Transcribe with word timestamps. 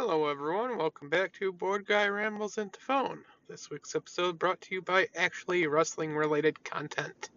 Hello, 0.00 0.28
everyone. 0.28 0.78
Welcome 0.78 1.08
back 1.08 1.32
to 1.40 1.52
Board 1.52 1.84
Guy 1.84 2.06
Rambles 2.06 2.56
into 2.56 2.78
Phone. 2.78 3.24
This 3.48 3.68
week's 3.68 3.96
episode 3.96 4.38
brought 4.38 4.60
to 4.60 4.76
you 4.76 4.80
by 4.80 5.08
actually 5.16 5.66
wrestling 5.66 6.14
related 6.14 6.62
content. 6.62 7.30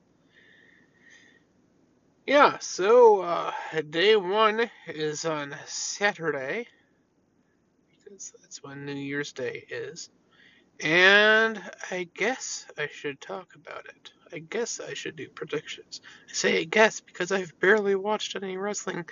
Yeah, 2.27 2.59
so 2.59 3.21
uh, 3.21 3.51
day 3.89 4.15
one 4.15 4.69
is 4.85 5.25
on 5.25 5.55
Saturday, 5.65 6.67
because 7.89 8.31
that's 8.39 8.61
when 8.61 8.85
New 8.85 8.93
Year's 8.93 9.33
Day 9.33 9.65
is. 9.67 10.11
And 10.83 11.59
I 11.89 12.09
guess 12.13 12.67
I 12.77 12.87
should 12.93 13.19
talk 13.19 13.55
about 13.55 13.87
it. 13.87 14.11
I 14.31 14.37
guess 14.37 14.79
I 14.79 14.93
should 14.93 15.15
do 15.15 15.29
predictions. 15.29 16.01
I 16.29 16.33
say 16.33 16.59
I 16.59 16.65
guess 16.65 16.99
because 16.99 17.31
I've 17.31 17.59
barely 17.59 17.95
watched 17.95 18.35
any 18.35 18.55
wrestling 18.55 19.05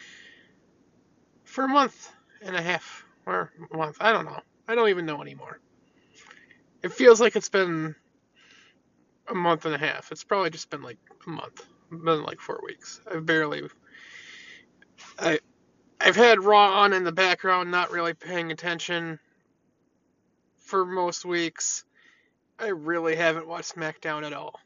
for 1.45 1.63
a 1.63 1.67
month 1.67 2.13
and 2.43 2.55
a 2.55 2.61
half 2.61 3.08
or 3.29 3.51
month. 3.73 3.97
I 3.99 4.11
don't 4.11 4.25
know. 4.25 4.39
I 4.67 4.75
don't 4.75 4.89
even 4.89 5.05
know 5.05 5.21
anymore. 5.21 5.59
It 6.83 6.93
feels 6.93 7.19
like 7.19 7.35
it's 7.35 7.49
been 7.49 7.95
a 9.27 9.33
month 9.33 9.65
and 9.65 9.75
a 9.75 9.77
half. 9.77 10.11
It's 10.11 10.23
probably 10.23 10.49
just 10.49 10.69
been 10.69 10.81
like 10.81 10.97
a 11.25 11.29
month. 11.29 11.65
Been 11.89 12.23
like 12.23 12.39
four 12.39 12.61
weeks. 12.63 13.01
I've 13.11 13.25
barely. 13.25 13.63
I, 15.17 15.39
I've 15.99 16.15
had 16.15 16.43
Raw 16.43 16.81
on 16.81 16.93
in 16.93 17.03
the 17.03 17.11
background, 17.11 17.71
not 17.71 17.91
really 17.91 18.13
paying 18.13 18.51
attention 18.51 19.19
for 20.57 20.85
most 20.85 21.25
weeks. 21.25 21.83
I 22.59 22.67
really 22.67 23.15
haven't 23.15 23.47
watched 23.47 23.75
SmackDown 23.75 24.25
at 24.25 24.33
all. 24.33 24.59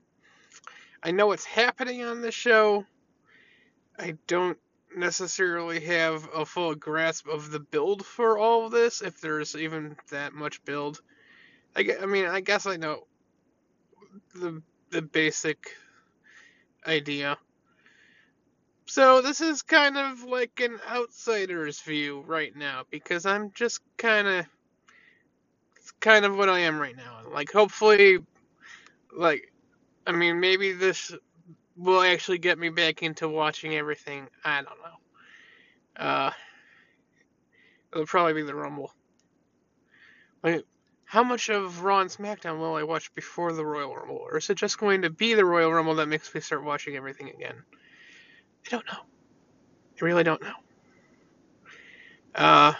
I 1.01 1.11
know 1.11 1.27
what's 1.27 1.45
happening 1.45 2.03
on 2.03 2.21
the 2.21 2.31
show. 2.31 2.85
I 3.97 4.17
don't 4.27 4.57
necessarily 4.97 5.79
have 5.81 6.27
a 6.33 6.45
full 6.45 6.75
grasp 6.75 7.27
of 7.27 7.51
the 7.51 7.59
build 7.59 8.05
for 8.05 8.37
all 8.37 8.65
of 8.65 8.71
this, 8.71 9.01
if 9.01 9.19
there's 9.21 9.55
even 9.55 9.95
that 10.11 10.33
much 10.33 10.63
build. 10.65 11.01
I, 11.75 11.97
I 12.01 12.05
mean, 12.05 12.25
I 12.25 12.41
guess 12.41 12.65
I 12.65 12.77
know 12.77 13.07
the 14.35 14.61
the 14.89 15.01
basic 15.01 15.75
idea. 16.85 17.37
So 18.85 19.21
this 19.21 19.41
is 19.41 19.61
kind 19.61 19.97
of 19.97 20.23
like 20.23 20.59
an 20.59 20.79
outsider's 20.87 21.81
view 21.81 22.23
right 22.27 22.55
now 22.55 22.83
because 22.91 23.25
I'm 23.25 23.51
just 23.51 23.81
kind 23.97 24.27
of 24.27 24.45
it's 25.77 25.91
kind 25.99 26.25
of 26.25 26.37
what 26.37 26.49
I 26.49 26.59
am 26.59 26.79
right 26.79 26.95
now. 26.95 27.21
Like 27.31 27.51
hopefully 27.51 28.19
like 29.17 29.51
I 30.05 30.11
mean 30.11 30.39
maybe 30.39 30.73
this 30.73 31.11
will 31.75 32.01
actually 32.01 32.37
get 32.37 32.57
me 32.57 32.69
back 32.69 33.03
into 33.03 33.27
watching 33.27 33.75
everything. 33.75 34.27
I 34.43 34.57
don't 34.57 34.65
know. 34.65 36.05
Uh, 36.05 36.31
it'll 37.91 38.05
probably 38.05 38.33
be 38.33 38.43
the 38.43 38.55
Rumble. 38.55 38.93
Like, 40.43 40.65
how 41.05 41.23
much 41.23 41.49
of 41.49 41.83
Raw 41.83 41.99
and 41.99 42.09
SmackDown 42.09 42.59
will 42.59 42.75
I 42.75 42.83
watch 42.83 43.13
before 43.13 43.53
the 43.53 43.65
Royal 43.65 43.95
Rumble, 43.95 44.17
or 44.17 44.37
is 44.37 44.49
it 44.49 44.55
just 44.55 44.77
going 44.77 45.03
to 45.03 45.09
be 45.09 45.33
the 45.33 45.45
Royal 45.45 45.71
Rumble 45.71 45.95
that 45.95 46.07
makes 46.07 46.33
me 46.33 46.41
start 46.41 46.63
watching 46.63 46.95
everything 46.95 47.29
again? 47.29 47.55
I 48.65 48.69
don't 48.69 48.85
know. 48.87 48.99
I 50.01 50.05
really 50.05 50.23
don't 50.23 50.41
know. 50.41 50.55
Uh, 52.33 52.73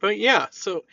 but 0.00 0.18
yeah, 0.18 0.46
so 0.50 0.84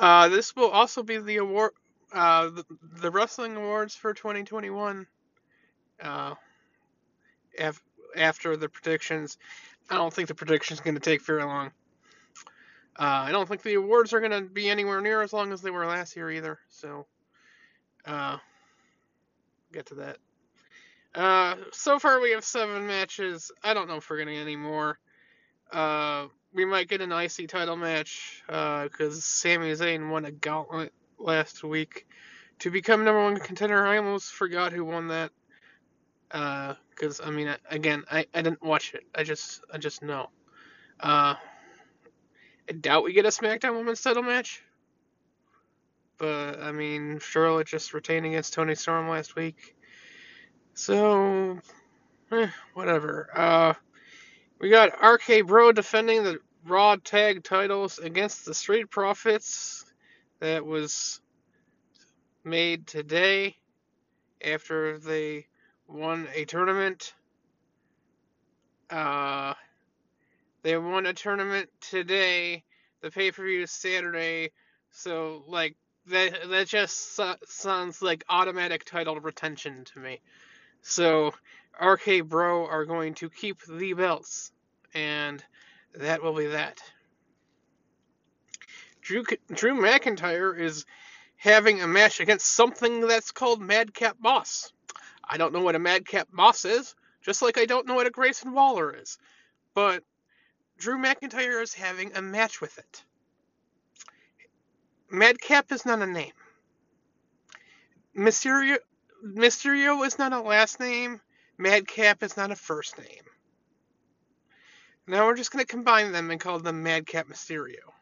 uh, 0.00 0.28
this 0.28 0.56
will 0.56 0.70
also 0.70 1.02
be 1.02 1.18
the 1.18 1.36
award, 1.36 1.72
uh, 2.12 2.48
the, 2.48 2.64
the 3.00 3.10
wrestling 3.10 3.56
awards 3.56 3.94
for 3.94 4.14
2021 4.14 5.06
uh, 6.02 6.34
af- 7.58 7.82
after 8.16 8.56
the 8.56 8.68
predictions. 8.68 9.38
I 9.88 9.96
don't 9.96 10.12
think 10.12 10.28
the 10.28 10.34
prediction's 10.34 10.80
going 10.80 10.94
to 10.94 11.00
take 11.00 11.24
very 11.24 11.44
long. 11.44 11.70
Uh, 12.98 13.28
I 13.28 13.32
don't 13.32 13.48
think 13.48 13.62
the 13.62 13.74
awards 13.74 14.12
are 14.12 14.20
going 14.20 14.32
to 14.32 14.40
be 14.40 14.70
anywhere 14.70 15.00
near 15.00 15.22
as 15.22 15.32
long 15.32 15.52
as 15.52 15.60
they 15.60 15.70
were 15.70 15.86
last 15.86 16.16
year 16.16 16.30
either. 16.30 16.58
So, 16.70 17.06
uh, 18.06 18.38
get 19.72 19.86
to 19.86 19.94
that. 19.96 20.18
Uh, 21.14 21.56
so 21.72 21.98
far 21.98 22.20
we 22.20 22.32
have 22.32 22.44
seven 22.44 22.86
matches. 22.86 23.50
I 23.62 23.74
don't 23.74 23.88
know 23.88 23.96
if 23.96 24.08
we're 24.08 24.18
getting 24.18 24.38
any 24.38 24.56
more. 24.56 24.98
Uh, 25.70 26.26
we 26.54 26.64
might 26.64 26.88
get 26.88 27.00
an 27.00 27.12
IC 27.12 27.48
title 27.48 27.76
match 27.76 28.42
because 28.46 29.18
uh, 29.18 29.20
Sami 29.20 29.72
Zayn 29.72 30.08
won 30.08 30.24
a 30.24 30.30
gauntlet 30.30 30.92
last 31.18 31.62
week 31.62 32.06
to 32.60 32.70
become 32.70 33.04
number 33.04 33.22
one 33.22 33.38
contender. 33.38 33.86
I 33.86 33.98
almost 33.98 34.32
forgot 34.32 34.72
who 34.72 34.84
won 34.84 35.08
that 35.08 35.32
because 36.28 37.20
uh, 37.20 37.24
I 37.24 37.30
mean, 37.30 37.54
again, 37.70 38.04
I, 38.10 38.26
I 38.34 38.42
didn't 38.42 38.62
watch 38.62 38.94
it. 38.94 39.04
I 39.14 39.22
just 39.22 39.62
I 39.72 39.78
just 39.78 40.02
know. 40.02 40.30
Uh, 41.00 41.34
I 42.68 42.72
doubt 42.72 43.04
we 43.04 43.12
get 43.12 43.26
a 43.26 43.28
SmackDown 43.28 43.76
Women's 43.76 44.02
Title 44.02 44.22
match, 44.22 44.62
but 46.18 46.60
I 46.60 46.72
mean, 46.72 47.20
Charlotte 47.20 47.66
just 47.66 47.94
retained 47.94 48.26
against 48.26 48.54
Toni 48.54 48.74
Storm 48.74 49.08
last 49.08 49.36
week, 49.36 49.76
so 50.74 51.58
eh, 52.32 52.48
whatever. 52.74 53.28
Uh, 53.34 53.74
we 54.58 54.70
got 54.70 55.02
RK 55.02 55.46
Bro 55.46 55.72
defending 55.72 56.24
the 56.24 56.40
Raw 56.66 56.96
Tag 56.96 57.44
titles 57.44 57.98
against 57.98 58.44
the 58.44 58.54
Street 58.54 58.90
Profits. 58.90 59.84
That 60.40 60.66
was 60.66 61.20
made 62.44 62.86
today 62.86 63.56
after 64.44 64.98
they 64.98 65.46
won 65.88 66.28
a 66.34 66.44
tournament. 66.44 67.14
Uh, 68.90 69.54
they 70.62 70.76
won 70.76 71.06
a 71.06 71.12
tournament 71.12 71.68
today. 71.80 72.64
The 73.02 73.10
pay 73.10 73.30
per 73.30 73.44
view 73.44 73.62
is 73.62 73.70
Saturday, 73.70 74.50
so 74.90 75.44
like 75.46 75.76
that 76.06 76.48
that 76.48 76.68
just 76.68 77.14
so, 77.14 77.34
sounds 77.46 78.02
like 78.02 78.24
automatic 78.28 78.84
title 78.84 79.20
retention 79.20 79.84
to 79.92 80.00
me. 80.00 80.20
So 80.82 81.34
RK 81.80 82.24
Bro 82.24 82.66
are 82.66 82.84
going 82.84 83.14
to 83.14 83.28
keep 83.28 83.62
the 83.66 83.92
belts, 83.92 84.52
and 84.94 85.42
that 85.94 86.22
will 86.22 86.34
be 86.34 86.46
that. 86.46 86.80
Drew 89.02 89.24
Drew 89.52 89.80
McIntyre 89.80 90.58
is 90.58 90.84
having 91.36 91.80
a 91.80 91.86
match 91.86 92.20
against 92.20 92.46
something 92.46 93.02
that's 93.02 93.30
called 93.30 93.60
Madcap 93.60 94.16
Moss. 94.20 94.72
I 95.28 95.36
don't 95.36 95.52
know 95.52 95.62
what 95.62 95.74
a 95.74 95.80
Madcap 95.80 96.28
Moss 96.32 96.64
is, 96.64 96.94
just 97.22 97.42
like 97.42 97.58
I 97.58 97.66
don't 97.66 97.86
know 97.86 97.94
what 97.94 98.06
a 98.06 98.10
Grayson 98.10 98.52
Waller 98.52 98.94
is. 98.94 99.18
But 99.74 100.02
Drew 100.78 100.98
McIntyre 100.98 101.62
is 101.62 101.74
having 101.74 102.14
a 102.14 102.22
match 102.22 102.60
with 102.60 102.78
it. 102.78 103.04
Madcap 105.10 105.72
is 105.72 105.86
not 105.86 106.02
a 106.02 106.06
name. 106.06 106.32
Mysterio, 108.16 108.78
Mysterio 109.24 110.04
is 110.06 110.18
not 110.18 110.32
a 110.32 110.40
last 110.40 110.80
name. 110.80 111.20
Madcap 111.58 112.22
is 112.22 112.36
not 112.36 112.50
a 112.50 112.56
first 112.56 112.98
name. 112.98 113.24
Now 115.06 115.26
we're 115.26 115.36
just 115.36 115.52
going 115.52 115.64
to 115.64 115.70
combine 115.70 116.12
them 116.12 116.30
and 116.30 116.40
call 116.40 116.58
them 116.58 116.82
Madcap 116.82 117.28
Mysterio. 117.28 117.92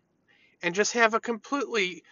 And 0.63 0.75
just 0.75 0.93
have 0.95 1.15
a 1.15 1.21
completely 1.21 2.03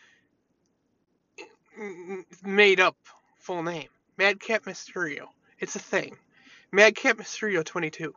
made 2.42 2.80
up 2.80 2.96
full 3.38 3.62
name. 3.62 3.88
Madcap 4.18 4.64
Mysterio. 4.64 5.26
It's 5.58 5.76
a 5.76 5.78
thing. 5.78 6.16
Madcap 6.70 7.18
Mysterio 7.18 7.64
22. 7.64 8.14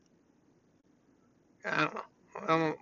I 1.66 1.78
don't 1.78 1.94
know. 1.94 2.02
I 2.42 2.48
don't 2.48 2.60
know. 2.60 2.76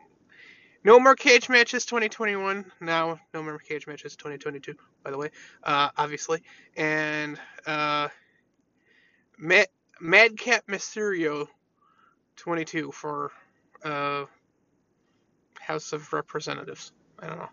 No 0.86 1.00
more 1.00 1.16
cage 1.16 1.48
matches 1.48 1.86
2021. 1.86 2.72
Now, 2.82 3.20
no 3.34 3.42
more 3.42 3.58
cage 3.58 3.88
matches 3.88 4.18
2022, 4.18 4.76
by 5.04 5.12
the 5.12 5.18
way, 5.18 5.30
uh, 5.64 5.90
obviously. 5.98 6.44
And 6.76 7.40
uh, 7.66 8.10
Mad- 9.38 9.70
Madcap 10.02 10.68
Mysterio 10.68 11.48
22 12.36 12.92
for 12.92 13.32
uh, 13.86 14.26
House 15.60 15.94
of 15.94 16.12
Representatives. 16.12 16.92
I 17.20 17.28
don't 17.28 17.40
know 17.40 17.50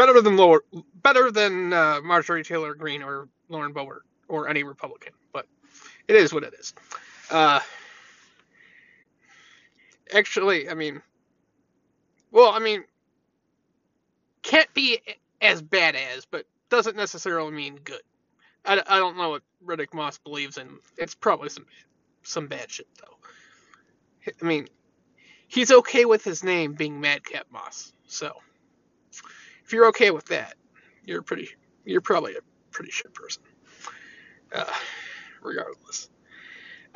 better 0.00 0.22
than 0.22 0.34
lower, 0.34 0.64
better 1.02 1.30
than 1.30 1.74
uh, 1.74 2.00
Marjorie 2.02 2.42
Taylor 2.42 2.72
Greene 2.72 3.02
or 3.02 3.28
Lauren 3.50 3.74
Boebert 3.74 4.00
or 4.28 4.48
any 4.48 4.62
Republican, 4.62 5.12
but 5.30 5.46
it 6.08 6.16
is 6.16 6.32
what 6.32 6.42
it 6.42 6.54
is. 6.58 6.72
Uh, 7.30 7.60
actually, 10.14 10.70
I 10.70 10.74
mean, 10.74 11.02
well, 12.30 12.50
I 12.50 12.60
mean, 12.60 12.84
can't 14.42 14.72
be 14.72 15.00
as 15.42 15.60
bad 15.60 15.94
as, 15.96 16.24
but 16.24 16.46
doesn't 16.70 16.96
necessarily 16.96 17.52
mean 17.52 17.78
good. 17.84 18.00
I, 18.64 18.82
I 18.86 18.98
don't 18.98 19.18
know 19.18 19.28
what 19.30 19.42
Riddick 19.62 19.92
Moss 19.92 20.16
believes 20.16 20.56
in. 20.56 20.78
It's 20.96 21.14
probably 21.14 21.50
some 21.50 21.66
some 22.22 22.46
bad 22.46 22.70
shit 22.70 22.88
though. 22.98 24.32
I 24.40 24.46
mean, 24.46 24.66
he's 25.46 25.70
okay 25.70 26.06
with 26.06 26.24
his 26.24 26.42
name 26.42 26.72
being 26.72 27.02
Madcap 27.02 27.48
Moss, 27.52 27.92
so 28.06 28.32
if 29.70 29.74
you're 29.74 29.86
okay 29.86 30.10
with 30.10 30.24
that, 30.26 30.56
you're 31.04 31.22
pretty, 31.22 31.48
you're 31.84 32.00
probably 32.00 32.32
a 32.32 32.40
pretty 32.72 32.90
shit 32.90 33.14
person. 33.14 33.44
Uh, 34.52 34.64
regardless, 35.40 36.10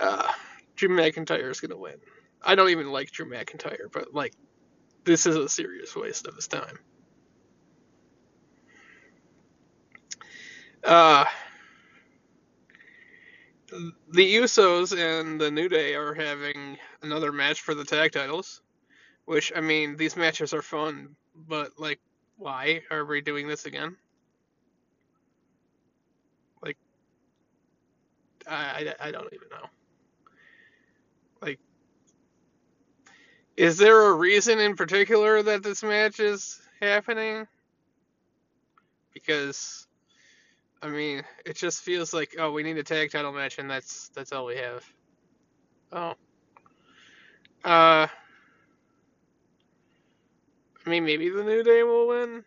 uh, 0.00 0.32
Drew 0.75 0.88
McIntyre 0.88 1.53
is 1.53 1.61
gonna 1.61 1.76
win. 1.76 1.94
I 2.43 2.56
don't 2.56 2.71
even 2.71 2.91
like 2.91 3.12
Drew 3.12 3.31
McIntyre, 3.31 3.93
but 3.93 4.12
like, 4.12 4.35
this 5.05 5.25
is 5.25 5.37
a 5.37 5.49
serious 5.49 5.94
waste 5.94 6.26
of 6.26 6.35
his 6.35 6.49
time. 6.49 6.81
Uh, 10.82 11.27
the 14.11 14.35
Usos 14.35 14.99
and 14.99 15.41
the 15.41 15.53
New 15.53 15.69
Day 15.69 15.94
are 15.94 16.12
having 16.12 16.77
another 17.03 17.31
match 17.31 17.61
for 17.61 17.77
the 17.77 17.85
tag 17.85 18.11
titles, 18.11 18.62
which 19.27 19.53
I 19.55 19.61
mean, 19.61 19.97
these 19.97 20.17
matches 20.17 20.53
are 20.53 20.61
fun, 20.61 21.15
but 21.37 21.79
like, 21.79 22.00
why 22.37 22.83
are 22.91 23.05
we 23.05 23.21
doing 23.21 23.49
this 23.49 23.67
again? 23.67 23.97
Like, 26.63 26.77
I, 28.49 28.95
I, 29.01 29.09
I 29.09 29.11
don't 29.11 29.33
even 29.33 29.49
know. 29.51 29.69
Like, 31.41 31.59
is 33.57 33.77
there 33.77 34.07
a 34.07 34.15
reason 34.15 34.59
in 34.59 34.77
particular 34.77 35.43
that 35.43 35.63
this 35.63 35.83
match 35.83 36.21
is 36.21 36.61
happening? 36.81 37.47
Because 39.13 39.87
I 40.83 40.89
mean, 40.89 41.23
it 41.47 41.57
just 41.57 41.83
feels 41.83 42.13
like 42.13 42.37
oh, 42.39 42.53
we 42.53 42.63
need 42.63 42.77
a 42.77 42.83
tag 42.83 43.11
title 43.11 43.33
match, 43.33 43.59
and 43.59 43.71
that's 43.71 44.11
that's 44.11 44.33
all 44.33 44.45
we 44.47 44.57
have. 44.57 44.85
Oh. 45.93 46.15
Uh. 47.65 48.07
I 50.87 50.91
mean, 50.91 51.05
maybe 51.05 51.29
the 51.31 51.43
New 51.43 51.63
Day 51.63 51.83
will 51.83 52.09
win. 52.09 52.45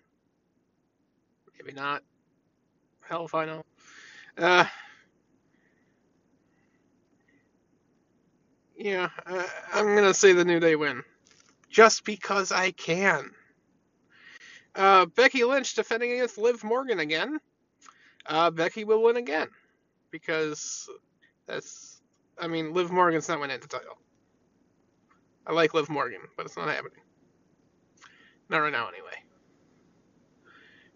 Maybe 1.58 1.74
not. 1.74 2.04
Hell 3.02 3.26
if 3.26 3.36
I 3.36 3.46
know. 3.46 3.64
Uh. 4.38 4.66
Yeah, 8.78 9.10
uh, 9.26 9.44
I'm 9.74 9.96
gonna 9.96 10.14
say 10.14 10.34
the 10.34 10.46
New 10.46 10.60
Day 10.60 10.76
win, 10.76 11.04
just 11.70 12.06
because 12.06 12.52
I 12.52 12.72
can. 12.72 13.32
Uh, 14.76 15.08
Becky 15.08 15.44
Lynch 15.44 15.74
defending 15.74 16.12
against 16.12 16.38
Liv 16.38 16.64
Morgan 16.64 17.00
again 17.00 17.40
uh, 18.28 18.52
Becky 18.52 18.84
will 18.84 19.02
win 19.02 19.18
again 19.18 19.48
because 20.12 20.90
that's. 21.48 22.02
I 22.40 22.48
mean, 22.48 22.74
Liv 22.74 22.92
Morgan's 22.92 23.28
not 23.28 23.40
winning 23.40 23.60
the 23.60 23.68
title. 23.68 23.98
I 25.48 25.54
like 25.54 25.74
Liv 25.74 25.90
Morgan, 25.90 26.22
but 26.36 26.46
it's 26.46 26.58
not 26.58 26.68
happening. 26.68 27.00
Not 28.50 28.60
right 28.60 28.72
now, 28.72 28.88
anyway. 28.88 29.24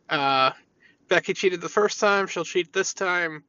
Uh, 0.09 0.51
Becky 1.07 1.33
cheated 1.33 1.61
the 1.61 1.69
first 1.69 1.99
time. 1.99 2.27
She'll 2.27 2.45
cheat 2.45 2.71
this 2.73 2.93
time, 2.93 3.43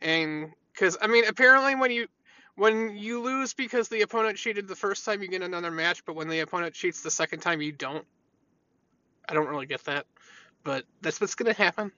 and 0.00 0.52
because 0.72 0.96
I 1.00 1.06
mean, 1.06 1.24
apparently 1.26 1.74
when 1.74 1.90
you 1.90 2.08
when 2.56 2.96
you 2.96 3.20
lose 3.22 3.52
because 3.54 3.88
the 3.88 4.02
opponent 4.02 4.36
cheated 4.36 4.68
the 4.68 4.76
first 4.76 5.04
time, 5.04 5.22
you 5.22 5.28
get 5.28 5.42
another 5.42 5.70
match. 5.70 6.04
But 6.04 6.16
when 6.16 6.28
the 6.28 6.40
opponent 6.40 6.74
cheats 6.74 7.02
the 7.02 7.10
second 7.10 7.40
time, 7.40 7.60
you 7.60 7.72
don't. 7.72 8.04
I 9.28 9.34
don't 9.34 9.48
really 9.48 9.66
get 9.66 9.84
that, 9.84 10.06
but 10.64 10.84
that's 11.00 11.20
what's 11.20 11.34
gonna 11.34 11.54
happen. 11.54 11.92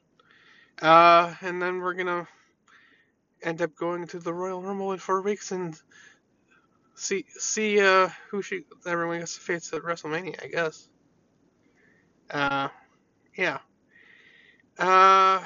Uh, 0.80 1.34
and 1.40 1.60
then 1.60 1.78
we're 1.80 1.94
gonna 1.94 2.28
end 3.42 3.62
up 3.62 3.74
going 3.76 4.06
to 4.08 4.18
the 4.18 4.32
Royal 4.32 4.62
Rumble 4.62 4.92
in 4.92 4.98
four 4.98 5.22
weeks 5.22 5.52
and 5.52 5.78
see 6.94 7.26
see 7.28 7.80
uh 7.80 8.08
who 8.30 8.40
she 8.40 8.64
everyone 8.86 9.18
gets 9.18 9.34
to 9.34 9.40
face 9.40 9.72
at 9.72 9.82
WrestleMania, 9.82 10.42
I 10.42 10.48
guess. 10.48 10.88
Uh, 12.30 12.68
yeah. 13.36 13.58
Uh, 14.78 15.40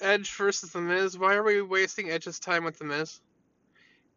Edge 0.00 0.32
versus 0.34 0.72
The 0.72 0.80
Miz. 0.80 1.18
Why 1.18 1.34
are 1.34 1.42
we 1.42 1.62
wasting 1.62 2.10
Edge's 2.10 2.38
time 2.38 2.64
with 2.64 2.78
The 2.78 2.84
Miz? 2.84 3.20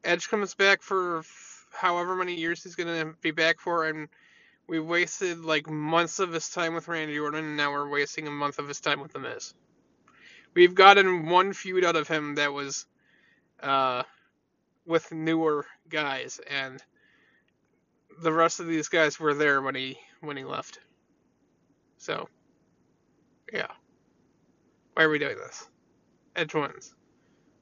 Edge 0.04 0.30
comes 0.30 0.54
back 0.54 0.82
for 0.82 1.24
however 1.72 2.16
many 2.16 2.36
years 2.36 2.64
he's 2.64 2.76
gonna 2.76 3.14
be 3.22 3.32
back 3.32 3.60
for, 3.60 3.86
and 3.86 4.10
we 4.68 4.80
wasted 4.80 5.40
like 5.40 5.70
months 5.70 6.20
of 6.20 6.32
his 6.34 6.50
time 6.50 6.74
with 6.74 6.88
Randy 6.88 7.20
Orton, 7.20 7.44
and 7.44 7.58
now 7.58 7.72
we're 7.72 7.90
wasting 7.90 8.28
a 8.28 8.32
month 8.32 8.60
of 8.60 8.68
his 8.68 8.80
time 8.80 9.00
with 9.00 9.14
The 9.14 9.20
Miz. 9.20 9.54
We've 10.54 10.76
gotten 10.76 11.28
one 11.28 11.54
feud 11.54 11.84
out 11.84 11.96
of 11.96 12.08
him 12.08 12.36
that 12.36 12.54
was 12.54 12.86
uh, 13.62 14.04
with 14.86 15.12
newer 15.12 15.66
guys, 15.90 16.40
and 16.50 16.84
the 18.22 18.32
rest 18.32 18.60
of 18.60 18.68
these 18.68 18.90
guys 18.90 19.20
were 19.20 19.34
there 19.34 19.62
when 19.62 19.76
he 19.76 19.98
when 20.22 20.38
he 20.38 20.44
left. 20.44 20.80
So, 22.04 22.28
yeah. 23.54 23.68
Why 24.94 25.04
are 25.04 25.10
we 25.10 25.20
doing 25.20 25.38
this? 25.38 25.66
Edge 26.36 26.54
wins. 26.54 26.94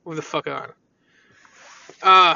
Move 0.03 0.15
the 0.15 0.23
fuck 0.23 0.47
on. 0.47 0.71
Uh, 2.01 2.35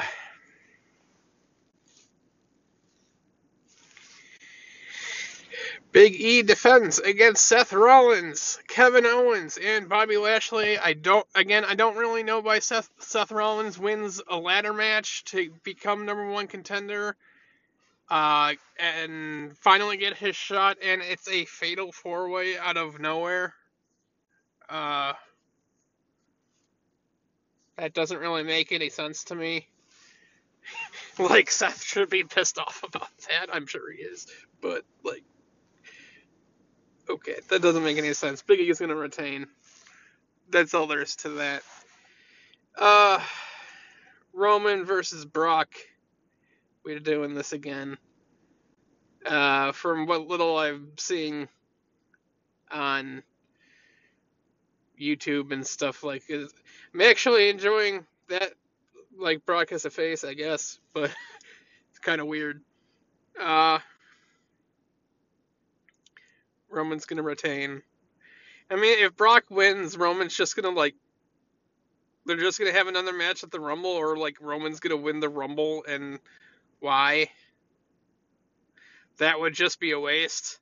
Big 5.91 6.13
E 6.21 6.43
defends 6.43 6.99
against 6.99 7.47
Seth 7.47 7.73
Rollins, 7.73 8.59
Kevin 8.67 9.07
Owens, 9.07 9.57
and 9.57 9.89
Bobby 9.89 10.17
Lashley. 10.17 10.77
I 10.77 10.93
don't 10.93 11.25
again 11.33 11.65
I 11.65 11.73
don't 11.73 11.97
really 11.97 12.21
know 12.21 12.39
why 12.39 12.59
Seth 12.59 12.87
Seth 12.99 13.31
Rollins 13.31 13.79
wins 13.79 14.21
a 14.27 14.37
ladder 14.37 14.73
match 14.73 15.23
to 15.25 15.51
become 15.63 16.05
number 16.05 16.29
one 16.29 16.45
contender. 16.45 17.15
Uh, 18.09 18.53
and 18.77 19.57
finally 19.57 19.97
get 19.97 20.15
his 20.15 20.35
shot, 20.35 20.77
and 20.83 21.01
it's 21.01 21.27
a 21.27 21.45
fatal 21.45 21.91
four 21.91 22.29
way 22.29 22.57
out 22.57 22.77
of 22.77 22.99
nowhere. 22.99 23.53
Uh, 24.69 25.13
that 27.77 27.93
doesn't 27.93 28.19
really 28.19 28.43
make 28.43 28.71
any 28.71 28.89
sense 28.89 29.25
to 29.25 29.35
me. 29.35 29.67
like 31.19 31.49
Seth 31.49 31.83
should 31.83 32.09
be 32.09 32.23
pissed 32.23 32.59
off 32.59 32.83
about 32.83 33.09
that. 33.29 33.47
I'm 33.51 33.65
sure 33.65 33.91
he 33.91 34.01
is, 34.03 34.27
but 34.61 34.83
like 35.03 35.23
Okay, 37.09 37.35
that 37.49 37.61
doesn't 37.61 37.83
make 37.83 37.97
any 37.97 38.13
sense. 38.13 38.41
Biggie 38.41 38.69
is 38.69 38.79
going 38.79 38.89
to 38.89 38.95
retain. 38.95 39.45
That's 40.49 40.73
all 40.73 40.87
there 40.87 41.01
is 41.01 41.15
to 41.17 41.29
that. 41.29 41.63
Uh, 42.75 43.19
Roman 44.33 44.85
versus 44.85 45.23
Brock. 45.23 45.69
We're 46.85 46.99
doing 46.99 47.33
this 47.33 47.51
again. 47.51 47.97
Uh, 49.25 49.71
from 49.71 50.05
what 50.05 50.27
little 50.27 50.55
I'm 50.55 50.91
seeing 50.97 51.47
on 52.71 53.23
YouTube 55.01 55.51
and 55.51 55.65
stuff 55.65 56.03
like 56.03 56.29
it, 56.29 56.47
I'm 56.93 57.01
actually 57.01 57.49
enjoying 57.49 58.05
that 58.29 58.53
like 59.17 59.43
Brock 59.47 59.71
as 59.71 59.85
a 59.85 59.89
face, 59.89 60.23
I 60.23 60.35
guess, 60.35 60.79
but 60.93 61.09
it's 61.89 61.99
kind 61.99 62.21
of 62.21 62.27
weird. 62.27 62.61
Uh, 63.41 63.79
Roman's 66.69 67.05
gonna 67.05 67.23
retain. 67.23 67.81
I 68.69 68.75
mean, 68.75 69.03
if 69.03 69.15
Brock 69.15 69.45
wins, 69.49 69.97
Roman's 69.97 70.35
just 70.35 70.55
gonna 70.55 70.69
like. 70.69 70.93
They're 72.27 72.37
just 72.37 72.59
gonna 72.59 72.73
have 72.73 72.87
another 72.87 73.13
match 73.13 73.43
at 73.43 73.49
the 73.49 73.59
Rumble, 73.59 73.91
or 73.91 74.17
like 74.17 74.37
Roman's 74.39 74.79
gonna 74.79 74.97
win 74.97 75.19
the 75.19 75.29
Rumble, 75.29 75.83
and 75.87 76.19
why? 76.79 77.29
That 79.17 79.39
would 79.39 79.53
just 79.53 79.79
be 79.79 79.91
a 79.91 79.99
waste. 79.99 80.59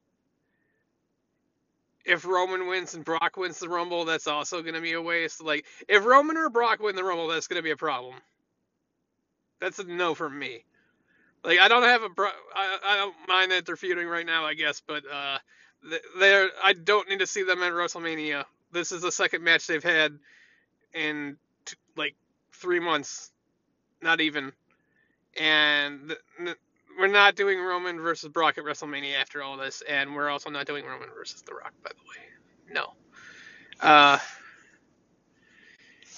If 2.05 2.25
Roman 2.25 2.67
wins 2.67 2.93
and 2.95 3.05
Brock 3.05 3.37
wins 3.37 3.59
the 3.59 3.69
Rumble, 3.69 4.05
that's 4.05 4.27
also 4.27 4.61
gonna 4.61 4.81
be 4.81 4.93
a 4.93 5.01
waste. 5.01 5.41
Like, 5.41 5.65
if 5.87 6.05
Roman 6.05 6.37
or 6.37 6.49
Brock 6.49 6.79
win 6.81 6.95
the 6.95 7.03
Rumble, 7.03 7.27
that's 7.27 7.47
gonna 7.47 7.61
be 7.61 7.71
a 7.71 7.77
problem. 7.77 8.15
That's 9.61 9.79
a 9.79 9.85
no 9.85 10.13
from 10.13 10.37
me. 10.37 10.65
Like, 11.43 11.59
I 11.59 11.67
don't 11.67 11.83
have 11.83 12.03
a. 12.03 12.09
I, 12.55 12.79
I 12.85 12.97
don't 12.97 13.15
mind 13.27 13.51
that 13.51 13.65
they're 13.65 13.75
feuding 13.77 14.07
right 14.07 14.25
now, 14.25 14.45
I 14.45 14.53
guess, 14.53 14.81
but 14.85 15.03
uh, 15.11 15.39
they're 16.19 16.49
I 16.63 16.73
don't 16.73 17.09
need 17.09 17.19
to 17.19 17.27
see 17.27 17.43
them 17.43 17.63
at 17.63 17.73
WrestleMania. 17.73 18.45
This 18.71 18.91
is 18.91 19.01
the 19.01 19.11
second 19.11 19.43
match 19.43 19.67
they've 19.67 19.83
had 19.83 20.17
in 20.93 21.37
t- 21.65 21.77
like 21.97 22.15
three 22.53 22.79
months, 22.79 23.31
not 24.01 24.21
even. 24.21 24.53
And 25.39 26.15
we're 26.99 27.07
not 27.07 27.35
doing 27.35 27.59
Roman 27.59 27.99
versus 27.99 28.29
Brock 28.29 28.57
at 28.57 28.63
WrestleMania 28.63 29.19
after 29.19 29.41
all 29.41 29.57
this, 29.57 29.81
and 29.87 30.13
we're 30.15 30.29
also 30.29 30.49
not 30.49 30.65
doing 30.67 30.85
Roman 30.85 31.09
versus 31.15 31.41
The 31.41 31.53
Rock, 31.53 31.73
by 31.83 31.91
the 31.91 32.03
way. 32.09 32.73
No. 32.73 32.93
Uh, 33.79 34.19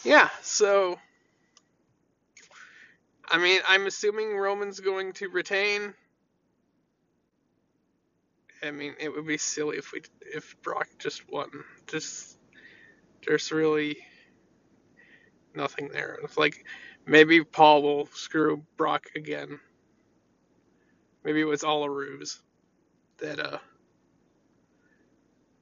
yeah. 0.04 0.30
So, 0.42 1.00
I 3.30 3.38
mean, 3.38 3.62
I'm 3.68 3.86
assuming 3.88 4.36
Roman's 4.36 4.80
going 4.80 5.14
to 5.14 5.30
retain. 5.30 5.94
I 8.64 8.72
mean, 8.72 8.96
it 9.00 9.10
would 9.10 9.28
be 9.28 9.38
silly 9.38 9.78
if 9.78 9.92
we 9.94 10.02
if 10.22 10.60
Brock 10.62 10.88
just 10.98 11.30
won. 11.30 11.50
Just 11.88 12.38
there's 13.26 13.52
really 13.52 13.98
nothing 15.56 15.90
there. 15.90 16.20
It's 16.24 16.38
like 16.38 16.66
maybe 17.08 17.44
Paul 17.44 17.84
will 17.84 18.08
screw 18.14 18.64
Brock 18.78 19.08
again. 19.16 19.60
Maybe 21.24 21.42
it 21.42 21.46
was 21.46 21.64
all 21.64 21.84
a 21.84 21.90
ruse 21.90 22.42
that 23.20 23.40
uh 23.40 23.60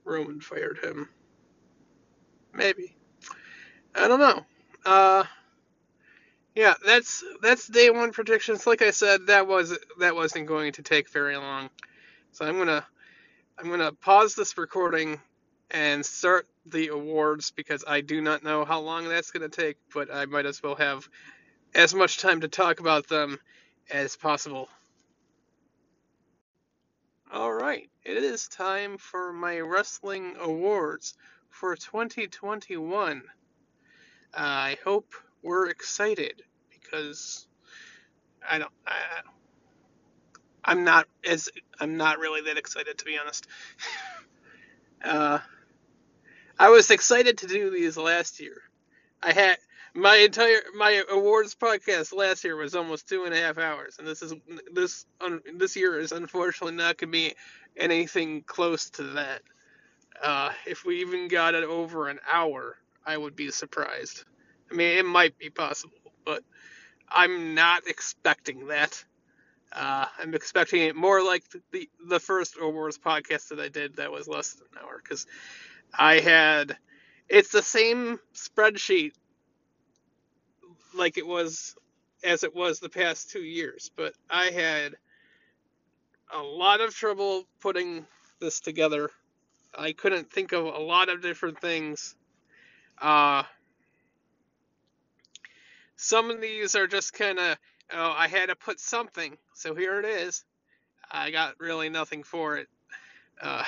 Roman 0.05 0.41
fired 0.41 0.79
him. 0.83 1.09
Maybe. 2.53 2.95
I 3.95 4.07
don't 4.07 4.19
know. 4.19 4.45
Uh 4.85 5.25
yeah, 6.55 6.75
that's 6.85 7.23
that's 7.41 7.67
day 7.67 7.89
one 7.91 8.12
predictions. 8.12 8.67
Like 8.67 8.81
I 8.81 8.91
said, 8.91 9.27
that 9.27 9.47
was 9.47 9.77
that 10.00 10.15
wasn't 10.15 10.47
going 10.47 10.73
to 10.73 10.83
take 10.83 11.09
very 11.09 11.38
long 11.38 11.69
So 12.33 12.45
I'm 12.45 12.59
gonna 12.59 12.85
I'm 13.59 13.69
gonna 13.69 13.93
pause 13.93 14.35
this 14.35 14.57
recording 14.57 15.19
and 15.72 16.05
start 16.05 16.48
the 16.65 16.89
awards 16.89 17.51
because 17.51 17.84
I 17.88 18.01
do 18.01 18.22
not 18.22 18.43
know 18.43 18.65
how 18.65 18.79
long 18.82 19.08
that's 19.08 19.32
gonna 19.32 19.50
take, 19.50 19.77
but 19.93 20.13
I 20.13 20.25
might 20.25 20.46
as 20.46 20.63
well 20.63 20.75
have 20.75 21.08
as 21.75 21.93
much 21.93 22.20
time 22.20 22.41
to 22.41 22.48
talk 22.48 22.79
about 22.79 23.08
them 23.08 23.39
as 23.91 24.15
possible. 24.15 24.70
All 27.32 27.53
right, 27.53 27.89
it 28.03 28.17
is 28.17 28.48
time 28.48 28.98
for 28.98 29.34
my 29.34 29.60
wrestling 29.60 30.36
awards 30.39 31.15
for 31.50 31.75
2021. 31.75 33.24
I 34.34 34.77
hope 34.84 35.13
we're 35.41 35.70
excited 35.70 36.43
because 36.72 37.48
I 38.48 38.60
don't. 38.60 38.72
I, 38.86 39.22
I'm 40.65 40.84
not 40.84 41.08
as 41.27 41.50
I'm 41.79 41.98
not 41.98 42.20
really 42.20 42.41
that 42.41 42.58
excited 42.58 42.98
to 43.00 43.05
be 43.05 43.17
honest. 43.17 43.48
Uh, 45.03 45.39
I 46.57 46.69
was 46.69 46.91
excited 46.91 47.39
to 47.39 47.48
do 47.48 47.69
these 47.69 47.98
last 47.98 48.39
year. 48.39 48.62
I 49.22 49.33
had 49.33 49.57
my 49.93 50.15
entire 50.17 50.62
my 50.75 51.03
awards 51.10 51.55
podcast 51.55 52.13
last 52.13 52.43
year 52.43 52.55
was 52.55 52.75
almost 52.75 53.07
two 53.07 53.25
and 53.25 53.33
a 53.33 53.38
half 53.38 53.57
hours, 53.57 53.98
and 54.00 54.07
this 54.07 54.22
is 54.22 54.33
this 54.72 55.05
um, 55.22 55.41
this 55.55 55.75
year 55.75 56.00
is 56.00 56.12
unfortunately 56.12 56.75
not 56.75 56.98
going 56.98 57.10
to 57.10 57.17
be 57.17 57.36
anything 57.77 58.43
close 58.43 58.89
to 58.91 59.03
that. 59.03 59.41
Uh, 60.22 60.51
if 60.65 60.86
we 60.86 61.01
even 61.01 61.27
got 61.27 61.53
it 61.55 61.63
over 61.63 62.07
an 62.07 62.19
hour, 62.31 62.77
I 63.05 63.17
would 63.17 63.36
be 63.36 63.51
surprised. 63.51 64.24
I 64.72 64.75
mean, 64.75 64.98
it 64.98 65.05
might 65.05 65.38
be 65.38 65.50
possible, 65.50 65.98
but 66.25 66.43
I'm 67.10 67.55
not 67.55 67.88
expecting 67.88 68.67
that. 68.67 69.03
Uh, 69.73 70.05
I'm 70.19 70.35
expecting 70.35 70.83
it 70.83 70.95
more 70.95 71.23
like 71.23 71.43
the 71.71 71.89
the 72.07 72.19
first 72.19 72.57
awards 72.61 72.97
podcast 72.97 73.49
that 73.49 73.59
I 73.59 73.69
did 73.69 73.95
that 73.95 74.11
was 74.11 74.27
less 74.27 74.53
than 74.53 74.67
an 74.73 74.83
hour 74.83 75.01
because 75.03 75.25
I 75.97 76.19
had 76.19 76.77
it's 77.27 77.51
the 77.51 77.63
same 77.63 78.19
spreadsheet 78.35 79.13
like 80.93 81.17
it 81.17 81.25
was 81.25 81.75
as 82.23 82.43
it 82.43 82.55
was 82.55 82.79
the 82.79 82.89
past 82.89 83.31
two 83.31 83.43
years, 83.43 83.91
but 83.95 84.13
I 84.29 84.45
had 84.45 84.95
a 86.33 86.41
lot 86.41 86.81
of 86.81 86.93
trouble 86.93 87.45
putting 87.59 88.05
this 88.39 88.59
together. 88.59 89.09
I 89.77 89.93
couldn't 89.93 90.31
think 90.31 90.51
of 90.51 90.65
a 90.65 90.79
lot 90.79 91.09
of 91.09 91.21
different 91.21 91.59
things. 91.59 92.15
Uh, 93.01 93.43
some 95.95 96.29
of 96.29 96.41
these 96.41 96.75
are 96.75 96.87
just 96.87 97.13
kind 97.13 97.39
of 97.39 97.57
oh, 97.93 98.13
I 98.15 98.27
had 98.27 98.50
to 98.50 98.55
put 98.55 98.79
something, 98.79 99.38
so 99.53 99.75
here 99.75 100.00
it 100.00 100.05
is. 100.05 100.43
I 101.12 101.31
got 101.31 101.59
really 101.59 101.89
nothing 101.89 102.23
for 102.23 102.57
it. 102.57 102.67
Uh, 103.41 103.63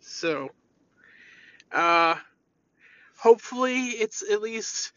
so, 0.00 0.50
uh, 1.72 2.16
hopefully 3.16 3.86
it's 3.86 4.22
at 4.30 4.42
least 4.42 4.92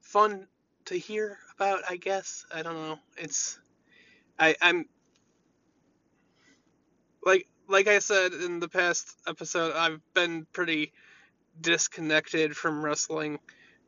fun 0.00 0.46
to 0.86 0.98
hear 0.98 1.38
about. 1.56 1.82
I 1.88 1.96
guess 1.96 2.44
I 2.52 2.62
don't 2.62 2.74
know. 2.74 2.98
It's 3.16 3.58
I 4.38 4.56
I'm 4.60 4.86
like 7.24 7.46
like 7.68 7.88
I 7.88 7.98
said 7.98 8.32
in 8.32 8.60
the 8.60 8.68
past 8.68 9.16
episode. 9.26 9.74
I've 9.74 10.00
been 10.14 10.46
pretty 10.52 10.92
disconnected 11.60 12.56
from 12.56 12.84
wrestling 12.84 13.38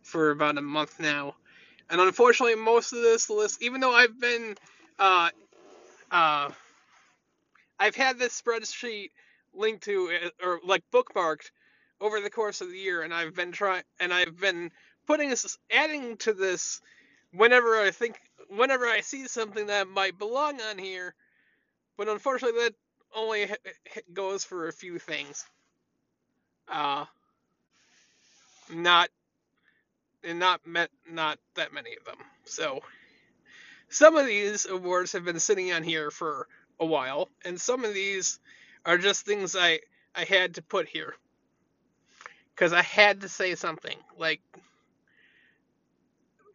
for 0.03 0.31
about 0.31 0.59
a 0.59 0.63
month 0.63 0.99
now 1.01 1.35
and 1.91 2.01
unfortunately, 2.01 2.55
most 2.57 2.93
of 2.93 3.01
this 3.03 3.31
list, 3.31 3.63
even 3.63 3.81
though 3.81 3.93
I've 3.93 4.19
been, 4.21 4.57
uh, 4.99 5.31
uh, 6.11 6.51
I've 7.79 7.97
had 7.97 8.19
this 8.19 8.41
spreadsheet 8.41 9.11
linked 9.55 9.85
to 9.85 10.31
or 10.43 10.61
like 10.65 10.83
bookmarked 10.93 11.51
over 12.01 12.21
the 12.21 12.31
course 12.31 12.61
of 12.61 12.71
the 12.71 12.79
year, 12.79 13.03
and 13.03 13.13
I've 13.15 13.35
been 13.35 13.53
trying, 13.53 13.83
and 14.01 14.13
I've 14.13 14.39
been 14.39 14.71
putting 15.07 15.31
this, 15.31 15.57
adding 15.71 16.17
to 16.19 16.33
this 16.35 16.81
whenever 17.33 17.81
I 17.81 17.91
think, 17.91 18.21
whenever 18.49 18.87
I 18.87 19.01
see 19.01 19.27
something 19.27 19.67
that 19.67 19.89
might 19.89 20.19
belong 20.19 20.61
on 20.61 20.79
here. 20.79 21.15
But 21.97 22.09
unfortunately, 22.09 22.61
that 22.63 22.75
only 23.15 23.51
goes 24.13 24.45
for 24.45 24.69
a 24.69 24.73
few 24.73 24.99
things. 24.99 25.45
Uh, 26.69 27.07
not 28.71 29.09
and 30.25 30.39
not 30.39 30.67
met 30.67 30.91
not 31.11 31.39
that 31.55 31.73
many 31.73 31.97
of 31.97 32.05
them. 32.05 32.19
So 32.45 32.81
some 33.89 34.17
of 34.17 34.27
these 34.27 34.67
awards 34.67 35.13
have 35.13 35.25
been 35.25 35.41
sitting 35.41 35.73
on 35.73 35.83
here 35.83 36.11
for 36.11 36.49
a 36.81 36.87
while, 36.87 37.29
and 37.45 37.61
some 37.61 37.85
of 37.85 37.95
these 37.95 38.41
are 38.85 38.99
just 38.99 39.27
things 39.27 39.57
I 39.57 39.81
I 40.15 40.25
had 40.25 40.55
to 40.57 40.63
put 40.63 40.89
here 40.89 41.15
because 42.55 42.73
I 42.73 42.83
had 42.83 43.23
to 43.23 43.29
say 43.29 43.55
something. 43.55 43.97
Like 44.19 44.41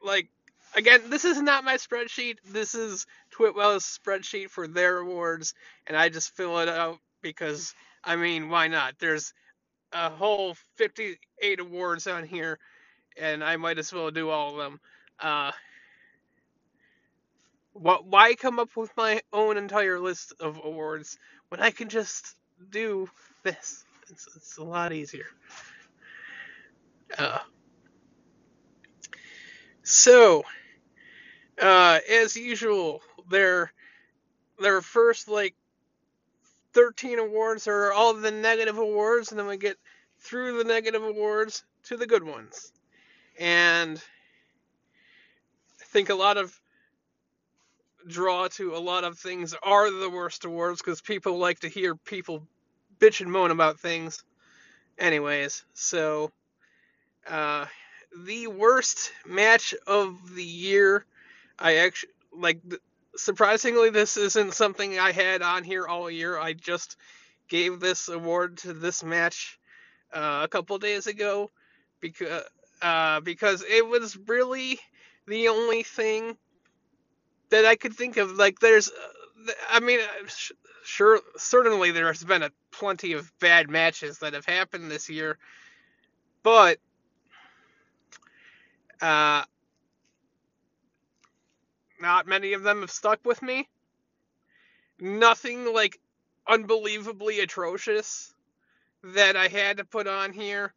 like 0.03 0.29
again, 0.75 1.09
this 1.09 1.25
is 1.25 1.41
not 1.41 1.63
my 1.63 1.75
spreadsheet. 1.77 2.37
This 2.45 2.75
is 2.75 3.05
Twitwell's 3.31 3.99
spreadsheet 3.99 4.49
for 4.49 4.67
their 4.67 4.97
awards, 4.99 5.53
and 5.87 5.97
I 5.97 6.09
just 6.09 6.35
fill 6.35 6.59
it 6.59 6.69
out 6.69 6.99
because 7.21 7.73
I 8.03 8.15
mean, 8.17 8.49
why 8.49 8.67
not? 8.67 8.95
There's 8.99 9.33
a 9.93 10.09
whole 10.09 10.55
58 10.75 11.59
awards 11.59 12.07
on 12.07 12.25
here 12.25 12.59
and 13.17 13.43
I 13.43 13.57
might 13.57 13.79
as 13.79 13.93
well 13.93 14.11
do 14.11 14.29
all 14.29 14.51
of 14.51 14.57
them. 14.57 14.79
Uh, 15.19 15.51
what? 17.73 18.05
Why 18.05 18.35
come 18.35 18.59
up 18.59 18.75
with 18.75 18.91
my 18.97 19.21
own 19.31 19.57
entire 19.57 19.99
list 19.99 20.33
of 20.39 20.59
awards 20.63 21.17
when 21.49 21.61
I 21.61 21.71
can 21.71 21.89
just 21.89 22.35
do 22.69 23.09
this? 23.43 23.85
It's, 24.09 24.27
it's 24.35 24.57
a 24.57 24.63
lot 24.63 24.93
easier. 24.93 25.25
Uh, 27.17 27.39
so, 29.83 30.43
uh, 31.61 31.99
as 32.09 32.35
usual, 32.35 33.01
their 33.29 33.71
their 34.59 34.81
first 34.81 35.27
like 35.27 35.55
13 36.73 37.19
awards 37.19 37.67
are 37.67 37.93
all 37.93 38.13
the 38.13 38.31
negative 38.31 38.77
awards, 38.77 39.31
and 39.31 39.39
then 39.39 39.47
we 39.47 39.57
get 39.57 39.77
through 40.19 40.57
the 40.57 40.63
negative 40.63 41.03
awards 41.03 41.63
to 41.83 41.97
the 41.97 42.07
good 42.07 42.23
ones 42.23 42.72
and 43.39 44.01
I 45.81 45.85
think 45.85 46.09
a 46.09 46.15
lot 46.15 46.37
of 46.37 46.57
draw 48.07 48.47
to 48.49 48.75
a 48.75 48.79
lot 48.79 49.03
of 49.03 49.17
things 49.17 49.55
are 49.63 49.89
the 49.89 50.09
worst 50.09 50.45
awards 50.45 50.81
because 50.81 51.01
people 51.01 51.37
like 51.37 51.59
to 51.59 51.69
hear 51.69 51.95
people 51.95 52.45
bitch 52.99 53.21
and 53.21 53.31
moan 53.31 53.51
about 53.51 53.79
things. 53.79 54.23
Anyways, 54.97 55.65
so 55.73 56.31
uh, 57.29 57.65
the 58.25 58.47
worst 58.47 59.11
match 59.25 59.73
of 59.87 60.35
the 60.35 60.43
year, 60.43 61.05
I 61.57 61.77
actually 61.77 62.11
like. 62.31 62.59
Surprisingly, 63.15 63.91
this 63.91 64.17
isn't 64.17 64.55
something 64.55 64.97
I 64.97 65.11
had 65.11 65.43
on 65.43 65.63
here 65.63 65.85
all 65.85 66.09
year. 66.09 66.39
I 66.39 66.53
just 66.53 66.97
gave 67.47 67.79
this 67.79 68.09
award 68.09 68.57
to 68.57 68.73
this 68.73 69.03
match 69.03 69.59
uh, 70.11 70.41
a 70.43 70.47
couple 70.47 70.77
days 70.79 71.05
ago 71.05 71.51
because 71.99 72.43
uh, 72.83 73.21
because 73.21 73.63
it 73.63 73.87
was 73.87 74.17
really 74.27 74.79
the 75.27 75.47
only 75.47 75.83
thing 75.83 76.37
that 77.49 77.65
I 77.65 77.75
could 77.75 77.93
think 77.93 78.17
of. 78.17 78.33
Like, 78.33 78.59
there's, 78.59 78.89
uh, 78.89 79.51
I 79.71 79.79
mean, 79.79 80.01
uh, 80.01 80.27
sure, 80.83 81.21
certainly 81.37 81.91
there's 81.91 82.23
been 82.23 82.43
a 82.43 82.51
plenty 82.71 83.13
of 83.13 83.31
bad 83.39 83.69
matches 83.69 84.19
that 84.19 84.33
have 84.33 84.45
happened 84.45 84.91
this 84.91 85.09
year, 85.09 85.37
but 86.43 86.77
uh, 89.01 89.43
not 92.01 92.27
many 92.27 92.53
of 92.53 92.63
them 92.63 92.81
have 92.81 92.91
stuck 92.91 93.19
with 93.25 93.41
me. 93.41 93.69
Nothing 94.99 95.73
like 95.73 95.99
unbelievably 96.47 97.39
atrocious 97.39 98.33
that 99.03 99.35
I 99.35 99.47
had 99.47 99.77
to 99.77 99.85
put 99.85 100.07
on 100.07 100.33
here. 100.33 100.73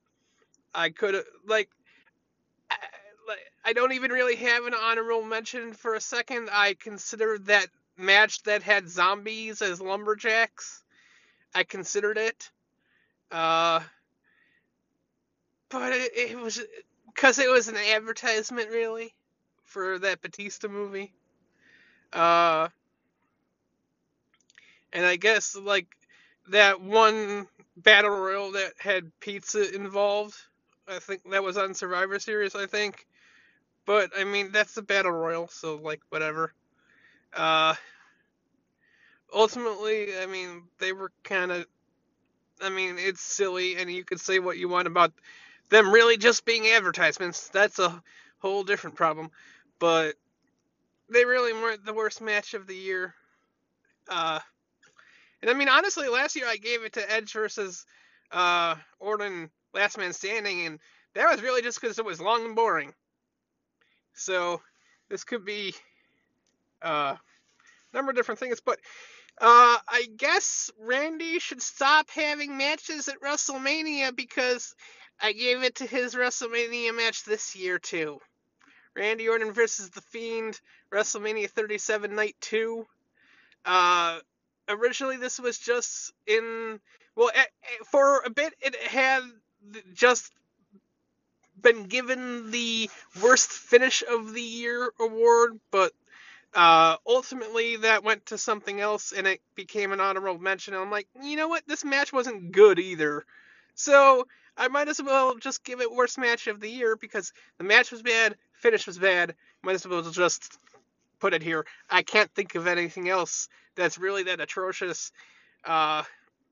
I 0.74 0.90
could 0.90 1.14
have 1.14 1.24
like 1.46 1.70
I 3.64 3.72
don't 3.72 3.92
even 3.92 4.12
really 4.12 4.36
have 4.36 4.64
an 4.64 4.74
honorable 4.74 5.22
mention 5.22 5.72
for 5.72 5.94
a 5.94 6.00
second. 6.00 6.48
I 6.52 6.74
considered 6.74 7.46
that 7.46 7.66
match 7.96 8.42
that 8.44 8.62
had 8.62 8.88
zombies 8.88 9.62
as 9.62 9.80
lumberjacks. 9.80 10.82
I 11.54 11.64
considered 11.64 12.18
it. 12.18 12.50
Uh, 13.30 13.80
but 15.68 15.92
it, 15.92 16.12
it 16.16 16.38
was 16.38 16.60
because 17.14 17.38
it 17.38 17.50
was 17.50 17.68
an 17.68 17.76
advertisement, 17.76 18.70
really, 18.70 19.14
for 19.64 19.98
that 19.98 20.22
Batista 20.22 20.68
movie. 20.68 21.12
Uh, 22.12 22.68
and 24.92 25.04
I 25.04 25.16
guess 25.16 25.56
like 25.56 25.86
that 26.48 26.80
one 26.80 27.48
battle 27.76 28.10
royal 28.10 28.52
that 28.52 28.72
had 28.78 29.10
pizza 29.20 29.74
involved. 29.74 30.36
I 30.88 30.98
think 31.00 31.22
that 31.30 31.42
was 31.42 31.56
on 31.56 31.74
Survivor 31.74 32.18
Series. 32.18 32.54
I 32.54 32.66
think 32.66 33.06
but 33.86 34.10
I 34.18 34.24
mean, 34.24 34.52
that's 34.52 34.74
the 34.74 34.82
battle 34.82 35.12
royal, 35.12 35.48
so 35.48 35.76
like 35.76 36.00
whatever. 36.10 36.52
Uh, 37.34 37.74
ultimately, 39.34 40.18
I 40.18 40.26
mean, 40.26 40.64
they 40.78 40.92
were 40.92 41.12
kind 41.24 41.52
of. 41.52 41.66
I 42.62 42.70
mean, 42.70 42.96
it's 42.98 43.20
silly, 43.20 43.76
and 43.76 43.90
you 43.92 44.04
could 44.04 44.20
say 44.20 44.38
what 44.38 44.58
you 44.58 44.68
want 44.68 44.86
about 44.88 45.12
them 45.70 45.92
really 45.92 46.16
just 46.16 46.44
being 46.44 46.66
advertisements. 46.68 47.48
That's 47.50 47.78
a 47.78 48.02
whole 48.38 48.64
different 48.64 48.96
problem. 48.96 49.30
But 49.78 50.14
they 51.12 51.24
really 51.24 51.52
weren't 51.52 51.84
the 51.84 51.94
worst 51.94 52.20
match 52.20 52.54
of 52.54 52.66
the 52.66 52.76
year. 52.76 53.14
Uh, 54.08 54.40
and 55.42 55.50
I 55.50 55.54
mean, 55.54 55.68
honestly, 55.68 56.08
last 56.08 56.36
year 56.36 56.46
I 56.48 56.56
gave 56.56 56.82
it 56.84 56.94
to 56.94 57.12
Edge 57.12 57.32
versus 57.32 57.84
uh, 58.32 58.76
Orton 58.98 59.50
Last 59.74 59.98
Man 59.98 60.12
Standing, 60.12 60.66
and 60.66 60.78
that 61.14 61.30
was 61.30 61.42
really 61.42 61.62
just 61.62 61.80
because 61.80 61.98
it 61.98 62.04
was 62.04 62.20
long 62.20 62.44
and 62.46 62.56
boring. 62.56 62.94
So 64.16 64.60
this 65.08 65.24
could 65.24 65.44
be 65.44 65.74
uh, 66.82 67.16
a 67.16 67.96
number 67.96 68.10
of 68.10 68.16
different 68.16 68.40
things, 68.40 68.60
but 68.60 68.78
uh, 69.38 69.78
I 69.88 70.08
guess 70.16 70.70
Randy 70.80 71.38
should 71.38 71.60
stop 71.60 72.08
having 72.10 72.56
matches 72.56 73.08
at 73.08 73.20
WrestleMania 73.20 74.16
because 74.16 74.74
I 75.20 75.32
gave 75.32 75.62
it 75.62 75.76
to 75.76 75.86
his 75.86 76.14
WrestleMania 76.14 76.96
match 76.96 77.24
this 77.24 77.54
year 77.54 77.78
too. 77.78 78.20
Randy 78.96 79.28
Orton 79.28 79.52
versus 79.52 79.90
The 79.90 80.00
Fiend, 80.00 80.58
WrestleMania 80.90 81.50
37 81.50 82.14
Night 82.14 82.36
2. 82.40 82.86
Uh, 83.66 84.18
originally, 84.68 85.18
this 85.18 85.38
was 85.38 85.58
just 85.58 86.12
in. 86.26 86.80
Well, 87.14 87.30
for 87.90 88.20
a 88.20 88.30
bit, 88.30 88.54
it 88.60 88.74
had 88.76 89.22
just 89.94 90.32
been 91.60 91.84
given 91.84 92.50
the 92.50 92.90
worst 93.22 93.50
finish 93.50 94.02
of 94.08 94.32
the 94.32 94.42
year 94.42 94.92
award, 95.00 95.58
but 95.70 95.92
uh, 96.54 96.96
ultimately 97.06 97.76
that 97.76 98.04
went 98.04 98.26
to 98.26 98.38
something 98.38 98.80
else 98.80 99.12
and 99.12 99.26
it 99.26 99.40
became 99.54 99.92
an 99.92 100.00
honorable 100.00 100.38
mention. 100.40 100.74
And 100.74 100.82
I'm 100.82 100.90
like, 100.90 101.08
you 101.22 101.36
know 101.36 101.48
what? 101.48 101.62
This 101.66 101.84
match 101.84 102.12
wasn't 102.12 102.52
good 102.52 102.78
either. 102.78 103.24
So 103.74 104.26
I 104.56 104.68
might 104.68 104.88
as 104.88 105.02
well 105.02 105.36
just 105.36 105.64
give 105.64 105.80
it 105.80 105.92
worst 105.92 106.18
match 106.18 106.46
of 106.46 106.60
the 106.60 106.70
year 106.70 106.96
because 106.96 107.32
the 107.58 107.64
match 107.64 107.92
was 107.92 108.02
bad, 108.02 108.36
finish 108.54 108.86
was 108.86 108.98
bad. 108.98 109.34
Might 109.62 109.74
as 109.74 109.86
well 109.86 110.02
just 110.02 110.58
put 111.20 111.34
it 111.34 111.42
here. 111.42 111.66
I 111.90 112.02
can't 112.02 112.32
think 112.34 112.54
of 112.54 112.66
anything 112.66 113.08
else 113.08 113.48
that's 113.74 113.98
really 113.98 114.24
that 114.24 114.40
atrocious. 114.40 115.12
Uh, 115.64 116.04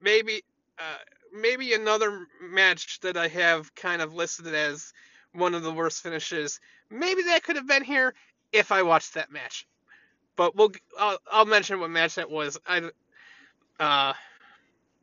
maybe 0.02 0.42
uh, 0.78 0.96
maybe 1.32 1.74
another 1.74 2.26
match 2.42 3.00
that 3.00 3.16
I 3.16 3.28
have 3.28 3.74
kind 3.74 4.02
of 4.02 4.14
listed 4.14 4.54
as 4.54 4.92
one 5.32 5.54
of 5.54 5.62
the 5.62 5.72
worst 5.72 6.02
finishes. 6.02 6.60
Maybe 6.90 7.22
that 7.24 7.42
could 7.44 7.56
have 7.56 7.66
been 7.66 7.84
here 7.84 8.14
if 8.52 8.72
I 8.72 8.82
watched 8.82 9.14
that 9.14 9.32
match. 9.32 9.66
But 10.36 10.56
we'll 10.56 10.72
I'll, 10.98 11.18
I'll 11.30 11.46
mention 11.46 11.80
what 11.80 11.90
match 11.90 12.16
that 12.16 12.30
was. 12.30 12.58
I 12.66 12.90
uh, 13.80 14.14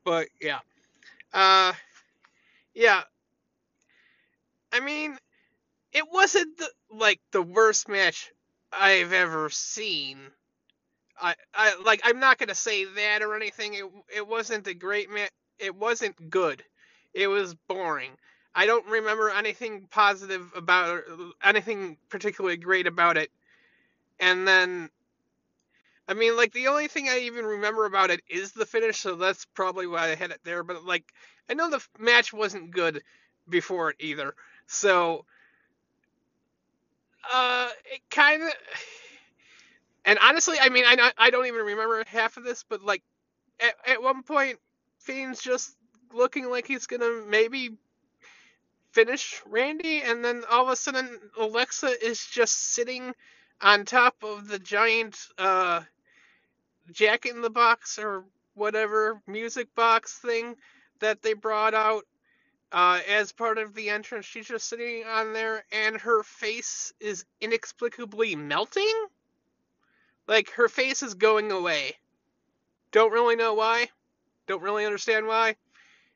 but 0.03 0.27
yeah, 0.41 0.59
uh, 1.33 1.73
yeah. 2.73 3.01
I 4.73 4.79
mean, 4.79 5.17
it 5.93 6.05
wasn't 6.11 6.57
the, 6.57 6.69
like 6.91 7.19
the 7.31 7.41
worst 7.41 7.89
match 7.89 8.31
I've 8.71 9.13
ever 9.13 9.49
seen. 9.49 10.17
I, 11.21 11.35
I 11.53 11.75
like 11.85 12.01
I'm 12.03 12.19
not 12.19 12.37
gonna 12.39 12.55
say 12.55 12.85
that 12.85 13.21
or 13.21 13.35
anything. 13.35 13.75
It 13.75 13.85
it 14.15 14.27
wasn't 14.27 14.67
a 14.67 14.73
great 14.73 15.09
match. 15.09 15.31
It 15.61 15.75
wasn't 15.75 16.29
good. 16.29 16.63
It 17.13 17.27
was 17.27 17.55
boring. 17.55 18.11
I 18.55 18.65
don't 18.65 18.87
remember 18.87 19.29
anything 19.29 19.87
positive 19.89 20.51
about 20.55 21.03
anything 21.43 21.97
particularly 22.09 22.57
great 22.57 22.87
about 22.87 23.17
it. 23.17 23.31
And 24.19 24.47
then, 24.47 24.89
I 26.07 26.13
mean, 26.13 26.35
like 26.35 26.51
the 26.53 26.67
only 26.67 26.87
thing 26.87 27.09
I 27.09 27.19
even 27.19 27.45
remember 27.45 27.85
about 27.85 28.11
it 28.11 28.21
is 28.29 28.51
the 28.51 28.65
finish, 28.65 28.99
so 28.99 29.15
that's 29.15 29.45
probably 29.45 29.87
why 29.87 30.11
I 30.11 30.15
had 30.15 30.31
it 30.31 30.41
there. 30.43 30.63
But 30.63 30.83
like, 30.85 31.05
I 31.49 31.53
know 31.53 31.69
the 31.69 31.85
match 31.99 32.33
wasn't 32.33 32.71
good 32.71 33.03
before 33.49 33.91
it 33.91 33.97
either. 33.99 34.35
So, 34.67 35.25
uh, 37.31 37.69
it 37.85 38.01
kind 38.09 38.43
of. 38.43 38.49
And 40.05 40.17
honestly, 40.21 40.57
I 40.59 40.69
mean, 40.69 40.85
I 40.87 41.11
I 41.17 41.29
don't 41.29 41.45
even 41.45 41.61
remember 41.65 42.03
half 42.07 42.37
of 42.37 42.43
this, 42.43 42.63
but 42.67 42.81
like, 42.81 43.03
at, 43.59 43.75
at 43.87 44.03
one 44.03 44.23
point, 44.23 44.59
Fiend's 45.03 45.41
just 45.41 45.75
looking 46.13 46.49
like 46.49 46.67
he's 46.67 46.87
gonna 46.87 47.23
maybe 47.27 47.71
finish 48.91 49.41
Randy, 49.45 50.01
and 50.01 50.23
then 50.23 50.43
all 50.49 50.65
of 50.65 50.69
a 50.69 50.75
sudden 50.75 51.19
Alexa 51.39 52.05
is 52.05 52.25
just 52.25 52.73
sitting 52.73 53.13
on 53.61 53.85
top 53.85 54.15
of 54.23 54.47
the 54.47 54.59
giant 54.59 55.17
uh, 55.37 55.81
Jack 56.91 57.25
in 57.25 57.41
the 57.41 57.49
Box 57.49 57.97
or 57.97 58.25
whatever 58.53 59.21
music 59.27 59.73
box 59.75 60.17
thing 60.17 60.55
that 60.99 61.21
they 61.21 61.33
brought 61.33 61.73
out 61.73 62.05
uh, 62.71 62.99
as 63.07 63.31
part 63.31 63.57
of 63.57 63.73
the 63.73 63.89
entrance. 63.89 64.25
She's 64.25 64.47
just 64.47 64.67
sitting 64.67 65.03
on 65.05 65.33
there, 65.33 65.63
and 65.71 65.97
her 65.97 66.23
face 66.23 66.93
is 66.99 67.25
inexplicably 67.39 68.35
melting. 68.35 69.07
Like 70.27 70.51
her 70.51 70.69
face 70.69 71.01
is 71.01 71.13
going 71.15 71.51
away. 71.51 71.97
Don't 72.91 73.11
really 73.11 73.35
know 73.35 73.53
why. 73.53 73.89
Don't 74.47 74.61
really 74.61 74.85
understand 74.85 75.27
why. 75.27 75.55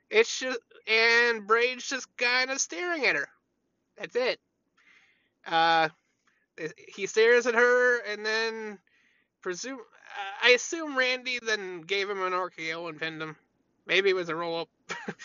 It's 0.10 0.40
just 0.40 0.60
and 0.88 1.48
Bray's 1.48 1.84
just 1.88 2.08
kind 2.18 2.52
of 2.52 2.60
staring 2.60 3.06
at 3.06 3.16
her. 3.16 3.28
That's 3.98 4.16
it. 4.16 4.40
Uh, 5.48 5.90
he 6.88 7.08
stares 7.08 7.48
at 7.48 7.56
her 7.56 8.00
and 8.02 8.26
then 8.26 8.80
presume 9.42 9.80
I 10.44 10.50
assume 10.52 10.98
Randy 10.98 11.40
then 11.46 11.82
gave 11.82 12.10
him 12.10 12.22
an 12.22 12.34
RKO 12.34 12.90
and 12.90 13.00
pinned 13.00 13.22
him. 13.22 13.36
Maybe 13.88 14.10
it 14.10 14.16
was 14.16 14.30
a 14.30 14.36
roll 14.36 14.62
up. 14.62 14.70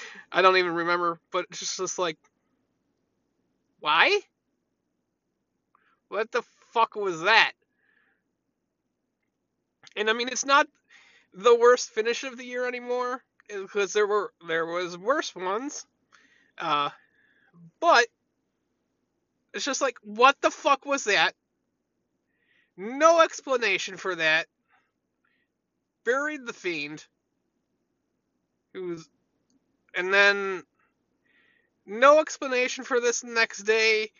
I 0.33 0.43
don't 0.43 0.57
even 0.57 0.75
remember, 0.75 1.19
but 1.31 1.47
it's 1.51 1.61
just, 1.61 1.77
just 1.79 1.99
like 1.99 2.19
why? 3.81 4.21
What 6.09 6.31
the 6.33 6.43
fuck 6.73 6.97
was 6.97 7.23
that? 7.23 7.53
And 9.97 10.11
I 10.11 10.13
mean, 10.13 10.29
it's 10.29 10.45
not 10.45 10.67
the 11.35 11.55
worst 11.55 11.91
finish 11.91 12.25
of 12.25 12.37
the 12.37 12.45
year 12.45 12.67
anymore 12.67 13.23
because 13.49 13.93
there 13.93 14.07
were 14.07 14.33
there 14.47 14.67
was 14.67 14.97
worse 14.99 15.35
ones. 15.35 15.87
Uh, 16.59 16.91
but 17.81 18.07
it's 19.55 19.65
just 19.65 19.81
like, 19.81 19.97
what 20.03 20.37
the 20.41 20.51
fuck 20.51 20.87
was 20.87 21.05
that? 21.05 21.35
No 22.77 23.21
explanation 23.21 23.97
for 23.97 24.15
that. 24.15 24.47
Buried 26.05 26.47
the 26.47 26.53
fiend. 26.53 27.05
Who's 28.73 29.09
and 29.95 30.15
then 30.15 30.63
no 31.87 32.21
explanation 32.21 32.85
for 32.85 33.01
this 33.01 33.25
next 33.25 33.65
day. 33.65 34.11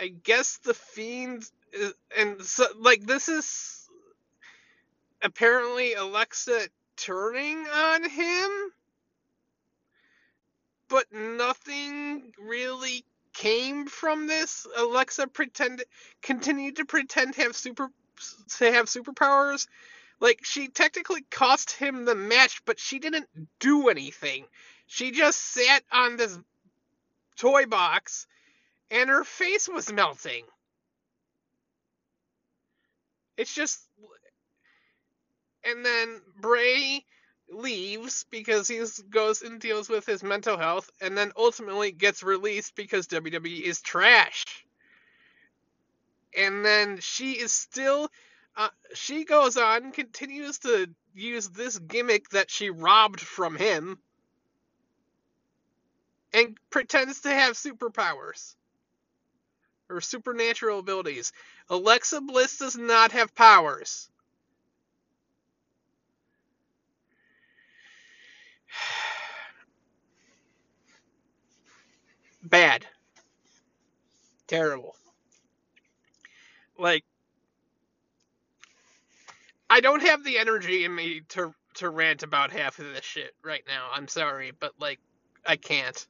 I 0.00 0.08
guess 0.08 0.58
the 0.58 0.74
fiend 0.74 1.48
is, 1.72 1.94
and 2.16 2.42
so 2.42 2.66
like 2.80 3.02
this 3.04 3.28
is 3.28 3.83
apparently 5.24 5.94
Alexa 5.94 6.68
turning 6.96 7.66
on 7.66 8.08
him, 8.08 8.50
but 10.88 11.12
nothing 11.12 12.32
really 12.38 13.04
came 13.32 13.86
from 13.86 14.26
this. 14.26 14.66
Alexa 14.76 15.26
pretended 15.28 15.86
continued 16.22 16.76
to 16.76 16.84
pretend 16.84 17.34
to 17.34 17.42
have 17.42 17.56
super 17.56 17.88
to 18.58 18.72
have 18.72 18.86
superpowers. 18.86 19.66
Like 20.20 20.44
she 20.44 20.68
technically 20.68 21.22
cost 21.30 21.72
him 21.72 22.04
the 22.04 22.14
match, 22.14 22.62
but 22.64 22.78
she 22.78 23.00
didn't 23.00 23.26
do 23.58 23.88
anything. 23.88 24.44
She 24.86 25.10
just 25.10 25.40
sat 25.40 25.82
on 25.90 26.16
this 26.16 26.38
toy 27.36 27.66
box 27.66 28.26
and 28.90 29.10
her 29.10 29.24
face 29.24 29.68
was 29.68 29.92
melting. 29.92 30.44
It's 33.36 33.52
just 33.52 33.83
and 35.64 35.84
then 35.84 36.20
Bray 36.40 37.04
leaves 37.50 38.24
because 38.30 38.68
he 38.68 38.82
goes 39.10 39.42
and 39.42 39.60
deals 39.60 39.88
with 39.88 40.06
his 40.06 40.22
mental 40.22 40.56
health, 40.56 40.90
and 41.00 41.16
then 41.16 41.32
ultimately 41.36 41.92
gets 41.92 42.22
released 42.22 42.74
because 42.74 43.06
WWE 43.08 43.62
is 43.62 43.80
trash. 43.80 44.44
And 46.36 46.64
then 46.64 46.98
she 47.00 47.32
is 47.32 47.52
still, 47.52 48.10
uh, 48.56 48.68
she 48.94 49.24
goes 49.24 49.56
on, 49.56 49.92
continues 49.92 50.58
to 50.60 50.88
use 51.14 51.48
this 51.48 51.78
gimmick 51.78 52.30
that 52.30 52.50
she 52.50 52.70
robbed 52.70 53.20
from 53.20 53.56
him, 53.56 53.98
and 56.32 56.58
pretends 56.70 57.20
to 57.20 57.30
have 57.30 57.54
superpowers 57.54 58.56
or 59.88 60.00
supernatural 60.00 60.80
abilities. 60.80 61.32
Alexa 61.68 62.20
Bliss 62.20 62.58
does 62.58 62.76
not 62.76 63.12
have 63.12 63.34
powers. 63.34 64.10
Bad. 72.44 72.86
Terrible. 74.46 74.94
Like, 76.78 77.04
I, 79.70 79.80
don't 79.80 80.02
have 80.02 80.24
the 80.24 80.38
energy 80.38 80.84
in 80.84 80.94
me 80.94 81.22
to 81.30 81.54
to 81.76 81.88
rant 81.88 82.22
about 82.22 82.52
half 82.52 82.78
of 82.78 82.86
this 82.86 83.04
shit 83.04 83.34
right 83.42 83.64
now. 83.66 83.88
I'm 83.92 84.06
sorry, 84.08 84.52
but 84.58 84.72
like 84.78 85.00
I 85.46 85.56
can't. 85.56 86.06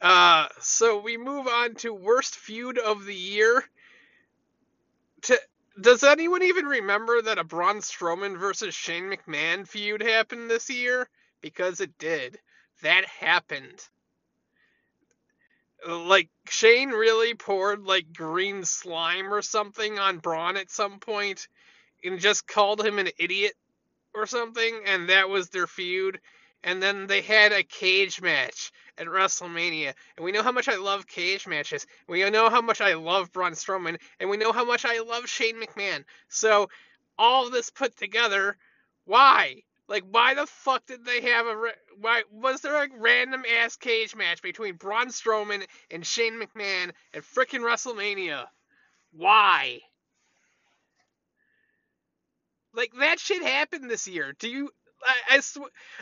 Uh, 0.00 0.48
so 0.60 1.00
we 1.00 1.16
move 1.16 1.46
on 1.46 1.74
to 1.76 1.94
worst 1.94 2.34
feud 2.34 2.78
of 2.78 3.04
the 3.04 3.14
year. 3.14 3.64
To, 5.22 5.38
does 5.80 6.02
anyone 6.02 6.42
even 6.42 6.66
remember 6.66 7.22
that 7.22 7.38
a 7.38 7.44
Braun 7.44 7.76
Strowman 7.78 8.38
versus 8.38 8.74
Shane 8.74 9.04
McMahon 9.04 9.66
feud 9.66 10.02
happened 10.02 10.50
this 10.50 10.68
year? 10.68 11.08
Because 11.40 11.80
it 11.80 11.96
did. 11.98 12.38
That 12.82 13.04
happened. 13.06 13.86
Like 15.86 16.28
Shane 16.48 16.90
really 16.90 17.34
poured 17.34 17.84
like 17.84 18.12
green 18.12 18.64
slime 18.64 19.32
or 19.32 19.42
something 19.42 19.98
on 19.98 20.18
Braun 20.18 20.56
at 20.56 20.70
some 20.70 20.98
point 21.00 21.48
and 22.04 22.20
just 22.20 22.46
called 22.46 22.84
him 22.84 22.98
an 22.98 23.08
idiot 23.18 23.54
or 24.14 24.26
something, 24.26 24.82
and 24.86 25.08
that 25.08 25.28
was 25.28 25.48
their 25.48 25.66
feud. 25.66 26.20
And 26.64 26.82
then 26.82 27.06
they 27.06 27.22
had 27.22 27.52
a 27.52 27.64
cage 27.64 28.20
match 28.20 28.70
at 28.98 29.06
WrestleMania. 29.06 29.94
And 30.16 30.24
we 30.24 30.30
know 30.30 30.42
how 30.42 30.52
much 30.52 30.68
I 30.68 30.76
love 30.76 31.06
cage 31.06 31.46
matches. 31.46 31.86
We 32.08 32.28
know 32.30 32.50
how 32.50 32.60
much 32.60 32.80
I 32.80 32.94
love 32.94 33.32
Braun 33.32 33.52
Strowman. 33.52 33.98
And 34.20 34.30
we 34.30 34.36
know 34.36 34.52
how 34.52 34.64
much 34.64 34.84
I 34.84 35.00
love 35.00 35.28
Shane 35.28 35.60
McMahon. 35.60 36.04
So, 36.28 36.68
all 37.18 37.50
this 37.50 37.70
put 37.70 37.96
together, 37.96 38.56
why? 39.04 39.62
Like, 39.88 40.04
why 40.10 40.34
the 40.34 40.46
fuck 40.46 40.86
did 40.86 41.04
they 41.04 41.20
have 41.22 41.46
a. 41.46 41.56
Why 42.00 42.22
Was 42.32 42.60
there 42.62 42.82
a 42.82 42.88
random 42.98 43.44
ass 43.60 43.76
cage 43.76 44.16
match 44.16 44.42
between 44.42 44.76
Braun 44.76 45.08
Strowman 45.08 45.64
and 45.90 46.06
Shane 46.06 46.40
McMahon 46.40 46.92
at 47.14 47.22
frickin' 47.22 47.60
WrestleMania? 47.60 48.46
Why? 49.12 49.80
Like 52.74 52.92
that 53.00 53.20
shit 53.20 53.42
happened 53.42 53.90
this 53.90 54.08
year. 54.08 54.34
Do 54.38 54.48
you? 54.48 54.70
I, 55.04 55.36
I 55.36 55.40
sw- 55.40 55.58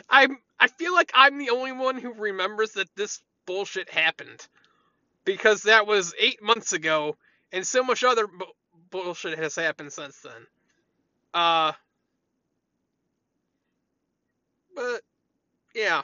I'm. 0.09 0.37
I 0.59 0.67
feel 0.67 0.93
like 0.93 1.11
I'm 1.15 1.37
the 1.39 1.51
only 1.51 1.73
one 1.73 1.97
who 1.97 2.13
remembers 2.13 2.73
that 2.73 2.89
this 2.97 3.21
bullshit 3.47 3.89
happened, 3.89 4.47
because 5.25 5.63
that 5.63 5.87
was 5.87 6.13
eight 6.19 6.43
months 6.43 6.73
ago, 6.73 7.17
and 7.53 7.67
so 7.67 7.83
much 7.83 8.03
other 8.03 8.27
bu- 8.27 8.45
bullshit 8.91 9.39
has 9.39 9.55
happened 9.55 9.93
since 9.93 10.19
then. 10.21 10.47
Uh. 11.33 11.73
But 14.75 15.01
yeah. 15.75 16.03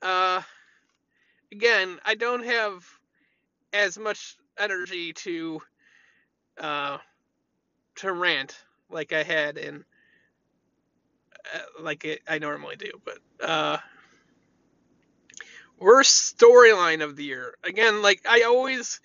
Uh. 0.00 0.42
Again, 1.52 1.98
I 2.04 2.14
don't 2.14 2.44
have 2.44 2.86
as 3.74 3.98
much 3.98 4.36
energy 4.58 5.12
to 5.12 5.60
uh 6.58 6.98
to 7.96 8.12
rant 8.12 8.56
like 8.90 9.12
I 9.12 9.22
had 9.22 9.58
in 9.58 9.84
uh, 11.54 11.58
like 11.80 12.04
it, 12.04 12.22
I 12.28 12.38
normally 12.38 12.76
do. 12.76 12.90
But 13.04 13.18
uh, 13.46 13.78
worst 15.78 16.38
storyline 16.38 17.02
of 17.02 17.16
the 17.16 17.24
year. 17.24 17.54
Again, 17.64 18.02
like 18.02 18.22
I 18.28 18.42
always 18.42 19.00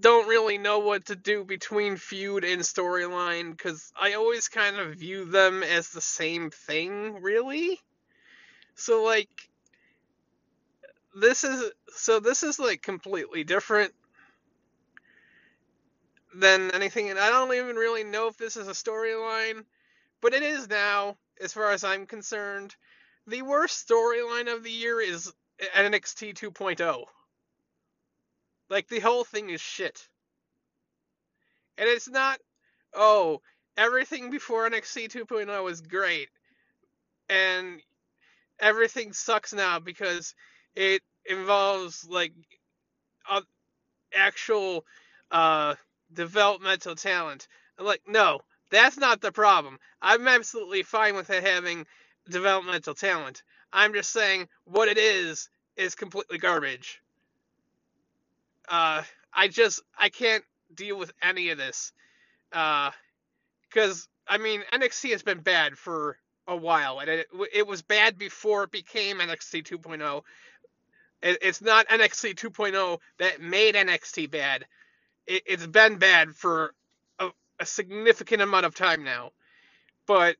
don't 0.00 0.28
really 0.28 0.58
know 0.58 0.78
what 0.78 1.06
to 1.06 1.16
do 1.16 1.44
between 1.44 1.96
feud 1.96 2.44
and 2.44 2.62
storyline 2.62 3.50
because 3.50 3.92
I 4.00 4.14
always 4.14 4.48
kind 4.48 4.76
of 4.76 4.96
view 4.96 5.26
them 5.26 5.62
as 5.62 5.90
the 5.90 6.00
same 6.00 6.50
thing, 6.50 7.20
really. 7.20 7.78
So 8.74 9.04
like 9.04 9.28
this 11.14 11.44
is 11.44 11.70
so 11.88 12.20
this 12.20 12.42
is 12.42 12.58
like 12.58 12.82
completely 12.82 13.44
different 13.44 13.92
than 16.34 16.70
anything, 16.70 17.10
and 17.10 17.18
I 17.18 17.28
don't 17.30 17.52
even 17.52 17.76
really 17.76 18.04
know 18.04 18.28
if 18.28 18.36
this 18.36 18.56
is 18.56 18.68
a 18.68 18.72
storyline, 18.72 19.64
but 20.20 20.32
it 20.32 20.42
is 20.42 20.68
now, 20.68 21.16
as 21.40 21.52
far 21.52 21.72
as 21.72 21.84
I'm 21.84 22.06
concerned. 22.06 22.74
The 23.26 23.42
worst 23.42 23.88
storyline 23.88 24.52
of 24.52 24.62
the 24.62 24.70
year 24.70 25.00
is 25.00 25.32
NXT 25.76 26.34
2.0. 26.34 27.04
Like, 28.70 28.88
the 28.88 29.00
whole 29.00 29.24
thing 29.24 29.50
is 29.50 29.60
shit. 29.60 30.08
And 31.76 31.88
it's 31.88 32.08
not, 32.08 32.38
oh, 32.94 33.42
everything 33.76 34.30
before 34.30 34.68
NXT 34.70 35.10
2.0 35.10 35.64
was 35.64 35.80
great, 35.80 36.28
and 37.28 37.80
everything 38.60 39.12
sucks 39.12 39.52
now 39.52 39.80
because 39.80 40.34
it 40.76 41.02
involves, 41.26 42.06
like, 42.08 42.32
actual, 44.14 44.84
uh, 45.30 45.74
developmental 46.12 46.94
talent. 46.94 47.48
Like, 47.78 48.02
no, 48.06 48.40
that's 48.70 48.98
not 48.98 49.20
the 49.20 49.32
problem. 49.32 49.78
I'm 50.02 50.28
absolutely 50.28 50.82
fine 50.82 51.16
with 51.16 51.30
it 51.30 51.44
having 51.44 51.86
developmental 52.28 52.94
talent. 52.94 53.42
I'm 53.72 53.92
just 53.94 54.12
saying 54.12 54.48
what 54.64 54.88
it 54.88 54.98
is 54.98 55.48
is 55.76 55.94
completely 55.94 56.38
garbage. 56.38 57.00
Uh, 58.68 59.02
I 59.32 59.48
just 59.48 59.82
I 59.98 60.08
can't 60.08 60.44
deal 60.74 60.98
with 60.98 61.12
any 61.22 61.50
of 61.50 61.58
this. 61.58 61.92
Uh, 62.52 62.90
because 63.68 64.08
I 64.26 64.38
mean 64.38 64.62
NXT 64.72 65.12
has 65.12 65.22
been 65.22 65.40
bad 65.40 65.78
for 65.78 66.16
a 66.46 66.56
while, 66.56 67.00
and 67.00 67.08
it 67.08 67.28
it 67.54 67.66
was 67.66 67.82
bad 67.82 68.18
before 68.18 68.64
it 68.64 68.70
became 68.70 69.18
NXT 69.18 69.64
2.0. 69.64 70.22
It, 71.22 71.38
it's 71.42 71.60
not 71.60 71.88
NXT 71.88 72.34
2.0 72.34 72.98
that 73.18 73.40
made 73.40 73.74
NXT 73.74 74.30
bad 74.30 74.66
it, 75.30 75.48
has 75.48 75.66
been 75.66 75.96
bad 75.96 76.34
for 76.34 76.74
a, 77.18 77.30
a 77.60 77.66
significant 77.66 78.42
amount 78.42 78.66
of 78.66 78.74
time 78.74 79.04
now, 79.04 79.30
but 80.06 80.36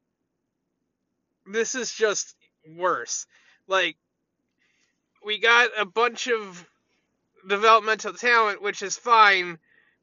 this 1.46 1.74
is 1.74 1.92
just 1.92 2.36
worse. 2.76 3.26
Like 3.68 3.96
we 5.24 5.38
got 5.38 5.70
a 5.78 5.86
bunch 5.86 6.28
of 6.28 6.66
developmental 7.48 8.14
talent, 8.14 8.62
which 8.62 8.82
is 8.82 8.96
fine, 8.96 9.58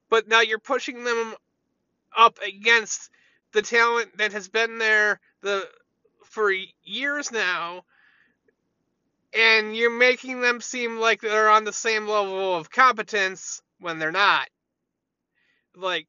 but 0.09 0.27
now 0.27 0.41
you're 0.41 0.59
pushing 0.59 1.03
them 1.03 1.35
up 2.17 2.39
against 2.45 3.09
the 3.53 3.61
talent 3.61 4.17
that 4.17 4.33
has 4.33 4.49
been 4.49 4.77
there 4.79 5.19
the 5.41 5.67
for 6.25 6.51
years 6.83 7.31
now 7.31 7.83
and 9.33 9.75
you're 9.75 9.91
making 9.97 10.41
them 10.41 10.61
seem 10.61 10.99
like 10.99 11.21
they're 11.21 11.49
on 11.49 11.63
the 11.65 11.73
same 11.73 12.07
level 12.07 12.55
of 12.55 12.69
competence 12.71 13.61
when 13.79 13.99
they're 13.99 14.11
not 14.11 14.47
like 15.75 16.07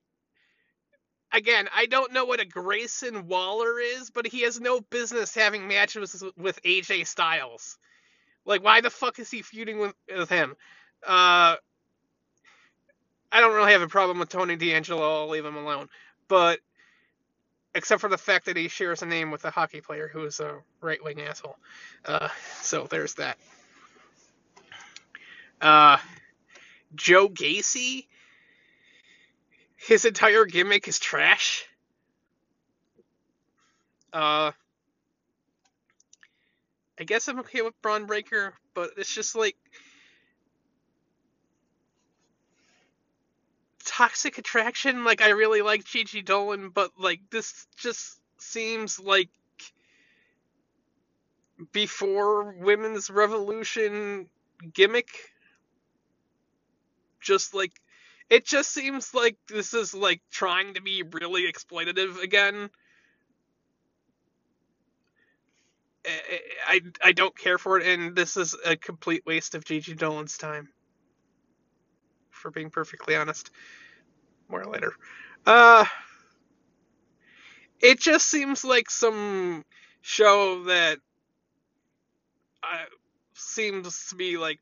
again, 1.32 1.68
I 1.74 1.86
don't 1.86 2.12
know 2.12 2.24
what 2.24 2.40
a 2.40 2.44
Grayson 2.44 3.26
Waller 3.26 3.78
is, 3.80 4.10
but 4.10 4.26
he 4.26 4.42
has 4.42 4.60
no 4.60 4.80
business 4.80 5.34
having 5.34 5.68
matches 5.68 6.22
with 6.36 6.62
AJ 6.62 7.06
Styles. 7.06 7.78
Like, 8.46 8.64
why 8.64 8.80
the 8.80 8.90
fuck 8.90 9.18
is 9.18 9.30
he 9.30 9.42
feuding 9.42 9.78
with, 9.78 9.94
with 10.16 10.28
him? 10.30 10.56
Uh, 11.06 11.56
I 13.30 13.40
don't 13.40 13.54
really 13.54 13.72
have 13.72 13.82
a 13.82 13.88
problem 13.88 14.18
with 14.18 14.28
Tony 14.28 14.56
D'Angelo. 14.56 15.22
I'll 15.22 15.28
leave 15.28 15.44
him 15.44 15.56
alone. 15.56 15.88
But 16.28 16.60
except 17.74 18.00
for 18.00 18.08
the 18.08 18.18
fact 18.18 18.46
that 18.46 18.56
he 18.56 18.68
shares 18.68 19.02
a 19.02 19.06
name 19.06 19.30
with 19.30 19.44
a 19.44 19.50
hockey 19.50 19.80
player 19.80 20.08
who 20.08 20.24
is 20.24 20.40
a 20.40 20.58
right 20.80 21.02
wing 21.02 21.20
asshole. 21.20 21.56
Uh, 22.04 22.28
so 22.60 22.86
there's 22.90 23.14
that. 23.14 23.36
Uh, 25.60 25.98
Joe 26.94 27.28
Gacy 27.28 28.06
his 29.78 30.04
entire 30.04 30.44
gimmick 30.44 30.88
is 30.88 30.98
trash. 30.98 31.64
Uh, 34.12 34.50
I 36.98 37.04
guess 37.04 37.28
I'm 37.28 37.40
okay 37.40 37.62
with 37.62 37.80
Bron 37.80 38.06
Breakker, 38.06 38.54
but 38.74 38.90
it's 38.96 39.14
just 39.14 39.36
like 39.36 39.56
toxic 43.88 44.38
attraction. 44.38 45.04
Like 45.04 45.22
I 45.22 45.30
really 45.30 45.62
like 45.62 45.84
Gigi 45.84 46.22
Dolin, 46.22 46.72
but 46.72 46.92
like 46.98 47.20
this 47.30 47.66
just 47.76 48.20
seems 48.38 49.00
like 49.00 49.30
before 51.72 52.52
women's 52.52 53.10
revolution 53.10 54.28
gimmick. 54.72 55.08
Just 57.20 57.54
like 57.54 57.72
it 58.30 58.44
just 58.44 58.72
seems 58.72 59.14
like 59.14 59.36
this 59.48 59.72
is 59.72 59.94
like 59.94 60.20
trying 60.30 60.74
to 60.74 60.82
be 60.82 61.02
really 61.02 61.50
exploitative 61.50 62.22
again. 62.22 62.70
I, 66.66 66.80
I, 67.04 67.12
don't 67.12 67.36
care 67.36 67.58
for 67.58 67.78
it, 67.78 67.86
and 67.86 68.16
this 68.16 68.38
is 68.38 68.56
a 68.64 68.76
complete 68.76 69.24
waste 69.26 69.54
of 69.54 69.64
Gigi 69.64 69.94
Dolin's 69.94 70.38
time. 70.38 70.68
For 72.38 72.50
being 72.50 72.70
perfectly 72.70 73.16
honest, 73.16 73.50
more 74.48 74.64
later. 74.64 74.92
Uh, 75.46 75.84
it 77.80 78.00
just 78.00 78.30
seems 78.30 78.64
like 78.64 78.90
some 78.90 79.64
show 80.00 80.64
that 80.64 80.98
uh, 82.62 82.84
seems 83.34 84.08
to 84.08 84.14
be 84.14 84.36
like 84.36 84.58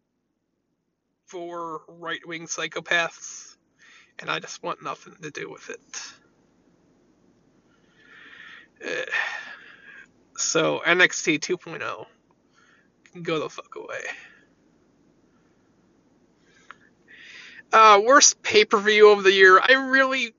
for 1.26 1.82
right 1.88 2.20
wing 2.26 2.46
psychopaths 2.46 3.56
and 4.18 4.30
I 4.30 4.38
just 4.38 4.62
want 4.62 4.82
nothing 4.82 5.14
to 5.22 5.30
do 5.30 5.50
with 5.50 5.70
it. 5.70 6.02
Uh, 8.84 9.10
so 10.36 10.82
NXT 10.86 11.40
2.0 11.40 12.06
can 13.12 13.22
go 13.22 13.40
the 13.40 13.48
fuck 13.48 13.74
away. 13.76 14.04
Uh, 17.76 18.00
worst 18.02 18.42
pay 18.42 18.64
per 18.64 18.78
view 18.78 19.10
of 19.10 19.22
the 19.22 19.30
year. 19.30 19.60
I 19.60 19.90
really 19.90 20.32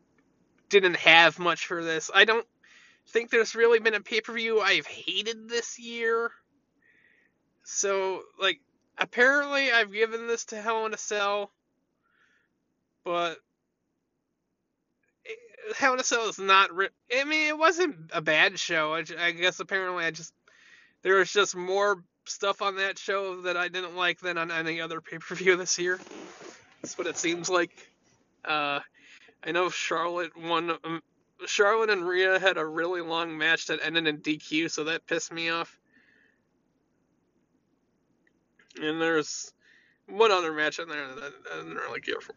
didn't 0.70 0.96
have 0.96 1.38
much 1.38 1.68
for 1.68 1.84
this. 1.84 2.10
I 2.12 2.26
don't 2.26 2.48
think 3.10 3.30
there's 3.30 3.54
really 3.54 3.78
been 3.78 3.94
a 3.94 4.02
pay 4.02 4.22
per 4.22 4.34
view 4.34 4.60
I've 4.60 4.88
hated 4.88 5.48
this 5.48 5.78
year. 5.78 6.32
So, 7.64 8.24
like, 8.42 8.60
apparently 8.98 9.72
I've 9.72 9.94
given 9.94 10.26
this 10.26 10.46
to 10.46 10.60
Hell 10.60 10.88
in 10.88 10.96
a 10.96 10.98
Cell, 10.98 11.52
but 13.06 13.38
Hell 15.78 15.94
in 15.94 16.00
a 16.00 16.04
Cell 16.04 16.30
is 16.30 16.40
not. 16.40 16.72
I 16.72 17.24
mean, 17.24 17.50
it 17.50 17.58
wasn't 17.60 17.98
a 18.14 18.22
bad 18.22 18.58
show. 18.58 18.96
I, 18.96 19.04
I 19.20 19.30
guess 19.30 19.60
apparently 19.60 20.06
I 20.06 20.10
just 20.10 20.34
there 21.04 21.18
was 21.18 21.32
just 21.32 21.56
more 21.56 22.04
stuff 22.26 22.64
on 22.64 22.78
that 22.78 22.98
show 22.98 23.42
that 23.42 23.58
I 23.58 23.68
didn't 23.68 23.96
like 23.96 24.22
than 24.22 24.40
on 24.40 24.50
any 24.50 24.82
other 24.82 25.02
pay 25.02 25.20
per 25.20 25.36
view 25.36 25.56
this 25.56 25.78
year. 25.78 26.00
That's 26.82 26.98
what 26.98 27.08
it 27.08 27.18
seems 27.18 27.50
like. 27.50 27.72
Uh, 28.46 28.80
I 29.44 29.52
know 29.52 29.70
Charlotte 29.70 30.36
won. 30.38 30.72
Um, 30.84 31.02
Charlotte 31.46 31.90
and 31.90 32.08
Rhea 32.08 32.40
had 32.40 32.58
a 32.58 32.66
really 32.66 33.02
long 33.02 33.38
match 33.38 33.68
that 33.68 33.80
ended 33.84 34.08
in 34.08 34.20
DQ, 34.20 34.72
so 34.72 34.86
that 34.86 35.06
pissed 35.06 35.32
me 35.32 35.50
off. 35.50 35.78
And 38.82 39.02
there's 39.02 39.54
one 40.08 40.32
other 40.32 40.52
match 40.52 40.80
in 40.80 40.88
there 40.88 41.08
that 41.08 41.34
I 41.54 41.58
didn't 41.58 41.76
really 41.76 42.02
care 42.02 42.22
for. 42.22 42.36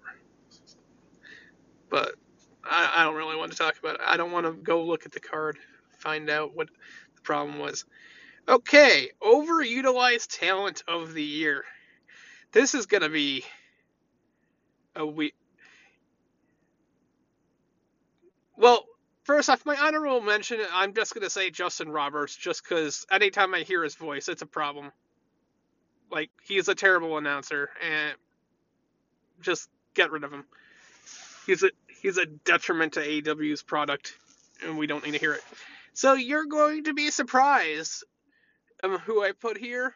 But 1.89 2.15
I, 2.65 2.93
I 2.97 3.05
don't 3.05 3.17
really 3.17 3.37
want 3.37 3.53
to 3.53 3.59
talk 3.59 3.79
about 3.79 3.97
it. 3.97 4.01
I 4.07 4.17
don't 4.17 4.33
want 4.33 4.47
to 4.47 4.53
go 4.53 4.85
look 4.85 5.07
at 5.07 5.13
the 5.13 5.21
card, 5.21 5.59
find 5.99 6.29
out 6.29 6.55
what 6.55 6.69
the 7.15 7.23
problem 7.23 7.59
was. 7.59 7.85
Okay, 8.49 9.11
overutilized 9.23 10.39
talent 10.39 10.83
of 10.89 11.15
the 11.15 11.23
year. 11.23 11.65
This 12.53 12.75
is 12.75 12.87
going 12.87 13.03
to 13.03 13.09
be 13.09 13.45
a 15.01 15.07
week. 15.07 15.35
Well, 18.57 18.85
first 19.25 19.49
off, 19.49 19.65
my 19.65 19.77
honorable 19.77 20.21
mention, 20.21 20.61
I'm 20.73 20.95
just 20.95 21.15
going 21.15 21.25
to 21.25 21.31
say 21.31 21.51
Justin 21.51 21.89
Roberts, 21.89 22.37
just 22.37 22.63
because 22.63 23.07
anytime 23.11 23.55
I 23.55 23.61
hear 23.61 23.83
his 23.83 23.95
voice, 23.95 24.29
it's 24.29 24.43
a 24.43 24.47
problem. 24.47 24.93
Like, 26.11 26.31
he's 26.43 26.69
a 26.69 26.75
terrible 26.75 27.17
announcer, 27.17 27.71
and 27.83 28.15
just 29.41 29.69
get 29.95 30.11
rid 30.11 30.25
of 30.25 30.33
him. 30.33 30.45
He's 31.47 31.63
a 31.63 31.71
he's 32.03 32.19
a 32.19 32.27
detriment 32.27 32.95
to 32.95 33.01
AEW's 33.01 33.63
product, 33.63 34.13
and 34.65 34.77
we 34.77 34.87
don't 34.87 35.05
need 35.05 35.13
to 35.13 35.19
hear 35.19 35.33
it. 35.33 35.43
So 35.95 36.15
you're 36.15 36.47
going 36.47 36.85
to 36.85 36.95
be 36.95 37.11
surprised 37.11 38.05
um, 38.83 38.99
who 38.99 39.23
I 39.23 39.33
put 39.33 39.57
here, 39.57 39.95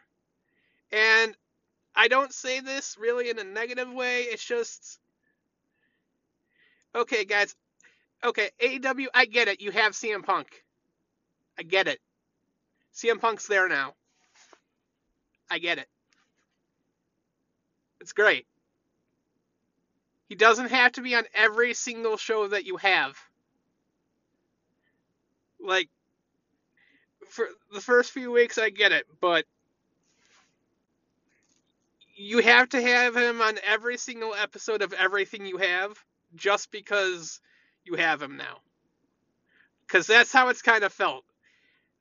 and 0.91 1.35
I 1.95 2.07
don't 2.07 2.33
say 2.33 2.59
this 2.59 2.97
really 2.99 3.29
in 3.29 3.39
a 3.39 3.43
negative 3.43 3.91
way. 3.91 4.23
It's 4.23 4.43
just 4.43 4.99
okay, 6.93 7.25
guys. 7.25 7.55
Okay, 8.23 8.49
AEW, 8.61 9.07
I 9.13 9.25
get 9.25 9.47
it. 9.47 9.61
You 9.61 9.71
have 9.71 9.93
CM 9.93 10.23
Punk. 10.23 10.47
I 11.57 11.63
get 11.63 11.87
it. 11.87 11.99
CM 12.93 13.19
Punk's 13.19 13.47
there 13.47 13.67
now. 13.69 13.93
I 15.49 15.59
get 15.59 15.77
it. 15.77 15.87
It's 18.01 18.13
great. 18.13 18.45
He 20.27 20.35
doesn't 20.35 20.71
have 20.71 20.93
to 20.93 21.01
be 21.01 21.15
on 21.15 21.23
every 21.33 21.73
single 21.73 22.17
show 22.17 22.47
that 22.47 22.65
you 22.65 22.77
have. 22.77 23.15
Like, 25.59 25.89
for 27.29 27.47
the 27.73 27.81
first 27.81 28.11
few 28.11 28.31
weeks, 28.31 28.57
I 28.57 28.69
get 28.69 28.91
it, 28.91 29.05
but 29.21 29.45
you 32.15 32.39
have 32.39 32.69
to 32.69 32.81
have 32.81 33.15
him 33.15 33.41
on 33.41 33.59
every 33.65 33.97
single 33.97 34.33
episode 34.33 34.81
of 34.81 34.93
everything 34.93 35.45
you 35.45 35.57
have 35.57 35.97
just 36.35 36.71
because 36.71 37.41
you 37.83 37.95
have 37.95 38.21
him 38.21 38.37
now. 38.37 38.57
Because 39.85 40.07
that's 40.07 40.31
how 40.31 40.47
it's 40.47 40.61
kind 40.61 40.83
of 40.83 40.93
felt. 40.93 41.25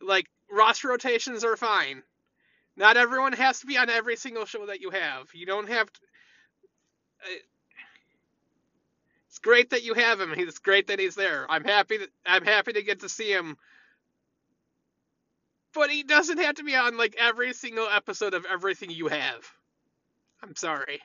Like, 0.00 0.26
roster 0.50 0.88
rotations 0.88 1.44
are 1.44 1.56
fine. 1.56 2.02
Not 2.76 2.96
everyone 2.96 3.32
has 3.34 3.60
to 3.60 3.66
be 3.66 3.76
on 3.76 3.90
every 3.90 4.16
single 4.16 4.46
show 4.46 4.66
that 4.66 4.80
you 4.80 4.90
have. 4.90 5.28
You 5.32 5.46
don't 5.46 5.68
have 5.68 5.92
to. 5.92 6.00
Uh, 7.24 7.38
it's 9.28 9.38
great 9.38 9.70
that 9.70 9.84
you 9.84 9.94
have 9.94 10.20
him. 10.20 10.32
It's 10.36 10.58
great 10.58 10.88
that 10.88 10.98
he's 10.98 11.14
there. 11.14 11.46
I'm 11.50 11.64
happy 11.64 11.98
that 11.98 12.08
I'm 12.24 12.44
happy 12.44 12.72
to 12.72 12.82
get 12.82 13.00
to 13.00 13.08
see 13.08 13.32
him. 13.32 13.56
But 15.72 15.90
he 15.90 16.04
doesn't 16.04 16.38
have 16.38 16.56
to 16.56 16.64
be 16.64 16.74
on 16.76 16.96
like 16.96 17.16
every 17.18 17.52
single 17.52 17.88
episode 17.88 18.34
of 18.34 18.44
everything 18.44 18.90
you 18.90 19.08
have. 19.08 19.44
I'm 20.44 20.56
sorry. 20.56 21.00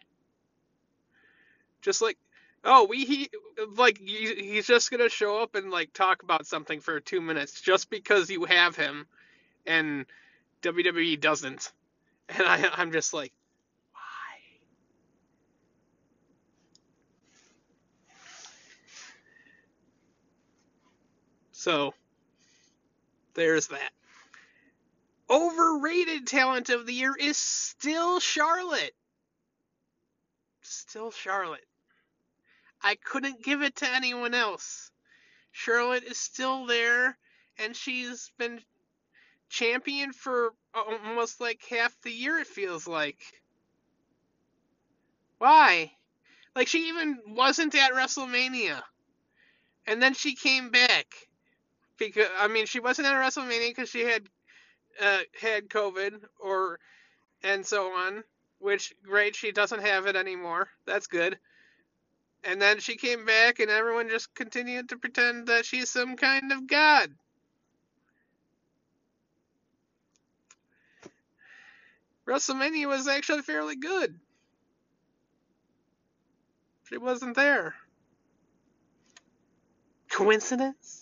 Just 1.82 2.02
like, 2.02 2.18
oh, 2.66 2.86
we 2.86 3.06
he 3.06 3.30
like 3.78 3.98
he, 3.98 4.36
he's 4.36 4.68
just 4.68 4.92
gonna 4.92 5.08
show 5.10 5.42
up 5.42 5.56
and 5.56 5.72
like 5.72 5.94
talk 5.94 6.24
about 6.24 6.46
something 6.46 6.82
for 6.82 7.00
two 7.00 7.22
minutes 7.22 7.62
just 7.62 7.90
because 7.90 8.30
you 8.30 8.44
have 8.46 8.76
him, 8.76 9.08
and 9.66 10.06
WWE 10.62 11.20
doesn't, 11.22 11.72
and 12.30 12.46
I 12.46 12.70
I'm 12.74 12.92
just 12.92 13.14
like, 13.14 13.32
why? 13.94 14.40
So 21.54 21.94
there's 23.36 23.68
that. 23.68 23.92
Overrated 25.30 26.28
talent 26.28 26.70
of 26.70 26.86
the 26.86 26.94
year 26.94 27.16
is 27.16 27.38
still 27.38 28.20
Charlotte. 28.20 28.94
Still 30.72 31.10
Charlotte. 31.10 31.66
I 32.82 32.94
couldn't 32.94 33.44
give 33.44 33.64
it 33.64 33.78
to 33.78 33.90
anyone 33.90 34.36
else. 34.36 34.92
Charlotte 35.52 36.04
is 36.04 36.20
still 36.20 36.68
there, 36.68 37.18
and 37.58 37.76
she's 37.76 38.32
been 38.38 38.62
champion 39.50 40.14
for 40.14 40.54
almost 40.76 41.42
like 41.42 41.66
half 41.70 42.00
the 42.04 42.12
year, 42.12 42.38
it 42.38 42.46
feels 42.46 42.88
like. 42.88 43.20
Why? 45.40 45.92
Like, 46.56 46.68
she 46.68 46.90
even 46.90 47.18
wasn't 47.26 47.74
at 47.74 47.94
WrestleMania. 47.94 48.84
And 49.88 50.00
then 50.02 50.14
she 50.14 50.36
came 50.36 50.70
back. 50.70 51.08
Because, 51.98 52.28
I 52.40 52.48
mean, 52.48 52.68
she 52.68 52.80
wasn't 52.80 53.08
at 53.08 53.16
WrestleMania 53.16 53.70
because 53.70 53.90
she 53.90 54.02
had 54.02 54.30
uh, 55.02 55.20
had 55.42 55.68
COVID 55.70 56.24
or 56.40 56.80
and 57.42 57.66
so 57.66 57.92
on. 57.92 58.24
Which 58.60 58.94
great, 59.04 59.36
she 59.36 59.52
doesn't 59.52 59.82
have 59.82 60.06
it 60.06 60.16
anymore. 60.16 60.70
That's 60.86 61.08
good. 61.08 61.40
And 62.44 62.62
then 62.62 62.80
she 62.80 62.96
came 62.96 63.26
back, 63.26 63.60
and 63.60 63.70
everyone 63.70 64.10
just 64.10 64.34
continued 64.36 64.90
to 64.90 64.98
pretend 64.98 65.48
that 65.48 65.66
she's 65.66 65.90
some 65.90 66.16
kind 66.16 66.52
of 66.52 66.68
god. 66.68 67.10
WrestleMania 72.28 72.88
was 72.88 73.08
actually 73.08 73.42
fairly 73.42 73.76
good. 73.76 74.20
She 76.88 76.98
wasn't 76.98 77.36
there. 77.36 77.76
Coincidence? 80.10 80.99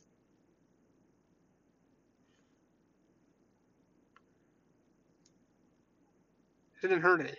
Didn't 6.87 7.03
hurt 7.03 7.19
anything. 7.19 7.37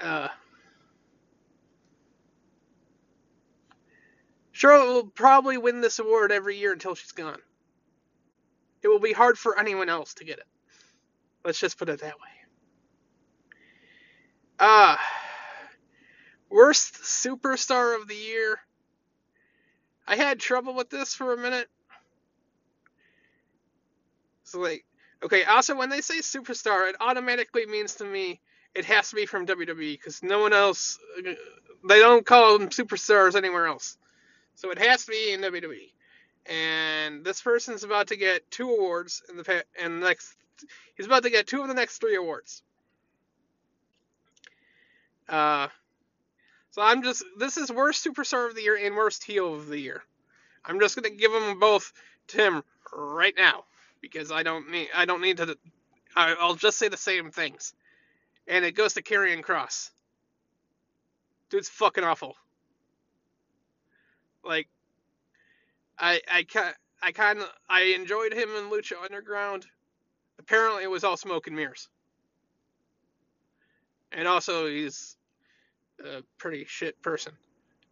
Uh, 0.00 0.28
Charlotte 4.52 4.92
will 4.92 5.06
probably 5.06 5.58
win 5.58 5.80
this 5.80 5.98
award 5.98 6.32
every 6.32 6.58
year 6.58 6.72
until 6.72 6.94
she's 6.94 7.12
gone. 7.12 7.40
It 8.82 8.88
will 8.88 9.00
be 9.00 9.12
hard 9.12 9.38
for 9.38 9.58
anyone 9.58 9.88
else 9.88 10.14
to 10.14 10.24
get 10.24 10.38
it. 10.38 10.46
Let's 11.44 11.58
just 11.58 11.78
put 11.78 11.88
it 11.88 12.00
that 12.00 12.14
way. 12.14 12.28
Ah, 14.60 14.94
uh, 14.94 14.98
worst 16.50 16.94
superstar 17.02 18.00
of 18.00 18.06
the 18.06 18.14
year. 18.14 18.58
I 20.06 20.16
had 20.16 20.38
trouble 20.38 20.74
with 20.74 20.90
this 20.90 21.14
for 21.14 21.32
a 21.32 21.36
minute. 21.36 21.68
So 24.44 24.60
like, 24.60 24.84
okay. 25.22 25.44
Also, 25.44 25.76
when 25.76 25.90
they 25.90 26.00
say 26.00 26.18
superstar, 26.18 26.88
it 26.88 26.96
automatically 27.00 27.66
means 27.66 27.96
to 27.96 28.04
me 28.04 28.40
it 28.74 28.84
has 28.86 29.10
to 29.10 29.16
be 29.16 29.26
from 29.26 29.46
WWE 29.46 29.98
because 29.98 30.22
no 30.22 30.40
one 30.40 30.52
else. 30.52 30.98
They 31.88 31.98
don't 31.98 32.24
call 32.24 32.58
them 32.58 32.68
superstars 32.68 33.34
anywhere 33.34 33.66
else. 33.66 33.96
So 34.54 34.70
it 34.70 34.78
has 34.78 35.04
to 35.06 35.10
be 35.10 35.32
in 35.32 35.40
WWE. 35.40 35.90
And 36.46 37.24
this 37.24 37.40
person's 37.40 37.84
about 37.84 38.08
to 38.08 38.16
get 38.16 38.50
two 38.50 38.68
awards 38.68 39.22
in 39.28 39.36
the 39.36 39.42
the 39.42 39.88
next. 39.88 40.34
He's 40.96 41.06
about 41.06 41.24
to 41.24 41.30
get 41.30 41.46
two 41.46 41.62
of 41.62 41.68
the 41.68 41.74
next 41.74 41.98
three 41.98 42.16
awards. 42.16 42.62
Uh, 45.28 45.68
so 46.70 46.82
I'm 46.82 47.02
just 47.02 47.24
this 47.38 47.56
is 47.56 47.70
worst 47.70 48.04
superstar 48.04 48.48
of 48.48 48.54
the 48.54 48.62
year 48.62 48.76
and 48.76 48.96
worst 48.96 49.24
heel 49.24 49.54
of 49.54 49.66
the 49.66 49.78
year. 49.78 50.02
I'm 50.64 50.80
just 50.80 50.96
gonna 50.96 51.10
give 51.10 51.32
them 51.32 51.58
both 51.58 51.92
to 52.28 52.36
him 52.36 52.62
right 52.92 53.34
now 53.36 53.64
because 54.02 54.30
I 54.30 54.42
don't 54.42 54.70
need 54.70 54.88
I 54.94 55.06
don't 55.06 55.22
need 55.22 55.38
to. 55.38 55.56
I, 56.14 56.34
I'll 56.38 56.56
just 56.56 56.76
say 56.76 56.88
the 56.88 56.96
same 56.98 57.30
things, 57.30 57.72
and 58.46 58.64
it 58.64 58.72
goes 58.72 58.94
to 58.94 59.02
Karrion 59.02 59.42
Kross. 59.42 59.90
Dude's 61.48 61.70
fucking 61.70 62.04
awful. 62.04 62.36
Like, 64.44 64.68
I 65.98 66.20
I 66.30 66.42
kind 66.42 66.74
I 67.02 67.12
kind 67.12 67.38
of 67.38 67.48
I 67.70 67.94
enjoyed 67.98 68.34
him 68.34 68.50
in 68.50 68.70
Lucha 68.70 69.02
Underground. 69.02 69.64
Apparently, 70.38 70.82
it 70.82 70.90
was 70.90 71.04
all 71.04 71.16
smoke 71.16 71.46
and 71.46 71.56
mirrors. 71.56 71.88
And 74.10 74.28
also, 74.28 74.66
he's 74.66 75.16
a 76.04 76.22
pretty 76.36 76.66
shit 76.66 77.00
person, 77.00 77.32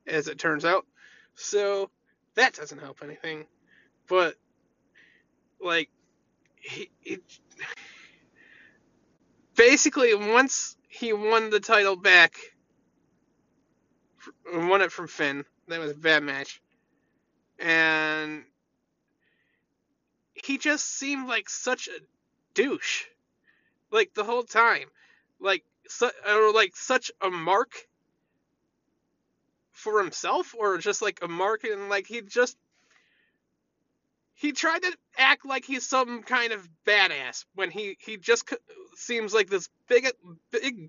as 0.07 0.29
it 0.29 0.39
turns 0.39 0.65
out. 0.65 0.85
So 1.35 1.91
that 2.35 2.55
doesn't 2.55 2.81
help 2.81 2.99
anything. 3.03 3.47
But 4.09 4.35
like, 5.61 5.89
he, 6.61 6.91
he 7.01 7.19
basically 9.57 10.15
once 10.15 10.77
he 10.89 11.13
won 11.13 11.51
the 11.51 11.61
title 11.61 11.97
back, 11.97 12.37
won 14.53 14.83
it 14.83 14.93
from 14.93 15.09
Finn. 15.09 15.45
That 15.69 15.81
was 15.81 15.93
a 15.93 15.95
bad 15.97 16.23
match, 16.23 16.61
and 17.59 18.45
he 20.35 20.59
just 20.59 20.87
seemed 20.87 21.29
like 21.29 21.49
such 21.49 21.89
a 21.89 22.01
douche, 22.55 23.05
like 23.91 24.15
the 24.15 24.25
whole 24.25 24.43
time, 24.43 24.89
like 25.41 25.65
or 26.29 26.53
like 26.53 26.77
such 26.77 27.11
a 27.21 27.31
mark 27.31 27.73
for 29.73 30.03
himself, 30.03 30.55
or 30.59 30.79
just 30.79 31.03
like 31.03 31.21
a 31.23 31.29
mark 31.29 31.65
and 31.65 31.89
like 31.89 32.07
he 32.07 32.23
just 32.23 32.57
he 34.41 34.53
tried 34.53 34.83
to 34.83 34.97
act 35.19 35.45
like 35.45 35.67
he's 35.67 35.87
some 35.87 36.23
kind 36.23 36.55
of 36.55 36.67
badass 36.87 37.45
when 37.55 37.71
he 37.71 37.99
he 38.01 38.17
just 38.17 38.51
seems 38.97 39.35
like 39.35 39.51
this 39.51 39.69
big 39.87 40.11
big 40.51 40.89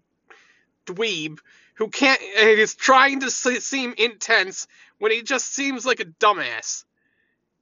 dweeb 0.85 1.37
who 1.73 1.89
can't 1.89 2.21
he's 2.21 2.75
trying 2.75 3.19
to 3.19 3.29
seem 3.29 3.93
intense 3.97 4.67
when 4.99 5.11
he 5.11 5.21
just 5.21 5.53
seems 5.53 5.85
like 5.85 5.99
a 5.99 6.05
dumbass. 6.05 6.85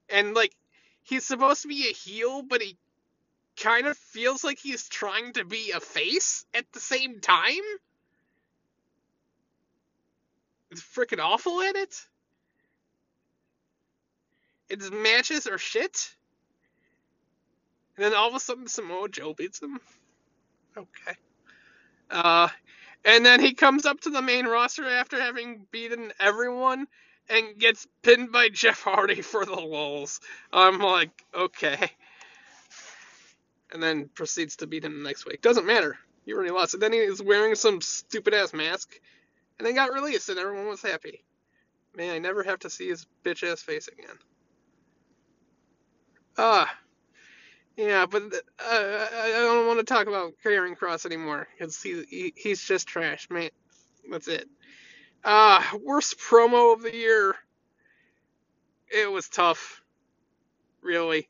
And 0.10 0.36
like 0.36 0.54
he's 1.02 1.26
supposed 1.26 1.64
to 1.64 1.68
be 1.68 1.90
a 1.90 1.94
heel 1.94 2.44
but 2.44 2.62
he 2.62 2.78
kind 3.58 3.88
of 3.88 3.98
feels 3.98 4.44
like 4.44 4.60
he's 4.60 4.88
trying 4.88 5.34
to 5.34 5.44
be 5.44 5.72
a 5.72 5.80
face 5.80 6.46
at 6.54 6.72
the 6.72 6.80
same 6.80 7.20
time? 7.20 7.66
It's 10.70 10.84
freaking 10.84 11.20
awful 11.20 11.64
at 11.64 11.76
it 11.76 11.96
its 14.70 14.90
matches 14.92 15.48
are 15.48 15.58
shit 15.58 16.14
and 17.98 18.06
then 18.06 18.14
all 18.14 18.30
of 18.30 18.36
a 18.36 18.40
sudden 18.40 18.68
Samoa 18.68 19.10
Joe 19.10 19.34
beats 19.34 19.62
him 19.62 19.80
okay 20.78 21.18
uh 22.12 22.50
and 23.06 23.26
then 23.26 23.40
he 23.40 23.54
comes 23.54 23.86
up 23.86 24.02
to 24.02 24.10
the 24.10 24.22
main 24.22 24.46
roster 24.46 24.88
after 24.88 25.20
having 25.20 25.66
beaten 25.72 26.12
everyone 26.20 26.88
and 27.30 27.58
gets 27.58 27.88
pinned 28.02 28.32
by 28.32 28.50
Jeff 28.54 28.82
Hardy 28.82 29.22
for 29.22 29.46
the 29.46 29.56
lulz. 29.56 30.20
I'm 30.52 30.80
like, 30.80 31.12
okay. 31.34 31.92
And 33.72 33.82
then 33.82 34.10
proceeds 34.14 34.58
to 34.58 34.68
beat 34.68 34.84
him 34.84 35.04
next 35.04 35.26
week. 35.26 35.42
Doesn't 35.42 35.66
matter. 35.66 35.98
He 36.26 36.34
already 36.34 36.52
lost. 36.52 36.74
And 36.74 36.84
then 36.84 36.92
he 36.94 37.08
was 37.08 37.22
wearing 37.22 37.56
some 37.56 37.82
stupid 37.82 38.34
ass 38.34 38.54
mask. 38.54 39.00
And 39.58 39.68
then 39.68 39.76
got 39.76 39.94
released 39.94 40.30
and 40.30 40.40
everyone 40.40 40.68
was 40.68 40.82
happy. 40.82 41.24
Man, 41.96 42.14
I 42.14 42.20
never 42.20 42.44
have 42.44 42.60
to 42.60 42.70
see 42.70 42.90
his 42.90 43.06
bitch 43.24 43.50
ass 43.50 43.62
face 43.62 43.88
again. 43.88 44.18
Ah. 46.38 46.70
Yeah, 47.78 48.06
but 48.08 48.24
uh, 48.24 48.30
I 48.60 49.32
don't 49.36 49.68
want 49.68 49.80
to 49.80 49.86
talk 49.86 50.08
about 50.08 50.34
Karrion 50.44 50.78
Kross 50.78 51.06
anymore 51.06 51.48
because 51.58 51.82
he, 51.82 52.04
he, 52.10 52.34
he's 52.36 52.62
just 52.62 52.88
trash, 52.88 53.30
man. 53.30 53.50
That's 54.12 54.28
it. 54.28 54.50
Uh, 55.24 55.64
worst 55.84 56.20
promo 56.20 56.74
of 56.74 56.82
the 56.82 56.94
year. 56.94 57.36
It 58.92 59.12
was 59.12 59.30
tough, 59.30 59.82
really. 60.82 61.30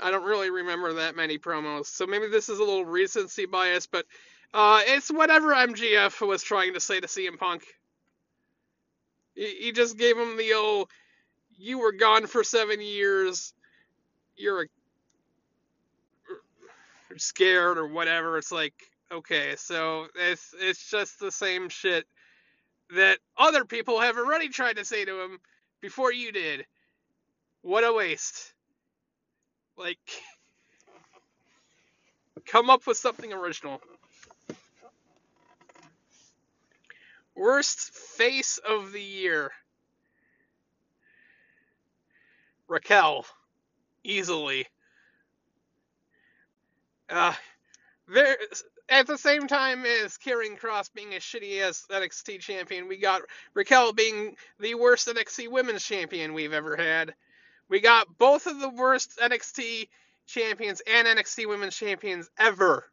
I 0.00 0.10
don't 0.10 0.24
really 0.24 0.50
remember 0.50 0.94
that 0.94 1.16
many 1.16 1.38
promos, 1.38 1.86
so 1.86 2.06
maybe 2.06 2.28
this 2.28 2.48
is 2.48 2.58
a 2.58 2.64
little 2.64 2.84
recency 2.84 3.46
bias, 3.46 3.86
but 3.86 4.06
uh, 4.54 4.80
it's 4.86 5.10
whatever 5.10 5.48
MJF 5.54 6.26
was 6.26 6.42
trying 6.42 6.74
to 6.74 6.80
say 6.80 7.00
to 7.00 7.06
CM 7.06 7.38
Punk. 7.38 7.64
He, 9.34 9.56
he 9.60 9.72
just 9.72 9.98
gave 9.98 10.16
him 10.16 10.36
the 10.36 10.54
old, 10.54 10.88
"You 11.58 11.80
were 11.80 11.92
gone 11.92 12.26
for 12.28 12.44
seven 12.44 12.80
years." 12.80 13.52
you're 14.36 14.66
scared 17.16 17.78
or 17.78 17.88
whatever. 17.88 18.38
It's 18.38 18.52
like, 18.52 18.74
okay, 19.12 19.54
so 19.56 20.06
it's 20.14 20.54
it's 20.60 20.90
just 20.90 21.20
the 21.20 21.32
same 21.32 21.68
shit 21.68 22.06
that 22.96 23.18
other 23.36 23.64
people 23.64 24.00
have 24.00 24.16
already 24.16 24.48
tried 24.48 24.76
to 24.76 24.84
say 24.84 25.04
to 25.04 25.22
him 25.22 25.38
before 25.80 26.12
you 26.12 26.32
did. 26.32 26.66
What 27.62 27.84
a 27.84 27.92
waste. 27.92 28.52
Like 29.76 29.98
come 32.46 32.70
up 32.70 32.86
with 32.86 32.96
something 32.96 33.32
original. 33.32 33.80
Worst 37.36 37.78
face 37.94 38.58
of 38.58 38.92
the 38.92 39.02
year. 39.02 39.52
Raquel 42.68 43.26
easily. 44.04 44.66
Uh, 47.08 47.32
there, 48.06 48.36
at 48.88 49.06
the 49.06 49.18
same 49.18 49.48
time 49.48 49.84
as 49.84 50.18
Karrion 50.18 50.58
Kross 50.58 50.92
being 50.92 51.14
a 51.14 51.18
shitty 51.18 51.60
ass 51.62 51.86
NXT 51.90 52.40
champion, 52.40 52.88
we 52.88 52.98
got 52.98 53.22
Raquel 53.54 53.92
being 53.92 54.36
the 54.60 54.74
worst 54.74 55.08
NXT 55.08 55.50
women's 55.50 55.84
champion 55.84 56.34
we've 56.34 56.52
ever 56.52 56.76
had. 56.76 57.14
We 57.68 57.80
got 57.80 58.18
both 58.18 58.46
of 58.46 58.60
the 58.60 58.68
worst 58.68 59.18
NXT 59.18 59.88
champions 60.26 60.80
and 60.86 61.08
NXT 61.08 61.48
women's 61.48 61.76
champions 61.76 62.30
ever. 62.38 62.84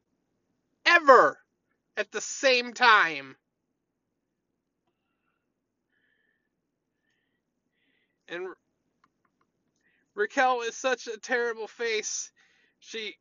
Ever! 0.85 1.37
At 1.97 2.11
the 2.11 2.21
same 2.21 2.73
time. 2.73 3.35
And 8.27 8.47
Raquel 10.15 10.61
is 10.61 10.75
such 10.75 11.07
a 11.07 11.17
terrible 11.17 11.67
face. 11.67 12.31
She 12.79 13.15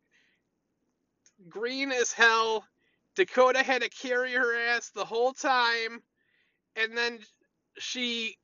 green 1.49 1.93
as 1.93 2.13
hell. 2.13 2.65
Dakota 3.15 3.63
had 3.63 3.83
to 3.83 3.89
carry 3.89 4.33
her 4.33 4.57
ass 4.69 4.91
the 4.91 5.05
whole 5.05 5.33
time, 5.33 6.03
and 6.77 6.97
then 6.97 7.19
she 7.79 8.37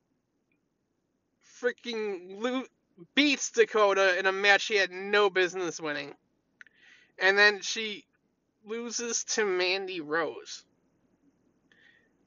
freaking 1.61 2.41
lo- 2.41 2.63
beats 3.15 3.51
Dakota 3.51 4.17
in 4.17 4.25
a 4.25 4.31
match 4.31 4.61
she 4.61 4.75
had 4.77 4.91
no 4.91 5.29
business 5.29 5.79
winning, 5.81 6.13
and 7.19 7.37
then 7.37 7.61
she 7.61 8.05
loses 8.65 9.23
to 9.25 9.45
Mandy 9.45 10.01
Rose. 10.01 10.63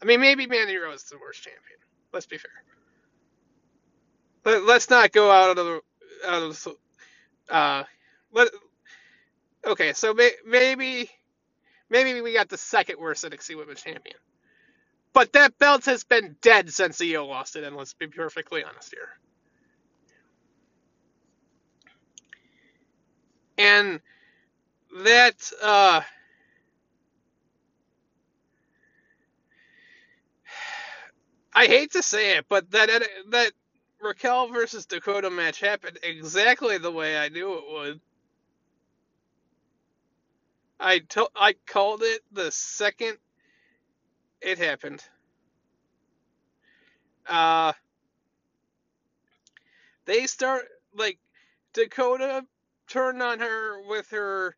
I 0.02 0.06
mean, 0.06 0.20
maybe 0.20 0.46
Mandy 0.46 0.76
Rose 0.76 1.02
is 1.04 1.10
the 1.10 1.18
worst 1.18 1.42
champion. 1.42 1.78
Let's 2.12 2.26
be 2.26 2.38
fair. 2.38 2.50
But 4.42 4.64
let's 4.64 4.90
not 4.90 5.12
go 5.12 5.30
out 5.30 5.50
of 5.50 5.56
the 5.56 5.80
uh, 6.27 6.53
uh, 7.50 7.85
let, 8.33 8.48
okay, 9.66 9.92
so 9.92 10.14
may, 10.14 10.31
maybe 10.46 11.11
maybe 11.90 12.20
we 12.20 12.35
got 12.35 12.48
the 12.48 12.59
second 12.59 12.98
worst 12.98 13.24
NXT 13.24 13.57
Women's 13.57 13.83
Champion, 13.83 14.16
but 15.12 15.33
that 15.33 15.59
belt 15.59 15.85
has 15.87 16.05
been 16.05 16.37
dead 16.42 16.73
since 16.73 17.00
Io 17.00 17.27
lost 17.27 17.56
it, 17.56 17.65
and 17.65 17.77
let's 17.77 17.94
be 17.94 18.06
perfectly 18.06 18.65
honest 18.65 18.92
here. 18.92 19.08
And 23.56 24.00
that 25.04 25.50
uh, 25.62 26.00
I 31.54 31.67
hate 31.67 31.92
to 31.92 32.02
say 32.02 32.37
it, 32.37 32.46
but 32.48 32.71
that 32.73 32.90
that 33.31 33.52
Raquel 34.05 34.48
versus 34.48 34.85
Dakota 34.85 35.31
match 35.31 35.61
happened 35.61 35.98
exactly 36.02 36.77
the 36.77 36.92
way 36.92 37.17
I 37.17 37.31
knew 37.31 37.55
it 37.55 37.65
would. 37.73 38.00
I 40.79 40.98
to- 40.98 41.31
I 41.35 41.55
called 41.67 42.02
it 42.02 42.23
the 42.31 42.52
second 42.52 43.19
it 44.42 44.59
happened. 44.59 45.02
Uh, 47.27 47.73
they 50.05 50.27
start 50.27 50.67
like 50.94 51.19
Dakota 51.73 52.46
turned 52.87 53.23
on 53.23 53.40
her 53.40 53.81
with 53.88 54.11
her 54.11 54.55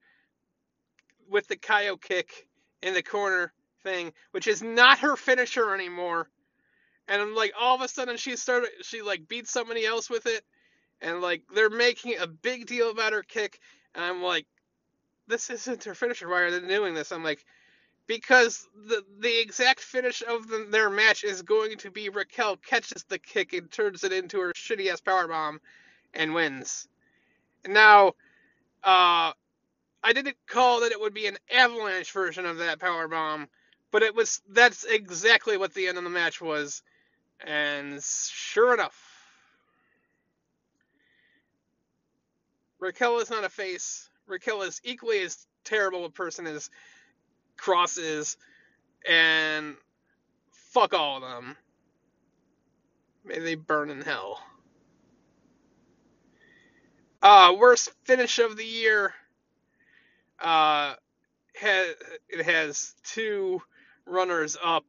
with 1.29 1.47
the 1.47 1.57
Kyo 1.57 1.97
kick 1.97 2.49
in 2.83 2.95
the 2.95 3.03
corner 3.03 3.53
thing, 3.85 4.13
which 4.33 4.49
is 4.49 4.61
not 4.63 4.99
her 4.99 5.17
finisher 5.17 5.73
anymore 5.73 6.29
and 7.09 7.23
I'm 7.23 7.35
like 7.35 7.53
all 7.59 7.75
of 7.75 7.83
a 7.83 7.89
sudden 7.89 8.17
she 8.17 8.37
started 8.37 8.71
she 8.83 9.03
like 9.03 9.29
beat 9.29 9.49
somebody 9.49 9.87
else 9.87 10.11
with 10.11 10.27
it 10.27 10.43
and 11.01 11.21
like 11.21 11.43
they're 11.55 11.71
making 11.71 12.17
a 12.19 12.27
big 12.27 12.67
deal 12.67 12.91
about 12.91 13.13
her 13.13 13.23
kick, 13.23 13.61
and 13.95 14.05
I'm 14.05 14.23
like, 14.23 14.47
this 15.29 15.51
isn't 15.51 15.85
her 15.85 15.95
finisher. 15.95 16.29
Why 16.29 16.43
are 16.43 16.51
they 16.51 16.67
doing 16.67 16.95
this? 16.95 17.13
I'm 17.13 17.25
like, 17.25 17.45
because 18.07 18.69
the 18.89 19.05
the 19.21 19.41
exact 19.41 19.81
finish 19.81 20.23
of 20.23 20.49
the, 20.49 20.67
their 20.71 20.91
match 20.91 21.25
is 21.25 21.43
going 21.43 21.79
to 21.79 21.91
be 21.91 22.09
Raquel 22.09 22.57
catches 22.57 23.05
the 23.05 23.19
kick 23.19 23.53
and 23.53 23.71
turns 23.71 24.05
it 24.05 24.13
into 24.13 24.41
her 24.41 24.53
shitty 24.55 24.91
ass 24.93 25.01
power 25.01 25.29
bomb, 25.29 25.61
and 26.15 26.35
wins. 26.35 26.89
Now, 27.67 28.09
uh, 28.85 29.33
I 30.05 30.13
didn't 30.15 30.37
call 30.47 30.81
that 30.81 30.93
it 30.93 31.01
would 31.01 31.15
be 31.15 31.27
an 31.27 31.39
avalanche 31.53 32.13
version 32.13 32.47
of 32.47 32.59
that 32.59 32.81
power 32.81 33.09
bomb, 33.09 33.49
but 33.93 34.03
it 34.03 34.15
was. 34.15 34.41
That's 34.49 34.85
exactly 34.85 35.57
what 35.57 35.75
the 35.75 35.89
end 35.89 35.99
of 35.99 36.05
the 36.05 36.11
match 36.11 36.41
was, 36.41 36.83
and 37.45 38.03
sure 38.03 38.75
enough, 38.75 38.97
Raquel 42.79 43.19
is 43.21 43.31
not 43.31 43.45
a 43.45 43.49
face. 43.49 44.09
Raquel 44.27 44.63
is 44.63 44.81
equally 44.85 45.23
as 45.23 45.47
terrible 45.65 46.05
a 46.05 46.11
person 46.11 46.47
as 46.47 46.71
Kross 47.59 47.99
is, 47.99 48.37
and 49.09 49.77
fuck 50.53 50.95
all 50.95 51.17
of 51.17 51.23
them. 51.23 51.57
May 53.25 53.41
they 53.41 53.55
burn 53.55 53.91
in 53.91 54.03
hell. 54.03 54.41
Uh, 57.23 57.55
worst 57.59 57.91
finish 58.05 58.39
of 58.39 58.57
the 58.57 58.65
year. 58.65 59.13
Uh, 60.41 60.95
has, 61.61 61.95
it 62.29 62.45
has 62.45 62.95
two 63.05 63.63
runners 64.07 64.57
up, 64.63 64.85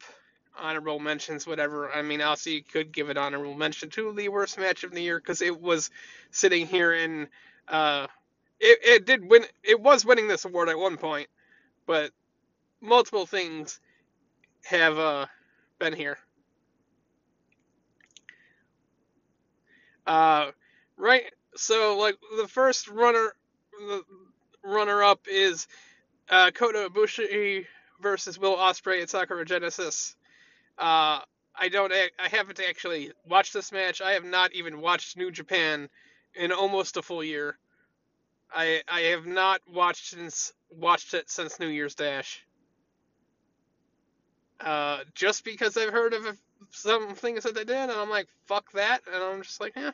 honorable 0.60 1.00
mentions, 1.00 1.48
whatever. 1.48 1.92
I 1.92 2.02
mean, 2.02 2.22
also 2.22 2.52
could 2.72 2.92
give 2.92 3.10
it 3.10 3.18
honorable 3.18 3.56
mention 3.56 3.90
to 3.92 4.14
the 4.14 4.30
worst 4.30 4.58
match 4.58 4.84
of 4.84 4.92
the 4.92 5.02
year 5.02 5.20
because 5.20 5.42
it 5.42 5.60
was 5.60 5.90
sitting 6.32 6.68
here 6.68 6.94
in. 6.94 7.28
Uh, 7.68 8.08
it, 8.60 8.80
it 8.84 9.06
did 9.06 9.30
win. 9.30 9.46
It 9.64 9.80
was 9.80 10.06
winning 10.06 10.28
this 10.28 10.46
award 10.46 10.70
at 10.70 10.80
one 10.80 10.98
point, 10.98 11.28
but 11.86 12.12
multiple 12.82 13.26
things 13.26 13.80
have 14.66 14.98
uh, 14.98 15.26
been 15.80 15.94
here. 15.94 16.18
Uh, 20.06 20.52
right. 20.96 21.24
So 21.56 21.98
like 21.98 22.18
the 22.40 22.48
first 22.48 22.88
runner, 22.88 23.34
the 23.80 24.04
runner 24.64 25.04
up 25.04 25.22
is 25.30 25.68
uh, 26.30 26.52
Kota 26.52 26.90
Ibushi 26.90 27.66
versus 28.02 28.40
Will 28.40 28.56
Ospreay 28.56 29.02
at 29.02 29.10
Sakura 29.10 29.46
Genesis. 29.46 30.16
Uh, 30.78 31.22
I 31.60 31.70
don't. 31.70 31.92
I 31.92 32.28
haven't 32.30 32.60
actually 32.60 33.12
watched 33.26 33.54
this 33.54 33.72
match. 33.72 34.02
I 34.02 34.12
have 34.14 34.24
not 34.26 34.54
even 34.54 34.80
watched 34.80 35.18
New 35.18 35.32
Japan 35.32 35.90
in 36.36 36.52
almost 36.52 36.98
a 36.98 37.02
full 37.02 37.24
year. 37.24 37.58
I 38.54 38.82
I 38.88 39.02
have 39.02 39.26
not 39.26 39.62
watched 39.68 40.08
since 40.08 40.54
watched 40.70 41.14
it 41.14 41.30
since 41.30 41.60
New 41.60 41.68
Year's 41.68 41.96
Dash. 41.96 42.46
Uh, 44.60 45.00
just 45.14 45.44
because 45.44 45.78
I've 45.78 45.94
heard 45.94 46.14
of 46.14 46.38
some 46.72 47.14
things 47.16 47.44
that 47.44 47.56
they 47.56 47.64
did, 47.64 47.76
and 47.76 47.92
I'm 47.92 48.10
like, 48.10 48.28
fuck 48.46 48.72
that, 48.74 49.02
and 49.12 49.24
I'm 49.24 49.44
just 49.44 49.62
like, 49.62 49.74
yeah, 49.76 49.92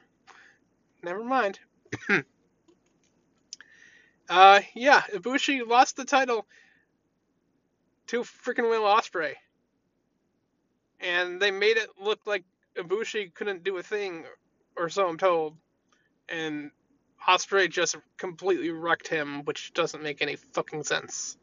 never 1.04 1.24
mind. 1.24 1.60
uh, 4.30 4.62
yeah, 4.74 5.02
Ibushi 5.14 5.68
lost 5.68 5.98
the 5.98 6.06
title 6.06 6.46
to 8.08 8.22
freaking 8.22 8.70
Will 8.70 8.84
Ospreay, 8.84 9.34
and 11.04 11.42
they 11.42 11.52
made 11.52 11.78
it 11.78 11.90
look 12.02 12.22
like 12.26 12.44
Ibushi 12.76 13.34
couldn't 13.34 13.64
do 13.64 13.78
a 13.78 13.84
thing, 13.84 14.24
or 14.78 14.90
so 14.90 15.08
I'm 15.08 15.18
told, 15.18 15.56
and 16.30 16.72
Ospreay 17.28 17.70
just 17.70 17.96
completely 18.18 18.72
wrecked 18.72 19.08
him, 19.08 19.44
which 19.44 19.74
doesn't 19.74 20.02
make 20.02 20.22
any 20.22 20.38
fucking 20.38 20.84
sense. 20.84 21.38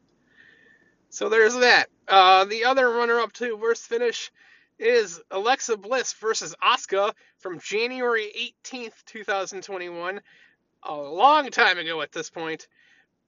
So 1.10 1.28
there's 1.28 1.54
that. 1.56 1.86
Uh, 2.08 2.44
the 2.44 2.64
other 2.64 2.88
runner-up 2.88 3.32
to 3.34 3.56
worst 3.56 3.86
finish 3.86 4.30
is 4.78 5.20
Alexa 5.30 5.76
Bliss 5.76 6.14
versus 6.14 6.54
Asuka 6.62 7.12
from 7.38 7.60
January 7.60 8.52
18th, 8.64 9.04
2021. 9.06 10.20
A 10.84 10.94
long 10.94 11.50
time 11.50 11.78
ago 11.78 12.00
at 12.00 12.12
this 12.12 12.30
point. 12.30 12.66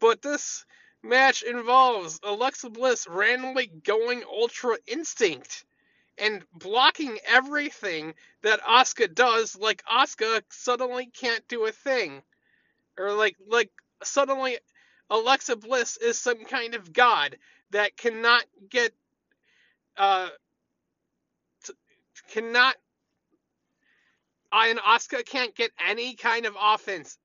But 0.01 0.23
this 0.23 0.65
match 1.03 1.43
involves 1.43 2.21
Alexa 2.23 2.71
Bliss 2.71 3.07
randomly 3.07 3.67
going 3.67 4.23
Ultra 4.25 4.79
Instinct 4.87 5.65
and 6.19 6.45
blocking 6.55 7.19
everything 7.27 8.15
that 8.43 8.61
Asuka 8.63 9.15
does, 9.15 9.57
like 9.57 9.83
Asuka 9.85 10.43
suddenly 10.51 11.07
can't 11.07 11.47
do 11.49 11.67
a 11.67 11.73
thing. 11.73 12.23
Or 12.99 13.13
like 13.13 13.37
like 13.49 13.71
suddenly 14.03 14.59
Alexa 15.11 15.57
Bliss 15.57 15.97
is 15.97 16.19
some 16.19 16.45
kind 16.45 16.75
of 16.75 16.93
god 16.93 17.37
that 17.71 17.97
cannot 17.97 18.45
get 18.71 18.93
uh 19.97 20.29
cannot 22.31 22.77
and 24.53 24.79
Asuka 24.79 25.25
can't 25.25 25.55
get 25.55 25.71
any 25.87 26.15
kind 26.15 26.47
of 26.47 26.57
offense 26.61 27.19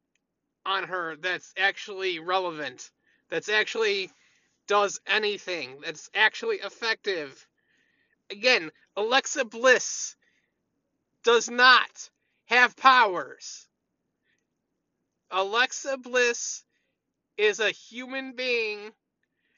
on 0.66 0.84
her 0.84 1.16
that's 1.18 1.54
actually 1.58 2.20
relevant 2.20 2.92
that's 3.30 3.50
actually 3.50 4.10
does 4.68 5.00
anything 5.08 5.78
that's 5.84 6.10
actually 6.14 6.58
effective 6.58 7.48
again 8.32 8.72
Alexa 8.96 9.46
Bliss 9.46 10.16
does 11.24 11.50
not 11.50 12.10
have 12.46 12.78
powers 12.78 13.68
Alexa 15.32 15.98
Bliss 15.98 16.64
is 17.38 17.60
a 17.60 17.72
human 17.72 18.34
being 18.34 18.92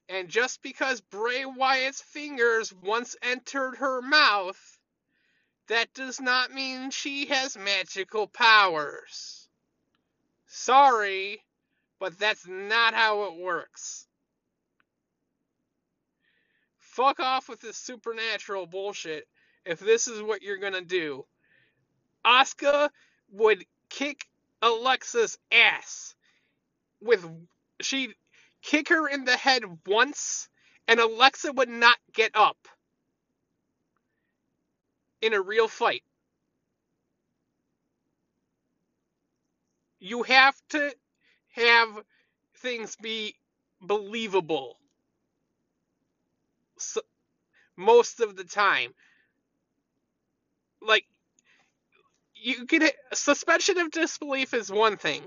and 0.09 0.27
just 0.27 0.63
because 0.63 1.01
Bray 1.01 1.45
Wyatt's 1.45 2.01
fingers 2.01 2.73
once 2.73 3.15
entered 3.21 3.75
her 3.77 4.01
mouth, 4.01 4.79
that 5.67 5.93
does 5.93 6.19
not 6.19 6.51
mean 6.51 6.89
she 6.91 7.27
has 7.27 7.55
magical 7.55 8.27
powers. 8.27 9.47
Sorry, 10.47 11.43
but 11.99 12.19
that's 12.19 12.47
not 12.47 12.95
how 12.95 13.25
it 13.25 13.35
works. 13.35 14.07
Fuck 16.89 17.19
off 17.19 17.47
with 17.47 17.61
this 17.61 17.77
supernatural 17.77 18.65
bullshit 18.65 19.27
if 19.65 19.79
this 19.79 20.07
is 20.07 20.23
what 20.23 20.41
you're 20.41 20.57
gonna 20.57 20.81
do. 20.81 21.25
Asuka 22.25 22.89
would 23.31 23.63
kick 23.89 24.25
Alexa's 24.61 25.37
ass 25.51 26.15
with 26.99 27.25
she'd 27.79 28.15
kick 28.63 28.89
her 28.89 29.07
in 29.07 29.23
the 29.23 29.37
head 29.37 29.63
once, 29.85 30.49
and 30.87 30.99
Alexa 30.99 31.53
would 31.53 31.69
not 31.69 31.97
get 32.11 32.31
up 32.33 32.57
in 35.21 35.33
a 35.33 35.41
real 35.41 35.67
fight. 35.67 36.03
You 39.99 40.23
have 40.23 40.55
to 40.69 40.93
have 41.53 42.03
things 42.55 42.95
be 42.95 43.35
believable 43.79 44.78
so, 46.81 47.01
most 47.77 48.21
of 48.21 48.35
the 48.37 48.45
time. 48.45 48.93
Like, 50.81 51.05
you 52.35 52.65
can 52.67 52.89
suspension 53.13 53.77
of 53.79 53.91
disbelief 53.91 54.53
is 54.53 54.71
one 54.71 54.97
thing 54.97 55.23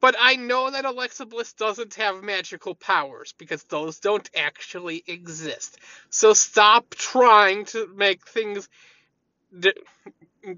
but 0.00 0.16
I 0.20 0.36
know 0.36 0.70
that 0.70 0.86
Alexa 0.86 1.26
Bliss 1.26 1.54
doesn't 1.54 1.96
have 1.96 2.22
magical 2.24 2.76
powers 2.76 3.34
because 3.38 3.64
those 3.64 4.00
don't 4.00 4.30
actually 4.36 5.04
exist. 5.08 5.78
So 6.10 6.34
stop 6.34 6.90
trying 6.92 7.66
to 7.66 7.88
make 7.96 8.28
things. 8.28 8.70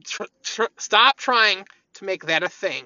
Tr- 0.04 0.24
tr- 0.44 0.64
stop 0.78 1.16
trying 1.18 1.66
to 1.94 2.04
make 2.04 2.26
that 2.26 2.42
a 2.44 2.48
thing. 2.50 2.84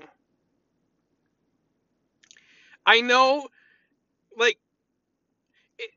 I 2.86 3.02
know, 3.02 3.48
like, 4.38 4.58
it, 5.78 5.90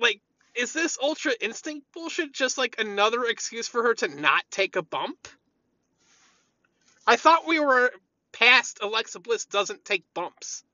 like, 0.00 0.20
is 0.54 0.72
this 0.72 0.98
Ultra 1.02 1.32
Instinct 1.40 1.86
bullshit 1.92 2.32
just 2.32 2.58
like 2.58 2.76
another 2.78 3.24
excuse 3.24 3.68
for 3.68 3.82
her 3.82 3.94
to 3.94 4.08
not 4.08 4.44
take 4.50 4.76
a 4.76 4.82
bump? 4.82 5.28
I 7.06 7.16
thought 7.16 7.46
we 7.46 7.60
were 7.60 7.92
past 8.32 8.78
Alexa 8.82 9.20
Bliss 9.20 9.46
doesn't 9.46 9.84
take 9.84 10.04
bumps. 10.14 10.64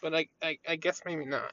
But 0.00 0.14
I, 0.14 0.28
I, 0.42 0.58
I 0.68 0.76
guess 0.76 1.02
maybe 1.04 1.24
not. 1.24 1.52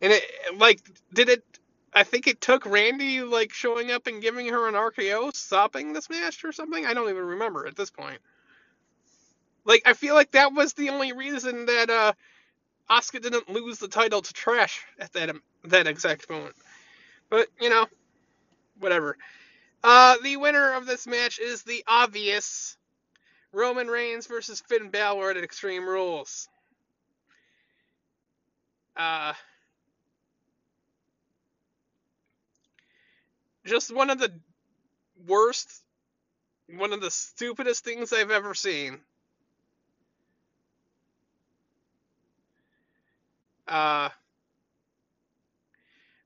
And 0.00 0.12
it 0.12 0.24
like 0.56 0.80
did 1.12 1.28
it 1.28 1.44
I 1.92 2.04
think 2.04 2.26
it 2.26 2.40
took 2.40 2.66
Randy 2.66 3.22
like 3.22 3.52
showing 3.52 3.90
up 3.90 4.06
and 4.06 4.22
giving 4.22 4.46
her 4.48 4.68
an 4.68 4.74
RKO 4.74 5.34
stopping 5.34 5.92
this 5.92 6.10
match 6.10 6.44
or 6.44 6.52
something. 6.52 6.86
I 6.86 6.94
don't 6.94 7.08
even 7.08 7.24
remember 7.24 7.66
at 7.66 7.76
this 7.76 7.90
point. 7.90 8.20
Like 9.64 9.82
I 9.86 9.94
feel 9.94 10.14
like 10.14 10.32
that 10.32 10.52
was 10.52 10.74
the 10.74 10.90
only 10.90 11.12
reason 11.12 11.66
that 11.66 11.90
uh 11.90 12.12
Asuka 12.90 13.22
didn't 13.22 13.50
lose 13.50 13.78
the 13.78 13.88
title 13.88 14.22
to 14.22 14.32
Trash 14.34 14.82
at 15.00 15.12
that 15.14 15.30
that 15.66 15.86
exact 15.88 16.30
moment. 16.30 16.56
But 17.30 17.48
you 17.60 17.70
know, 17.70 17.86
whatever. 18.80 19.16
Uh, 19.84 20.16
the 20.22 20.36
winner 20.38 20.74
of 20.74 20.86
this 20.86 21.06
match 21.06 21.38
is 21.40 21.62
the 21.64 21.84
obvious 21.88 22.76
Roman 23.52 23.88
Reigns 23.88 24.26
versus 24.26 24.60
Finn 24.68 24.90
Balor 24.90 25.32
at 25.32 25.36
Extreme 25.38 25.88
Rules. 25.88 26.48
Uh, 28.96 29.34
just 33.66 33.94
one 33.94 34.10
of 34.10 34.18
the 34.20 34.32
worst, 35.26 35.70
one 36.68 36.92
of 36.92 37.00
the 37.00 37.10
stupidest 37.10 37.84
things 37.84 38.12
I've 38.12 38.30
ever 38.32 38.54
seen. 38.54 39.00
Uh, 43.68 44.10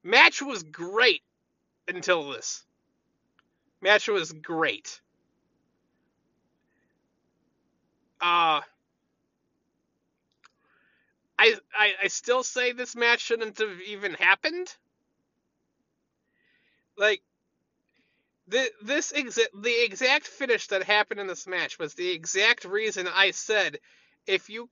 match 0.05 0.43
was 0.43 0.63
great 0.65 1.23
until 1.89 2.31
this. 2.33 2.65
Match 3.83 4.09
was 4.09 4.33
great. 4.33 5.01
Uh, 8.21 8.63
I, 11.39 11.55
I 11.79 11.93
I 12.05 12.09
still 12.09 12.45
say 12.45 12.73
this 12.73 12.97
match 12.97 13.21
shouldn't 13.21 13.59
have 13.59 13.81
even 13.87 14.15
happened. 14.15 14.69
Like 16.99 17.23
the 18.49 18.71
this 18.83 19.13
exa- 19.13 19.63
the 19.63 19.85
exact 19.85 20.27
finish 20.27 20.69
that 20.69 20.85
happened 20.85 21.21
in 21.21 21.29
this 21.29 21.47
match 21.47 21.79
was 21.79 21.95
the 21.95 22.11
exact 22.11 22.67
reason 22.67 23.09
I 23.09 23.33
said 23.33 23.79
if 24.27 24.51
you 24.51 24.71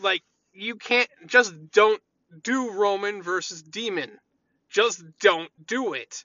like 0.00 0.22
you 0.56 0.76
can't 0.76 1.08
just 1.26 1.54
don't 1.70 2.02
do 2.42 2.72
Roman 2.72 3.22
versus 3.22 3.62
Demon. 3.62 4.10
Just 4.70 5.04
don't 5.20 5.50
do 5.66 5.92
it. 5.92 6.24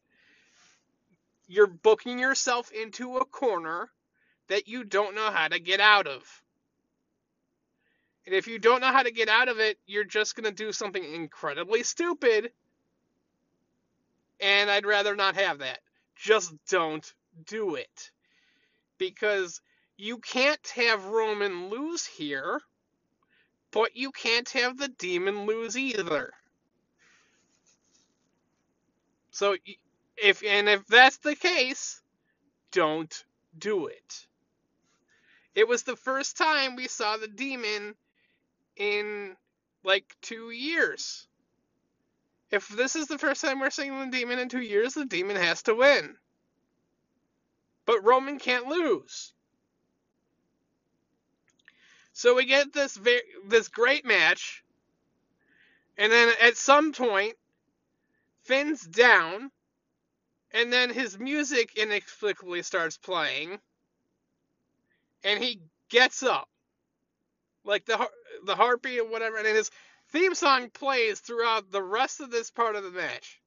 You're 1.47 1.67
booking 1.67 2.17
yourself 2.17 2.71
into 2.71 3.17
a 3.17 3.25
corner 3.25 3.89
that 4.47 4.67
you 4.67 4.83
don't 4.83 5.15
know 5.15 5.29
how 5.31 5.49
to 5.49 5.59
get 5.59 5.79
out 5.79 6.07
of. 6.07 6.23
And 8.25 8.33
if 8.33 8.47
you 8.47 8.59
don't 8.59 8.81
know 8.81 8.91
how 8.91 9.03
to 9.03 9.11
get 9.11 9.29
out 9.29 9.49
of 9.49 9.59
it, 9.59 9.77
you're 9.85 10.05
just 10.05 10.35
going 10.35 10.45
to 10.45 10.63
do 10.63 10.71
something 10.71 11.03
incredibly 11.03 11.83
stupid. 11.83 12.51
And 14.39 14.71
I'd 14.71 14.85
rather 14.85 15.15
not 15.15 15.35
have 15.35 15.59
that. 15.59 15.79
Just 16.15 16.53
don't 16.69 17.13
do 17.47 17.75
it. 17.75 18.11
Because 18.97 19.61
you 19.97 20.19
can't 20.19 20.65
have 20.75 21.05
Roman 21.05 21.69
lose 21.69 22.05
here, 22.05 22.61
but 23.71 23.95
you 23.95 24.11
can't 24.11 24.49
have 24.51 24.77
the 24.77 24.89
demon 24.89 25.45
lose 25.45 25.77
either. 25.77 26.31
So 29.31 29.55
if 30.17 30.43
and 30.45 30.69
if 30.69 30.85
that's 30.87 31.17
the 31.17 31.35
case, 31.35 32.01
don't 32.71 33.25
do 33.57 33.87
it. 33.87 34.27
It 35.55 35.67
was 35.67 35.83
the 35.83 35.95
first 35.97 36.37
time 36.37 36.75
we 36.75 36.87
saw 36.87 37.17
the 37.17 37.27
demon 37.27 37.95
in 38.77 39.35
like 39.83 40.05
two 40.21 40.51
years. 40.51 41.27
If 42.51 42.67
this 42.69 42.95
is 42.95 43.07
the 43.07 43.17
first 43.17 43.41
time 43.41 43.59
we're 43.59 43.69
seeing 43.69 43.97
the 43.99 44.17
demon 44.17 44.39
in 44.39 44.49
two 44.49 44.61
years, 44.61 44.93
the 44.93 45.05
demon 45.05 45.37
has 45.37 45.63
to 45.63 45.75
win. 45.75 46.15
But 47.85 48.05
Roman 48.05 48.39
can't 48.39 48.67
lose. 48.67 49.33
So 52.21 52.35
we 52.35 52.45
get 52.45 52.71
this 52.71 52.99
this 53.47 53.67
great 53.67 54.05
match, 54.05 54.63
and 55.97 56.11
then 56.11 56.31
at 56.39 56.55
some 56.55 56.93
point, 56.93 57.33
Finn's 58.43 58.83
down, 58.83 59.49
and 60.51 60.71
then 60.71 60.91
his 60.91 61.17
music 61.17 61.75
inexplicably 61.75 62.61
starts 62.61 62.95
playing, 62.95 63.57
and 65.23 65.43
he 65.43 65.61
gets 65.89 66.21
up, 66.21 66.47
like 67.63 67.85
the 67.85 68.07
the 68.45 68.55
harpy 68.55 68.99
or 68.99 69.09
whatever, 69.09 69.37
and 69.37 69.47
his 69.47 69.71
theme 70.09 70.35
song 70.35 70.69
plays 70.69 71.21
throughout 71.21 71.71
the 71.71 71.81
rest 71.81 72.21
of 72.21 72.29
this 72.29 72.51
part 72.51 72.75
of 72.75 72.83
the 72.83 72.91
match. 72.91 73.41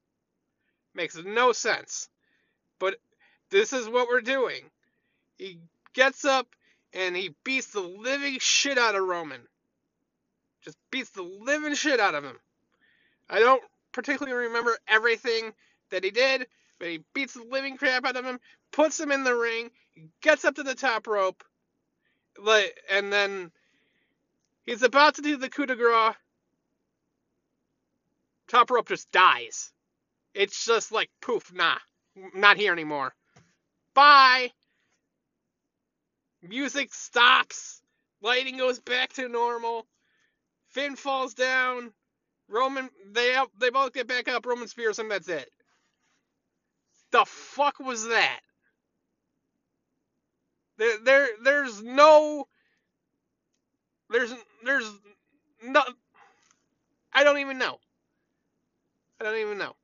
Makes 0.97 1.15
no 1.25 1.53
sense, 1.53 2.09
but 2.81 2.97
this 3.51 3.73
is 3.73 3.89
what 3.89 4.09
we're 4.09 4.21
doing. 4.21 4.69
He 5.39 5.61
gets 5.93 6.25
up 6.25 6.49
and 6.95 7.17
he 7.17 7.35
beats 7.45 7.69
the 7.69 7.81
living 7.81 8.39
shit 8.41 8.79
out 8.79 8.95
of 8.95 9.05
Roman. 9.05 9.41
Just 10.63 10.79
beats 10.91 11.11
the 11.11 11.23
living 11.23 11.75
shit 11.75 12.01
out 12.01 12.15
of 12.15 12.25
him. 12.25 12.39
I 13.29 13.41
don't 13.41 13.63
particularly 13.93 14.47
remember 14.47 14.77
everything 14.89 15.53
that 15.91 16.05
he 16.05 16.11
did, 16.11 16.47
but 16.79 16.89
he 16.89 17.05
beats 17.15 17.35
the 17.35 17.45
living 17.45 17.77
crap 17.77 18.05
out 18.07 18.17
of 18.17 18.25
him, 18.25 18.39
puts 18.73 18.99
him 18.99 19.13
in 19.13 19.25
the 19.25 19.35
ring, 19.35 19.71
gets 20.23 20.45
up 20.45 20.55
to 20.55 20.63
the 20.63 20.75
top 20.75 21.07
rope, 21.07 21.45
and 22.91 23.13
then 23.13 23.51
he's 24.65 24.83
about 24.83 25.17
to 25.17 25.23
do 25.23 25.37
the 25.37 25.51
coup 25.51 25.67
de 25.67 25.77
grace. 25.77 26.15
Top 28.49 28.71
rope 28.71 28.89
just 28.89 29.11
dies. 29.11 29.73
It's 30.35 30.65
just 30.65 30.93
like 30.93 31.11
poof, 31.21 31.53
nah, 31.55 31.79
not 32.35 32.57
here 32.57 32.73
anymore. 32.73 33.15
Bye. 33.95 34.53
Music 36.49 36.93
stops. 36.93 37.83
Lighting 38.23 38.57
goes 38.59 38.81
back 38.81 39.13
to 39.15 39.29
normal. 39.29 39.87
Finn 40.69 40.97
falls 40.97 41.35
down. 41.35 41.93
Roman, 42.49 42.91
they 43.13 43.37
they 43.59 43.71
both 43.71 43.93
get 43.93 44.07
back 44.07 44.29
up. 44.29 44.45
Roman 44.47 44.69
spears 44.69 44.99
him. 44.99 45.09
That's 45.09 45.29
it. 45.29 45.51
The 47.11 47.25
fuck 47.25 47.79
was 47.81 48.07
that? 48.09 48.41
There, 50.77 50.99
there, 51.05 51.29
there's 51.45 51.83
no, 51.83 52.47
there's, 54.11 54.35
there's 54.65 54.91
no. 55.63 55.83
I 57.13 57.23
don't 57.23 57.39
even 57.39 57.59
know. 57.59 57.79
I 59.21 59.25
don't 59.25 59.39
even 59.39 59.59
know. 59.59 59.77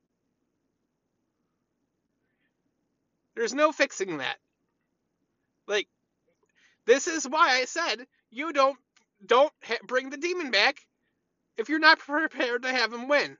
There's 3.35 3.53
no 3.53 3.71
fixing 3.71 4.17
that. 4.17 4.37
Like, 5.67 5.87
this 6.91 7.07
is 7.07 7.25
why 7.29 7.59
I 7.61 7.65
said 7.65 8.07
you 8.31 8.53
don't 8.53 8.77
don't 9.25 9.53
ha- 9.63 9.79
bring 9.87 10.11
the 10.11 10.17
demon 10.17 10.51
back 10.51 10.77
if 11.57 11.69
you're 11.69 11.79
not 11.79 11.99
prepared 11.99 12.63
to 12.63 12.69
have 12.73 12.93
him 12.93 13.07
win. 13.07 13.37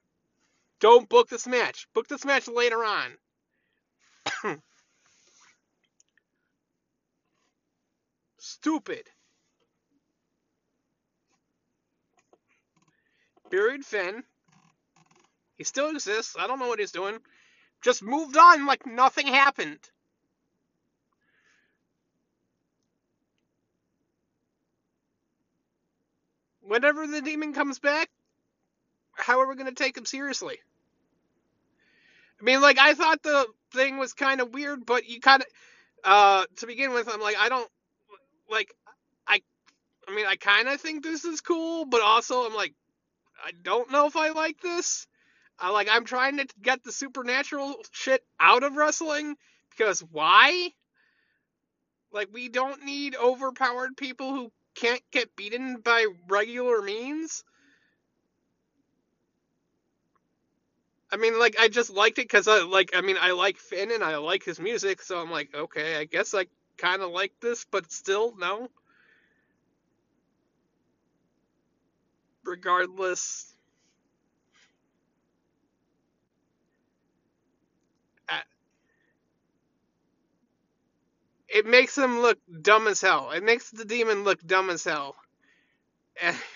Don't 0.80 1.08
book 1.08 1.28
this 1.28 1.46
match. 1.46 1.86
Book 1.94 2.08
this 2.08 2.24
match 2.24 2.48
later 2.48 2.84
on. 2.84 3.12
Stupid. 8.38 9.04
Buried 13.50 13.84
Finn. 13.84 14.24
He 15.58 15.64
still 15.64 15.90
exists. 15.90 16.36
I 16.38 16.46
don't 16.48 16.58
know 16.60 16.68
what 16.68 16.80
he's 16.80 16.92
doing. 16.92 17.18
Just 17.82 18.02
moved 18.02 18.36
on 18.36 18.66
like 18.66 18.86
nothing 18.86 19.26
happened. 19.28 19.80
Whenever 26.72 27.06
the 27.06 27.20
demon 27.20 27.52
comes 27.52 27.78
back, 27.78 28.08
how 29.12 29.40
are 29.40 29.46
we 29.46 29.56
going 29.56 29.68
to 29.68 29.74
take 29.74 29.94
him 29.94 30.06
seriously? 30.06 30.56
I 32.40 32.44
mean, 32.44 32.62
like, 32.62 32.78
I 32.78 32.94
thought 32.94 33.22
the 33.22 33.46
thing 33.74 33.98
was 33.98 34.14
kind 34.14 34.40
of 34.40 34.54
weird, 34.54 34.86
but 34.86 35.06
you 35.06 35.20
kind 35.20 35.42
of, 35.42 35.48
uh, 36.02 36.46
to 36.56 36.66
begin 36.66 36.94
with, 36.94 37.10
I'm 37.12 37.20
like, 37.20 37.36
I 37.38 37.50
don't, 37.50 37.68
like, 38.48 38.72
I, 39.28 39.42
I 40.08 40.14
mean, 40.14 40.24
I 40.24 40.36
kind 40.36 40.66
of 40.66 40.80
think 40.80 41.02
this 41.02 41.26
is 41.26 41.42
cool, 41.42 41.84
but 41.84 42.00
also 42.00 42.46
I'm 42.46 42.54
like, 42.54 42.72
I 43.44 43.50
don't 43.62 43.92
know 43.92 44.06
if 44.06 44.16
I 44.16 44.30
like 44.30 44.62
this. 44.62 45.06
I 45.58 45.68
like, 45.72 45.88
I'm 45.90 46.06
trying 46.06 46.38
to 46.38 46.46
get 46.62 46.82
the 46.84 46.92
supernatural 46.92 47.74
shit 47.90 48.24
out 48.40 48.62
of 48.62 48.76
wrestling 48.76 49.36
because 49.68 50.00
why? 50.10 50.70
Like, 52.14 52.30
we 52.32 52.48
don't 52.48 52.82
need 52.82 53.14
overpowered 53.14 53.94
people 53.98 54.30
who 54.30 54.52
can't 54.74 55.02
get 55.10 55.36
beaten 55.36 55.78
by 55.78 56.06
regular 56.28 56.82
means. 56.82 57.44
I 61.12 61.16
mean, 61.16 61.38
like, 61.38 61.56
I 61.60 61.68
just 61.68 61.90
liked 61.90 62.18
it 62.18 62.22
because 62.24 62.48
I 62.48 62.62
like. 62.62 62.90
I 62.94 63.02
mean, 63.02 63.16
I 63.20 63.32
like 63.32 63.58
Finn 63.58 63.90
and 63.92 64.02
I 64.02 64.16
like 64.16 64.44
his 64.44 64.58
music, 64.58 65.02
so 65.02 65.20
I'm 65.20 65.30
like, 65.30 65.54
okay, 65.54 65.96
I 65.96 66.04
guess 66.04 66.34
I 66.34 66.46
kind 66.78 67.02
of 67.02 67.10
like 67.10 67.32
this, 67.40 67.66
but 67.70 67.92
still, 67.92 68.34
no. 68.38 68.68
Regardless, 72.44 73.51
it 81.52 81.66
makes 81.66 81.96
him 81.96 82.20
look 82.20 82.38
dumb 82.62 82.86
as 82.86 83.00
hell. 83.00 83.30
It 83.30 83.44
makes 83.44 83.70
the 83.70 83.84
demon 83.84 84.24
look 84.24 84.44
dumb 84.44 84.70
as 84.70 84.84
hell. 84.84 85.14
And 86.20 86.36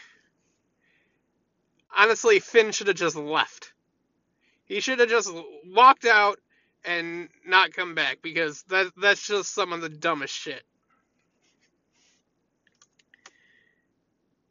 honestly, 1.97 2.40
Finn 2.40 2.72
should 2.72 2.86
have 2.86 2.97
just 2.97 3.16
left. 3.16 3.74
He 4.64 4.80
should 4.80 5.01
have 5.01 5.11
just 5.11 5.30
walked 5.66 6.07
out 6.07 6.40
and 6.84 7.28
not 7.47 7.74
come 7.74 7.94
back 7.94 8.18
because 8.22 8.62
that 8.64 8.90
that's 8.97 9.26
just 9.26 9.55
some 9.55 9.72
of 9.72 9.80
the 9.82 9.88
dumbest 9.88 10.34
shit. 10.34 10.62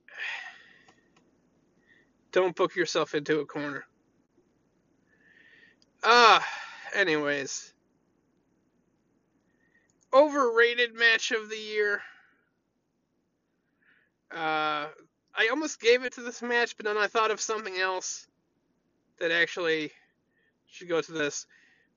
Don't 2.32 2.56
book 2.56 2.76
yourself 2.76 3.16
into 3.16 3.40
a 3.40 3.46
corner. 3.46 3.86
Ah, 6.04 6.38
uh, 6.38 6.42
anyways. 6.98 7.75
Overrated 10.16 10.96
match 10.96 11.32
of 11.32 11.50
the 11.50 11.58
year. 11.58 12.02
Uh, 14.32 14.88
I 15.38 15.48
almost 15.50 15.82
gave 15.82 16.04
it 16.04 16.14
to 16.14 16.22
this 16.22 16.42
match, 16.42 16.78
but 16.78 16.86
then 16.86 16.98
I 16.98 17.08
thought 17.08 17.32
of 17.32 17.42
something 17.42 17.76
else 17.76 18.26
that 19.20 19.32
actually 19.32 19.92
should 20.68 20.88
go 20.88 21.02
to 21.02 21.12
this. 21.12 21.46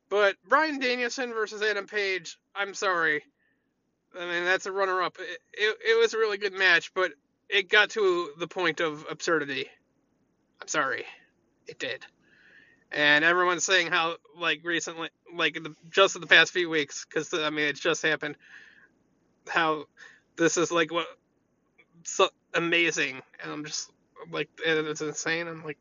But 0.09 0.37
Bryan 0.49 0.81
Danielson 0.81 1.33
versus 1.33 1.63
Adam 1.63 1.87
Page, 1.87 2.39
I'm 2.57 2.75
sorry. 2.75 3.23
I 4.19 4.27
mean, 4.27 4.45
that's 4.45 4.67
a 4.67 4.73
runner 4.73 5.03
up. 5.03 5.17
It, 5.21 5.39
it, 5.53 5.77
it, 5.91 5.99
was 6.01 6.15
a 6.15 6.19
really 6.19 6.39
good 6.39 6.55
match, 6.55 6.93
but 6.95 7.13
it 7.49 7.69
got 7.69 7.91
to 7.91 8.33
the 8.39 8.49
point 8.49 8.81
of 8.81 9.07
absurdity. 9.09 9.67
I'm 10.61 10.69
sorry. 10.69 11.05
It 11.67 11.79
did. 11.79 12.05
And 12.91 13.25
everyone's 13.25 13.65
saying 13.65 13.89
how, 13.89 14.17
like, 14.39 14.61
recently, 14.65 15.11
like, 15.35 15.55
the, 15.55 15.75
just 15.91 16.15
in 16.15 16.23
the 16.23 16.27
past 16.27 16.53
few 16.53 16.71
weeks, 16.71 17.05
because, 17.05 17.33
I 17.35 17.51
mean, 17.51 17.67
it's 17.67 17.81
just 17.81 18.03
happened, 18.03 18.37
how 19.47 19.85
this 20.37 20.57
is, 20.57 20.73
like, 20.73 20.93
what, 20.93 21.07
so 22.05 22.31
amazing. 22.55 23.21
And 23.43 23.53
I'm 23.53 23.65
just, 23.65 23.91
like, 24.31 24.49
and 24.67 24.87
it's 24.87 25.01
insane. 25.01 25.49
I'm 25.49 25.65
like, 25.65 25.79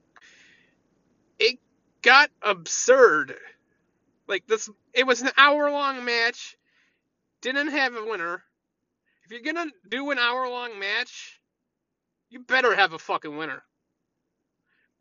it 1.39 1.59
got 2.01 2.29
absurd. 2.41 3.35
Like 4.27 4.47
this, 4.47 4.69
it 4.93 5.07
was 5.07 5.21
an 5.21 5.31
hour 5.37 5.71
long 5.71 6.03
match. 6.05 6.57
Didn't 7.41 7.69
have 7.69 7.95
a 7.95 8.05
winner. 8.05 8.43
If 9.23 9.31
you're 9.31 9.53
gonna 9.53 9.71
do 9.87 10.09
an 10.11 10.17
hour 10.17 10.49
long 10.49 10.79
match, 10.79 11.39
you 12.29 12.39
better 12.39 12.75
have 12.75 12.93
a 12.93 12.99
fucking 12.99 13.37
winner. 13.37 13.63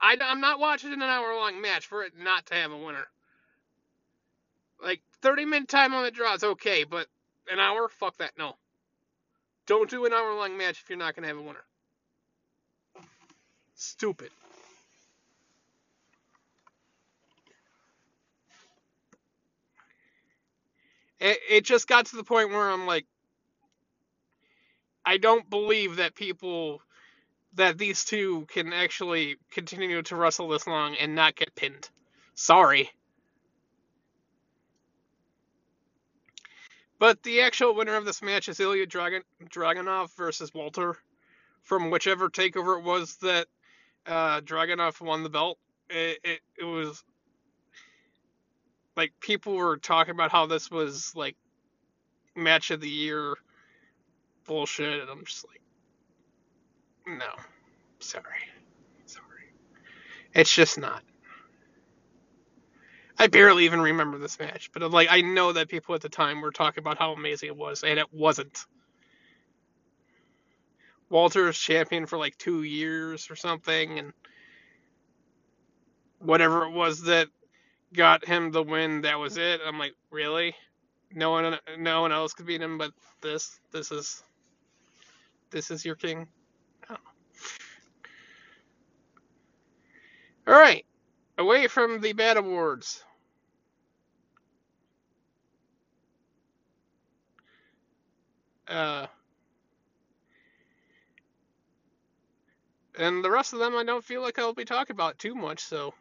I, 0.01 0.17
I'm 0.21 0.41
not 0.41 0.61
watching 0.61 0.93
an 0.93 1.03
hour 1.03 1.35
long 1.37 1.61
match 1.61 1.87
for 1.87 2.03
it 2.05 2.13
not 2.19 2.47
to 2.47 2.55
have 2.55 2.73
a 2.73 2.77
winner. 2.77 3.07
Like 4.83 5.01
30 5.23 5.45
minute 5.47 5.69
time 5.69 5.95
on 5.95 6.05
the 6.05 6.11
draw 6.11 6.35
is 6.35 6.45
okay, 6.45 6.85
but 6.85 7.07
an 7.51 7.59
hour, 7.59 7.89
fuck 7.89 8.17
that, 8.19 8.33
no. 8.39 8.57
Don't 9.67 9.91
do 9.91 10.05
an 10.07 10.13
hour 10.13 10.35
long 10.35 10.57
match 10.57 10.81
if 10.83 10.91
you're 10.91 10.99
not 10.99 11.15
gonna 11.17 11.29
have 11.29 11.39
a 11.39 11.43
winner. 11.43 11.65
Stupid. 13.75 14.31
it, 21.21 21.39
it 21.49 21.65
just 21.65 21.89
got 21.89 22.07
to 22.07 22.17
the 22.17 22.25
point 22.25 22.51
where 22.51 22.71
I'm 22.71 22.87
like, 22.87 23.07
I 25.05 25.19
don't 25.19 25.49
believe 25.49 25.97
that 25.97 26.15
people 26.15 26.83
that 27.57 27.79
these 27.79 28.05
two 28.05 28.47
can 28.49 28.73
actually 28.73 29.37
continue 29.51 30.03
to 30.03 30.17
wrestle 30.17 30.49
this 30.49 30.67
long 30.67 30.95
and 30.97 31.15
not 31.15 31.37
get 31.37 31.55
pinned. 31.55 31.89
Sorry. 32.35 32.91
But 36.99 37.23
the 37.23 37.43
actual 37.43 37.75
winner 37.75 37.97
of 37.97 38.05
this 38.05 38.23
match 38.23 38.49
is 38.49 38.61
Ilya 38.61 38.87
Dragon, 38.87 39.23
Dragunov 39.45 40.15
versus 40.17 40.53
Walter 40.55 40.97
from 41.63 41.91
whichever 41.91 42.31
takeover 42.31 42.79
it 42.79 42.85
was 42.85 43.17
that 43.17 43.47
uh, 44.07 44.41
Dragunov 44.41 45.01
won 45.01 45.23
the 45.23 45.31
belt. 45.31 45.59
It, 45.91 46.19
it, 46.25 46.41
it 46.59 46.65
was 46.65 47.03
like 48.97 49.13
people 49.21 49.55
were 49.55 49.77
talking 49.77 50.15
about 50.15 50.33
how 50.33 50.47
this 50.47 50.71
was 50.71 51.13
like 51.15 51.37
match 52.35 52.71
of 52.71 52.81
the 52.81 52.89
year 52.89 53.35
bullshit 54.47 55.01
and 55.01 55.11
I'm 55.11 55.25
just 55.25 55.47
like 55.47 55.61
no. 57.07 57.31
Sorry. 58.01 58.25
Sorry. 59.07 59.25
It's 60.35 60.55
just 60.55 60.79
not. 60.79 61.03
I 63.19 63.29
barely 63.29 63.67
even 63.67 63.81
remember 63.81 64.19
this 64.19 64.39
match, 64.41 64.71
but 64.73 64.83
uh, 64.83 64.89
like 64.89 65.09
I 65.11 65.23
know 65.23 65.53
that 65.53 65.69
people 65.69 65.95
at 65.95 66.03
the 66.03 66.09
time 66.09 66.41
were 66.41 66.53
talking 66.53 66.83
about 66.83 66.99
how 66.99 67.13
amazing 67.13 67.49
it 67.49 67.57
was, 67.57 67.85
and 67.85 67.99
it 67.99 68.13
wasn't. 68.13 68.67
Walter's 71.11 71.59
champion 71.59 72.07
for 72.07 72.19
like 72.19 72.37
two 72.39 72.63
years 72.65 73.31
or 73.31 73.37
something, 73.37 73.99
and 73.99 74.13
whatever 76.21 76.65
it 76.65 76.73
was 76.73 77.03
that 77.05 77.29
got 77.95 78.25
him 78.25 78.53
the 78.53 78.63
win. 78.63 79.03
That 79.03 79.19
was 79.19 79.37
it. 79.37 79.61
I'm 79.67 79.79
like, 79.79 79.95
really? 80.11 80.55
No 81.15 81.31
one, 81.31 81.59
no 81.79 82.03
one 82.03 82.13
else 82.13 82.35
could 82.35 82.47
beat 82.47 82.63
him, 82.63 82.79
but 82.79 82.93
this, 83.23 83.59
this 83.73 83.93
is, 83.93 84.23
this 85.51 85.71
is 85.71 85.85
your 85.85 85.97
king. 85.97 86.29
All 90.47 90.55
right, 90.55 90.85
away 91.39 91.67
from 91.67 92.01
the 92.01 92.13
bad 92.13 92.37
awards. 92.37 93.03
Uh, 98.69 99.07
and 102.99 103.25
the 103.25 103.31
rest 103.31 103.53
of 103.53 103.59
them 103.59 103.77
I 103.77 103.85
don't 103.85 104.05
feel 104.05 104.23
like 104.23 104.39
I'll 104.39 104.55
be 104.55 104.65
talking 104.65 104.95
about 104.95 105.19
too 105.19 105.35
much, 105.35 105.61
so 105.61 105.95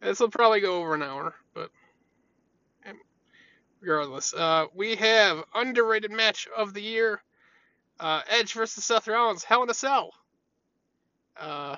this 0.00 0.20
will 0.20 0.30
probably 0.30 0.60
go 0.60 0.80
over 0.80 0.94
an 0.94 1.02
hour, 1.02 1.34
but 1.54 1.70
regardless. 3.82 4.32
Uh, 4.32 4.66
we 4.74 4.96
have 4.96 5.44
underrated 5.54 6.10
match 6.10 6.48
of 6.56 6.72
the 6.72 6.82
year 6.82 7.20
uh, 8.00 8.22
Edge 8.28 8.54
versus 8.54 8.84
Seth 8.84 9.08
Rollins, 9.08 9.44
Hell 9.44 9.64
in 9.64 9.70
a 9.70 9.74
Cell. 9.74 10.12
Uh, 11.38 11.76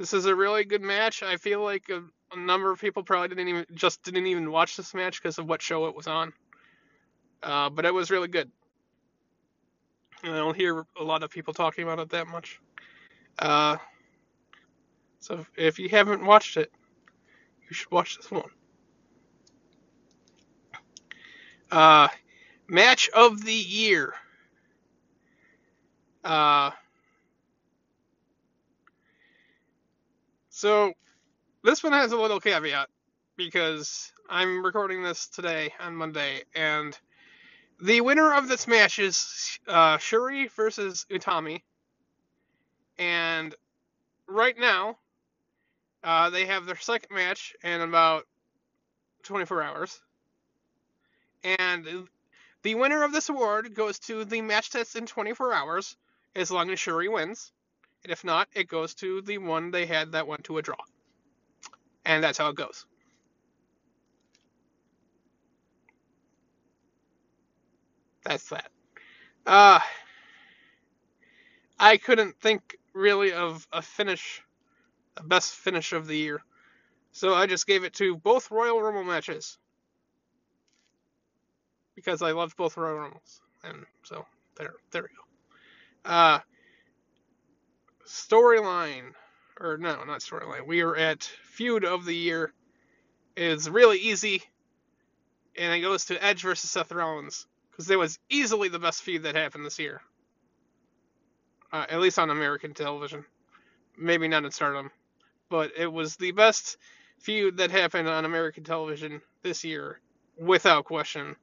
this 0.00 0.14
is 0.14 0.24
a 0.24 0.34
really 0.34 0.64
good 0.64 0.80
match. 0.80 1.22
I 1.22 1.36
feel 1.36 1.62
like 1.62 1.90
a, 1.90 2.02
a, 2.32 2.38
number 2.38 2.72
of 2.72 2.80
people 2.80 3.02
probably 3.02 3.28
didn't 3.28 3.48
even 3.48 3.66
just 3.74 4.02
didn't 4.02 4.26
even 4.26 4.50
watch 4.50 4.78
this 4.78 4.94
match 4.94 5.22
because 5.22 5.38
of 5.38 5.46
what 5.46 5.60
show 5.60 5.88
it 5.88 5.94
was 5.94 6.06
on. 6.06 6.32
Uh, 7.42 7.68
but 7.68 7.84
it 7.84 7.92
was 7.92 8.10
really 8.10 8.28
good. 8.28 8.50
And 10.24 10.32
I 10.32 10.38
don't 10.38 10.56
hear 10.56 10.86
a 10.98 11.04
lot 11.04 11.22
of 11.22 11.30
people 11.30 11.52
talking 11.52 11.84
about 11.84 11.98
it 11.98 12.08
that 12.08 12.26
much. 12.28 12.62
Uh, 13.38 13.76
so 15.18 15.44
if 15.54 15.78
you 15.78 15.90
haven't 15.90 16.24
watched 16.24 16.56
it, 16.56 16.72
you 17.68 17.74
should 17.74 17.90
watch 17.90 18.16
this 18.16 18.30
one. 18.30 18.48
Uh, 21.70 22.08
match 22.68 23.10
of 23.10 23.44
the 23.44 23.52
year. 23.52 24.14
Uh, 26.24 26.70
so 30.60 30.92
this 31.64 31.82
one 31.82 31.94
has 31.94 32.12
a 32.12 32.20
little 32.20 32.38
caveat 32.38 32.90
because 33.38 34.12
I'm 34.28 34.62
recording 34.62 35.02
this 35.02 35.26
today 35.26 35.72
on 35.80 35.96
Monday, 35.96 36.42
and 36.54 36.94
the 37.80 38.02
winner 38.02 38.34
of 38.34 38.46
this 38.46 38.68
match 38.68 38.98
is 38.98 39.58
uh, 39.66 39.96
Syuri 39.96 40.50
versus 40.50 41.06
Utami. 41.10 41.62
And 42.98 43.54
right 44.28 44.58
now, 44.58 44.98
uh, 46.04 46.28
they 46.28 46.44
have 46.44 46.66
their 46.66 46.76
second 46.76 47.14
match 47.16 47.54
in 47.64 47.80
about 47.80 48.24
24 49.22 49.62
hours. 49.62 49.98
And 51.42 52.06
the 52.62 52.74
winner 52.74 53.02
of 53.02 53.12
this 53.12 53.30
award 53.30 53.72
goes 53.74 53.98
to 54.00 54.26
the 54.26 54.42
match 54.42 54.68
test 54.68 54.94
in 54.94 55.06
24 55.06 55.54
hours, 55.54 55.96
as 56.36 56.50
long 56.50 56.68
as 56.68 56.78
Syuri 56.78 57.10
wins. 57.10 57.50
And 58.04 58.12
if 58.12 58.24
not, 58.24 58.48
it 58.54 58.68
goes 58.68 58.94
to 58.96 59.22
the 59.22 59.38
one 59.38 59.70
they 59.70 59.86
had 59.86 60.12
that 60.12 60.26
went 60.26 60.44
to 60.44 60.58
a 60.58 60.62
draw. 60.62 60.76
And 62.04 62.24
that's 62.24 62.38
how 62.38 62.48
it 62.48 62.56
goes. 62.56 62.86
That's 68.24 68.48
that. 68.50 68.70
Uh, 69.46 69.80
I 71.78 71.96
couldn't 71.96 72.38
think 72.40 72.76
really 72.92 73.32
of 73.32 73.66
a 73.72 73.82
finish 73.82 74.42
a 75.16 75.22
best 75.22 75.54
finish 75.54 75.92
of 75.92 76.06
the 76.06 76.16
year. 76.16 76.42
So 77.12 77.34
I 77.34 77.46
just 77.46 77.66
gave 77.66 77.84
it 77.84 77.94
to 77.94 78.16
both 78.16 78.50
Royal 78.50 78.80
Rumble 78.80 79.04
matches 79.04 79.58
because 81.94 82.22
I 82.22 82.32
loved 82.32 82.56
both 82.56 82.76
Royal 82.76 82.98
Rumbles, 82.98 83.40
and 83.64 83.84
so 84.04 84.24
there, 84.56 84.74
there 84.90 85.02
we 85.02 85.08
go. 85.08 86.10
Uh, 86.10 86.38
storyline, 88.10 89.14
or 89.60 89.78
no, 89.78 90.04
not 90.04 90.20
storyline. 90.20 90.66
We 90.66 90.82
are 90.82 90.96
at 90.96 91.24
feud 91.24 91.84
of 91.84 92.04
the 92.04 92.16
year. 92.16 92.52
It's 93.36 93.68
really 93.68 93.98
easy, 93.98 94.42
and 95.58 95.72
it 95.74 95.80
goes 95.80 96.06
to 96.06 96.24
Edge 96.24 96.42
versus 96.42 96.70
Seth 96.70 96.92
Rollins 96.92 97.46
because 97.70 97.90
it 97.90 97.98
was 97.98 98.18
easily 98.30 98.68
the 98.68 98.78
best 98.80 99.02
feud 99.02 99.24
that 99.24 99.36
happened 99.36 99.66
this 99.66 99.78
year. 99.78 100.02
Uh, 101.72 101.86
at 101.88 102.00
least 102.00 102.18
on 102.18 102.30
American 102.30 102.74
television. 102.74 103.24
Maybe 103.98 104.28
not 104.28 104.44
in 104.44 104.50
Stardom 104.50 104.90
but 105.50 105.72
it 105.78 105.92
was 105.92 106.16
the 106.16 106.32
best 106.32 106.78
feud 107.20 107.58
that 107.58 107.72
happened 107.72 108.08
on 108.08 108.26
American 108.26 108.64
television 108.64 109.22
this 109.42 109.64
year, 109.64 110.00
without 110.38 110.86
question. 110.86 111.36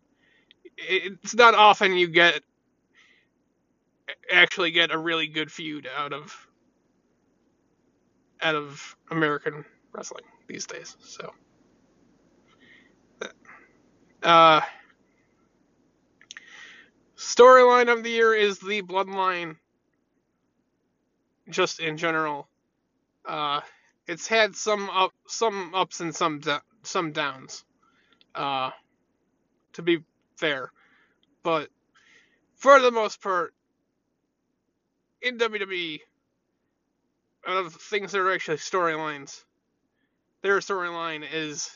It's 0.77 1.35
not 1.35 1.55
often 1.55 1.93
you 1.95 2.09
get 2.09 2.41
actually 4.31 4.71
get 4.71 4.91
a 4.91 4.97
really 4.97 5.27
good 5.27 5.51
feud 5.51 5.89
out 5.97 6.13
of 6.13 6.46
out 8.41 8.55
of 8.55 8.95
American 9.11 9.65
wrestling 9.91 10.23
these 10.47 10.65
days. 10.65 10.95
So, 11.01 11.33
uh, 14.23 14.61
storyline 17.15 17.91
of 17.91 18.03
the 18.03 18.09
year 18.09 18.33
is 18.33 18.59
the 18.59 18.81
Bloodline. 18.81 19.55
Just 21.49 21.79
in 21.79 21.95
general, 21.95 22.49
uh, 23.25 23.61
it's 24.05 24.27
had 24.27 24.53
some 24.53 24.89
up, 24.89 25.13
some 25.27 25.73
ups 25.73 26.01
and 26.01 26.13
some 26.13 26.41
some 26.83 27.13
downs. 27.13 27.63
Uh, 28.35 28.71
to 29.73 29.81
be 29.81 29.99
fair, 30.35 30.71
but 31.43 31.69
for 32.55 32.79
the 32.81 32.91
most 32.91 33.21
part, 33.21 33.53
in 35.21 35.37
WWE, 35.37 36.01
of 37.47 37.73
things 37.73 38.11
that 38.11 38.19
are 38.19 38.33
actually 38.33 38.57
storylines, 38.57 39.43
their 40.41 40.59
storyline 40.59 41.25
is 41.31 41.69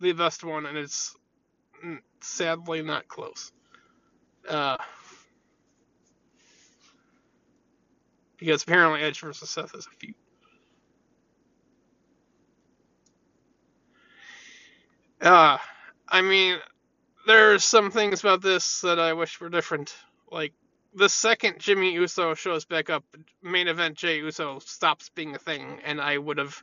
the 0.00 0.12
best 0.12 0.44
one, 0.44 0.66
and 0.66 0.76
it's 0.76 1.14
sadly 2.20 2.82
not 2.82 3.08
close. 3.08 3.52
Uh, 4.48 4.76
because 8.38 8.64
apparently 8.64 9.00
Edge 9.00 9.20
versus 9.20 9.50
Seth 9.50 9.74
is 9.74 9.86
a 9.86 9.90
feud. 9.96 10.14
Uh, 15.20 15.58
I 16.08 16.22
mean, 16.22 16.58
there 17.26 17.54
are 17.54 17.58
some 17.60 17.90
things 17.90 18.20
about 18.20 18.42
this 18.42 18.80
that 18.80 18.98
I 18.98 19.12
wish 19.12 19.40
were 19.40 19.48
different. 19.48 19.94
Like 20.30 20.52
the 20.94 21.08
second 21.08 21.58
Jimmy 21.58 21.92
Uso 21.94 22.34
shows 22.34 22.64
back 22.64 22.90
up, 22.90 23.04
main 23.42 23.68
event 23.68 23.96
Jey 23.96 24.18
Uso 24.18 24.58
stops 24.60 25.08
being 25.10 25.34
a 25.34 25.38
thing, 25.38 25.80
and 25.84 26.00
I 26.00 26.18
would 26.18 26.38
have 26.38 26.62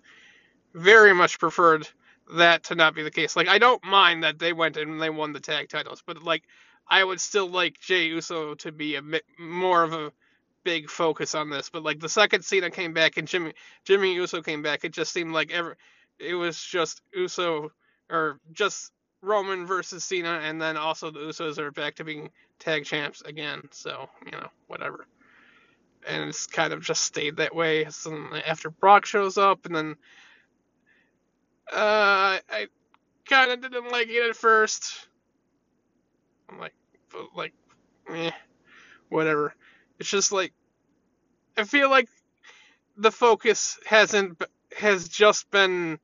very 0.73 1.13
much 1.13 1.39
preferred 1.39 1.87
that 2.35 2.63
to 2.65 2.75
not 2.75 2.93
be 2.93 3.03
the 3.03 3.11
case. 3.11 3.35
Like 3.35 3.47
I 3.47 3.57
don't 3.57 3.83
mind 3.83 4.23
that 4.23 4.39
they 4.39 4.53
went 4.53 4.77
and 4.77 5.01
they 5.01 5.09
won 5.09 5.33
the 5.33 5.39
tag 5.39 5.69
titles, 5.69 6.03
but 6.05 6.23
like 6.23 6.43
I 6.87 7.03
would 7.03 7.19
still 7.19 7.47
like 7.49 7.79
Jey 7.79 8.07
Uso 8.07 8.55
to 8.55 8.71
be 8.71 8.95
a 8.95 9.01
bit 9.01 9.23
more 9.39 9.83
of 9.83 9.93
a 9.93 10.11
big 10.63 10.89
focus 10.89 11.33
on 11.33 11.49
this. 11.49 11.69
But 11.69 11.83
like 11.83 11.99
the 11.99 12.09
second 12.09 12.43
Cena 12.45 12.69
came 12.69 12.93
back 12.93 13.17
and 13.17 13.27
Jimmy 13.27 13.53
Jimmy 13.83 14.13
Uso 14.13 14.41
came 14.41 14.61
back, 14.61 14.83
it 14.83 14.93
just 14.93 15.11
seemed 15.11 15.33
like 15.33 15.51
ever 15.51 15.75
it 16.19 16.35
was 16.35 16.61
just 16.61 17.01
Uso 17.13 17.71
or 18.11 18.39
just 18.51 18.91
Roman 19.21 19.65
versus 19.65 20.03
Cena, 20.03 20.39
and 20.43 20.61
then 20.61 20.77
also 20.77 21.11
the 21.11 21.19
Usos 21.19 21.57
are 21.57 21.71
back 21.71 21.95
to 21.95 22.03
being 22.03 22.29
tag 22.59 22.85
champs 22.85 23.21
again. 23.21 23.61
So 23.71 24.09
you 24.25 24.31
know 24.31 24.47
whatever. 24.67 25.05
And 26.07 26.29
it's 26.29 26.47
kind 26.47 26.71
of 26.71 26.81
just 26.81 27.03
stayed 27.03 27.37
that 27.37 27.53
way. 27.53 27.85
So 27.89 28.17
after 28.47 28.69
Brock 28.69 29.05
shows 29.05 29.37
up, 29.37 29.65
and 29.65 29.75
then 29.75 29.95
uh, 31.71 32.39
I 32.49 32.67
kind 33.27 33.51
of 33.51 33.61
didn't 33.61 33.91
like 33.91 34.07
it 34.07 34.29
at 34.29 34.35
first. 34.35 35.07
I'm 36.49 36.59
like, 36.59 36.73
like, 37.35 37.53
eh, 38.09 38.31
whatever. 39.09 39.53
It's 39.99 40.09
just 40.09 40.31
like 40.31 40.53
I 41.57 41.65
feel 41.65 41.89
like 41.89 42.07
the 42.97 43.11
focus 43.11 43.77
hasn't 43.85 44.41
has 44.77 45.09
just 45.09 45.51
been 45.51 45.99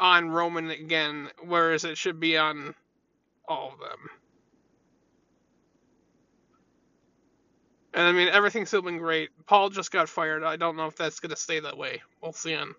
on 0.00 0.30
Roman 0.30 0.70
again, 0.70 1.28
whereas 1.46 1.84
it 1.84 1.98
should 1.98 2.18
be 2.18 2.36
on 2.38 2.74
all 3.46 3.72
of 3.72 3.78
them. 3.78 4.10
And 7.92 8.04
I 8.04 8.12
mean, 8.12 8.28
everything's 8.28 8.68
still 8.68 8.82
been 8.82 8.98
great. 8.98 9.30
Paul 9.46 9.68
just 9.68 9.90
got 9.90 10.08
fired. 10.08 10.44
I 10.44 10.56
don't 10.56 10.76
know 10.76 10.86
if 10.86 10.96
that's 10.96 11.20
going 11.20 11.30
to 11.30 11.36
stay 11.36 11.60
that 11.60 11.76
way. 11.76 12.00
We'll 12.22 12.32
see 12.32 12.54
on 12.54 12.74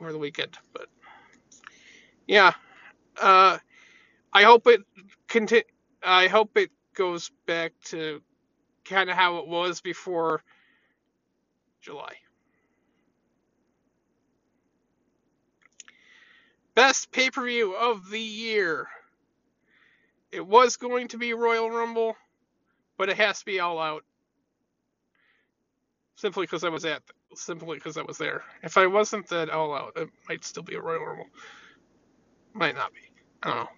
over 0.00 0.12
the 0.12 0.18
weekend. 0.18 0.56
But 0.72 0.86
yeah, 2.26 2.52
uh, 3.20 3.58
I 4.32 4.42
hope 4.44 4.66
it 4.68 4.80
conti- 5.28 5.64
I 6.02 6.28
hope 6.28 6.56
it 6.56 6.70
goes 6.94 7.30
back 7.46 7.72
to 7.86 8.22
kind 8.84 9.10
of 9.10 9.16
how 9.16 9.38
it 9.38 9.48
was 9.48 9.80
before 9.80 10.42
July. 11.80 12.14
Best 16.78 17.10
pay 17.10 17.28
per 17.28 17.44
view 17.44 17.74
of 17.74 18.08
the 18.08 18.20
year. 18.20 18.86
It 20.30 20.46
was 20.46 20.76
going 20.76 21.08
to 21.08 21.18
be 21.18 21.34
Royal 21.34 21.68
Rumble, 21.68 22.14
but 22.96 23.08
it 23.08 23.16
has 23.16 23.40
to 23.40 23.44
be 23.44 23.58
All 23.58 23.80
Out. 23.80 24.04
Simply 26.14 26.44
because 26.44 26.62
I 26.62 26.68
was 26.68 26.84
at, 26.84 27.02
simply 27.34 27.78
because 27.78 27.96
I 27.96 28.02
was 28.02 28.16
there. 28.16 28.44
If 28.62 28.78
I 28.78 28.86
wasn't 28.86 29.32
at 29.32 29.50
All 29.50 29.74
Out, 29.74 29.94
it 29.96 30.08
might 30.28 30.44
still 30.44 30.62
be 30.62 30.76
a 30.76 30.80
Royal 30.80 31.04
Rumble. 31.04 31.26
Might 32.52 32.76
not 32.76 32.94
be. 32.94 33.00
I 33.42 33.48
don't 33.48 33.56
know. 33.56 33.70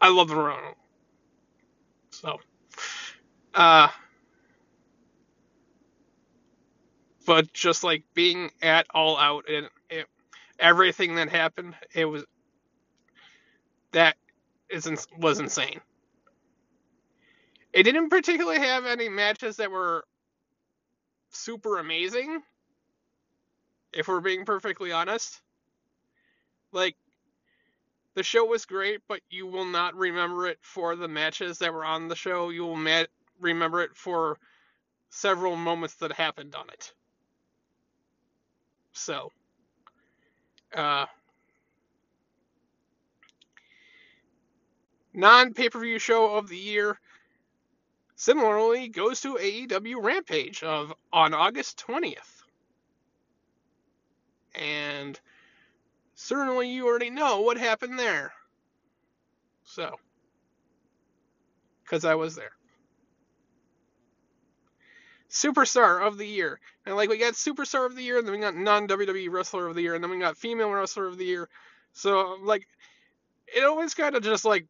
I 0.00 0.10
love 0.10 0.28
the 0.28 0.36
Royal 0.36 0.58
Rumble. 0.58 0.76
So, 2.10 2.38
uh, 3.54 3.88
but 7.26 7.52
just 7.52 7.82
like 7.82 8.04
being 8.14 8.52
at 8.62 8.86
All 8.94 9.18
Out 9.18 9.48
and 9.48 9.68
everything 10.60 11.16
that 11.16 11.30
happened, 11.30 11.76
it 11.94 12.06
was 12.06 12.24
that 13.92 14.16
is 14.70 14.86
was 15.18 15.40
insane. 15.40 15.80
It 17.72 17.84
didn't 17.84 18.10
particularly 18.10 18.60
have 18.60 18.86
any 18.86 19.08
matches 19.08 19.56
that 19.58 19.70
were 19.70 20.04
super 21.30 21.78
amazing, 21.78 22.42
if 23.92 24.08
we're 24.08 24.20
being 24.20 24.44
perfectly 24.44 24.92
honest. 24.92 25.40
Like, 26.72 26.96
the 28.14 28.22
show 28.22 28.44
was 28.46 28.66
great, 28.66 29.00
but 29.08 29.20
you 29.30 29.46
will 29.46 29.64
not 29.66 29.94
remember 29.96 30.46
it 30.48 30.58
for 30.62 30.96
the 30.96 31.08
matches 31.08 31.58
that 31.58 31.72
were 31.74 31.84
on 31.84 32.08
the 32.08 32.16
show. 32.16 32.50
You 32.50 32.64
will 32.64 32.76
ma- 32.76 33.04
remember 33.40 33.82
it 33.82 33.96
for 33.96 34.38
several 35.10 35.56
moments 35.56 35.94
that 35.96 36.12
happened 36.12 36.54
on 36.54 36.68
it. 36.70 36.92
So, 38.92 39.32
uh, 40.74 41.06
non 45.14 45.54
pay 45.54 45.68
per 45.68 45.80
view 45.80 45.98
show 45.98 46.36
of 46.36 46.48
the 46.48 46.56
year 46.56 46.98
similarly 48.16 48.88
goes 48.88 49.20
to 49.22 49.36
AEW 49.36 50.02
Rampage 50.02 50.62
of 50.62 50.92
on 51.12 51.32
August 51.32 51.82
20th. 51.86 52.42
And 54.54 55.18
certainly 56.14 56.70
you 56.70 56.86
already 56.86 57.10
know 57.10 57.40
what 57.40 57.56
happened 57.56 57.98
there. 57.98 58.32
So, 59.64 59.96
because 61.84 62.04
I 62.04 62.14
was 62.14 62.34
there. 62.34 62.52
Superstar 65.30 66.06
of 66.06 66.18
the 66.18 66.26
year. 66.26 66.60
And 66.84 66.96
like 66.96 67.08
we 67.08 67.18
got 67.18 67.34
Superstar 67.34 67.86
of 67.86 67.96
the 67.96 68.02
year, 68.02 68.18
and 68.18 68.26
then 68.26 68.34
we 68.34 68.40
got 68.40 68.56
non 68.56 68.88
WWE 68.88 69.30
Wrestler 69.30 69.66
of 69.68 69.74
the 69.74 69.82
year, 69.82 69.94
and 69.94 70.02
then 70.02 70.10
we 70.10 70.18
got 70.18 70.36
Female 70.36 70.70
Wrestler 70.70 71.06
of 71.06 71.18
the 71.18 71.24
year. 71.24 71.48
So 71.92 72.38
like, 72.42 72.66
it 73.54 73.64
always 73.64 73.94
kind 73.94 74.14
of 74.14 74.22
just 74.22 74.44
like 74.44 74.66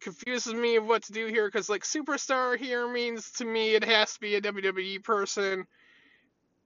confuses 0.00 0.54
me 0.54 0.76
of 0.76 0.86
what 0.86 1.02
to 1.02 1.12
do 1.12 1.26
here 1.26 1.48
because 1.48 1.68
like 1.68 1.82
superstar 1.82 2.56
here 2.56 2.86
means 2.86 3.32
to 3.32 3.44
me 3.44 3.74
it 3.74 3.82
has 3.82 4.14
to 4.14 4.20
be 4.20 4.36
a 4.36 4.40
WWE 4.40 5.02
person, 5.02 5.66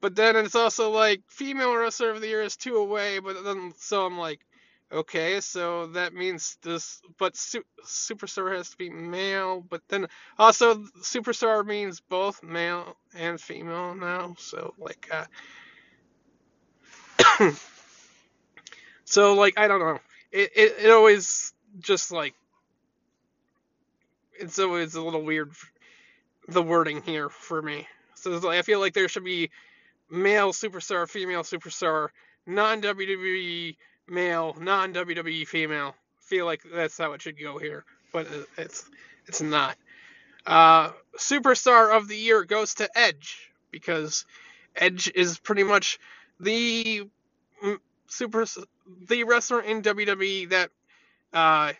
but 0.00 0.14
then 0.14 0.36
it's 0.36 0.54
also 0.54 0.90
like 0.90 1.22
female 1.28 1.74
wrestler 1.74 2.10
of 2.10 2.20
the 2.20 2.28
year 2.28 2.42
is 2.42 2.56
two 2.56 2.76
away. 2.76 3.18
But 3.18 3.42
then 3.44 3.72
so 3.78 4.04
I'm 4.04 4.18
like, 4.18 4.40
okay, 4.92 5.40
so 5.40 5.88
that 5.88 6.14
means 6.14 6.56
this, 6.62 7.00
but 7.18 7.36
su- 7.36 7.64
superstar 7.84 8.56
has 8.56 8.70
to 8.70 8.76
be 8.76 8.90
male. 8.90 9.64
But 9.68 9.82
then 9.88 10.06
also 10.38 10.76
superstar 11.02 11.64
means 11.66 12.00
both 12.00 12.42
male 12.42 12.96
and 13.14 13.40
female 13.40 13.94
now. 13.94 14.34
So 14.38 14.74
like, 14.78 15.08
uh, 15.12 15.26
so 19.04 19.34
like 19.34 19.58
I 19.58 19.68
don't 19.68 19.80
know. 19.80 19.98
It, 20.32 20.50
it 20.54 20.74
it 20.86 20.90
always 20.90 21.52
just 21.80 22.12
like 22.12 22.34
it's 24.38 24.58
always 24.58 24.94
a 24.94 25.02
little 25.02 25.22
weird 25.22 25.52
the 26.48 26.62
wording 26.62 27.02
here 27.02 27.28
for 27.28 27.60
me. 27.62 27.86
So 28.14 28.30
like, 28.38 28.58
I 28.58 28.62
feel 28.62 28.80
like 28.80 28.94
there 28.94 29.08
should 29.08 29.24
be 29.24 29.50
male 30.10 30.52
superstar, 30.52 31.08
female 31.08 31.42
superstar, 31.42 32.08
non 32.46 32.80
WWE 32.80 33.76
male, 34.10 34.56
non 34.60 34.92
WWE 34.92 35.46
female. 35.46 35.94
Feel 36.20 36.46
like 36.46 36.62
that's 36.74 36.98
how 36.98 37.12
it 37.12 37.22
should 37.22 37.40
go 37.40 37.58
here, 37.58 37.84
but 38.12 38.26
it's 38.58 38.84
it's 39.26 39.40
not. 39.40 39.76
Uh, 40.46 40.90
superstar 41.18 41.96
of 41.96 42.08
the 42.08 42.16
year 42.16 42.44
goes 42.44 42.74
to 42.74 42.98
Edge 42.98 43.50
because 43.70 44.24
Edge 44.76 45.10
is 45.14 45.38
pretty 45.38 45.62
much 45.64 45.98
the 46.40 47.08
super 48.08 48.44
the 49.08 49.24
wrestler 49.24 49.60
in 49.60 49.82
WWE 49.82 50.50
that 50.50 50.70
uh, 51.32 51.72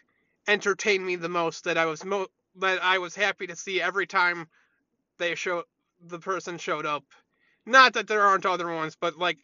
entertained 0.47 1.05
me 1.05 1.17
the 1.17 1.29
most. 1.29 1.65
That 1.65 1.79
I 1.79 1.87
was 1.87 2.05
mo- 2.05 2.29
that 2.57 2.83
I 2.83 2.99
was 2.99 3.15
happy 3.15 3.47
to 3.49 3.57
see 3.57 3.81
every 3.81 4.07
time 4.07 4.49
they 5.19 5.35
show 5.35 5.65
the 6.07 6.19
person 6.19 6.59
showed 6.59 6.87
up 6.87 7.05
Not 7.67 7.95
that 7.95 8.09
there 8.09 8.23
aren't 8.23 8.47
other 8.47 8.73
ones, 8.73 8.97
but 8.99 9.19
like 9.19 9.39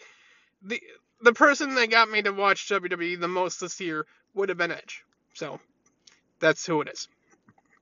the 0.63 0.83
the 1.21 1.33
person 1.33 1.75
that 1.75 1.91
got 1.91 2.11
me 2.11 2.23
to 2.23 2.31
watch 2.31 2.69
WWE 2.69 3.19
the 3.19 3.29
most 3.29 3.61
this 3.61 3.81
year 3.81 4.07
would 4.35 4.49
have 4.49 4.59
been 4.59 4.73
Edge. 4.73 5.05
So 5.35 5.61
that's 6.41 6.67
who 6.67 6.81
it 6.83 6.89
is. 6.89 7.09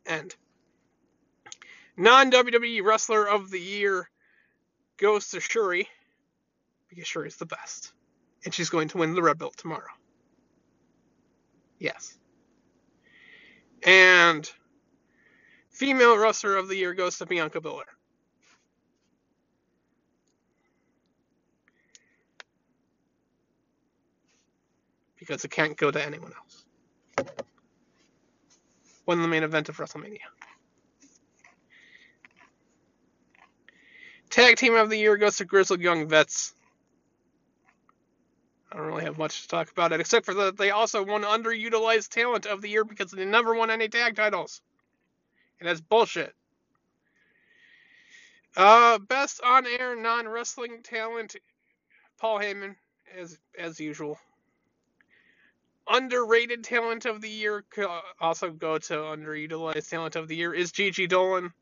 And 0.06 0.34
non 1.96 2.30
WWE 2.30 2.84
wrestler 2.84 3.28
of 3.28 3.50
the 3.50 3.60
year 3.60 4.08
goes 4.96 5.28
to 5.30 5.38
Syuri 5.38 5.86
because 6.88 7.04
Syuri's 7.04 7.36
the 7.36 7.46
best. 7.46 7.92
And 8.44 8.52
she's 8.52 8.70
going 8.70 8.88
to 8.88 8.98
win 8.98 9.14
the 9.14 9.22
red 9.22 9.38
belt 9.38 9.56
tomorrow. 9.56 9.90
Yes. 11.78 12.16
And 13.84 14.50
female 15.70 16.16
wrestler 16.16 16.56
of 16.56 16.68
the 16.68 16.76
year 16.76 16.94
goes 16.94 17.18
to 17.18 17.26
Bianca 17.26 17.60
Belair. 17.60 17.86
Because 25.26 25.44
it 25.44 25.50
can't 25.50 25.76
go 25.76 25.90
to 25.90 26.04
anyone 26.04 26.32
else. 26.36 27.34
Won 29.06 29.22
the 29.22 29.28
main 29.28 29.42
event 29.42 29.70
of 29.70 29.78
WrestleMania. 29.78 30.18
Tag 34.28 34.56
team 34.56 34.74
of 34.74 34.90
the 34.90 34.98
year 34.98 35.16
goes 35.16 35.38
to 35.38 35.46
Grizzled 35.46 35.80
Young 35.80 36.08
Vets. 36.08 36.54
I 38.70 38.76
don't 38.76 38.86
really 38.86 39.04
have 39.04 39.16
much 39.16 39.42
to 39.42 39.48
talk 39.48 39.70
about 39.70 39.92
it, 39.92 40.00
except 40.00 40.26
for 40.26 40.34
that 40.34 40.58
they 40.58 40.72
also 40.72 41.02
won 41.04 41.22
underutilized 41.22 42.08
talent 42.08 42.44
of 42.44 42.60
the 42.60 42.68
year 42.68 42.84
because 42.84 43.10
they 43.10 43.24
never 43.24 43.54
won 43.54 43.70
any 43.70 43.88
tag 43.88 44.16
titles. 44.16 44.60
And 45.58 45.68
that's 45.68 45.80
bullshit. 45.80 46.34
Uh, 48.56 48.98
best 48.98 49.40
on-air 49.42 49.96
non-wrestling 49.96 50.82
talent, 50.82 51.36
Paul 52.20 52.40
Heyman, 52.40 52.76
as 53.16 53.38
as 53.58 53.80
usual. 53.80 54.18
Underrated 55.88 56.64
talent 56.64 57.04
of 57.04 57.20
the 57.20 57.28
year 57.28 57.64
could 57.70 57.88
also 58.20 58.50
go 58.50 58.78
to 58.78 58.94
underutilized 58.94 59.90
talent 59.90 60.16
of 60.16 60.28
the 60.28 60.36
year 60.36 60.54
is 60.54 60.72
Gigi 60.72 61.06
Dolin. 61.06 61.52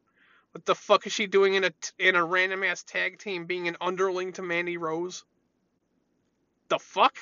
What 0.52 0.64
the 0.64 0.74
fuck 0.74 1.06
is 1.06 1.12
she 1.12 1.26
doing 1.26 1.54
in 1.54 1.64
a 1.64 1.72
in 1.98 2.14
a 2.14 2.24
random 2.24 2.62
ass 2.62 2.82
tag 2.82 3.18
team 3.18 3.46
being 3.46 3.68
an 3.68 3.76
underling 3.80 4.32
to 4.34 4.42
Mandy 4.42 4.76
Rose? 4.76 5.24
The 6.68 6.78
fuck? 6.78 7.16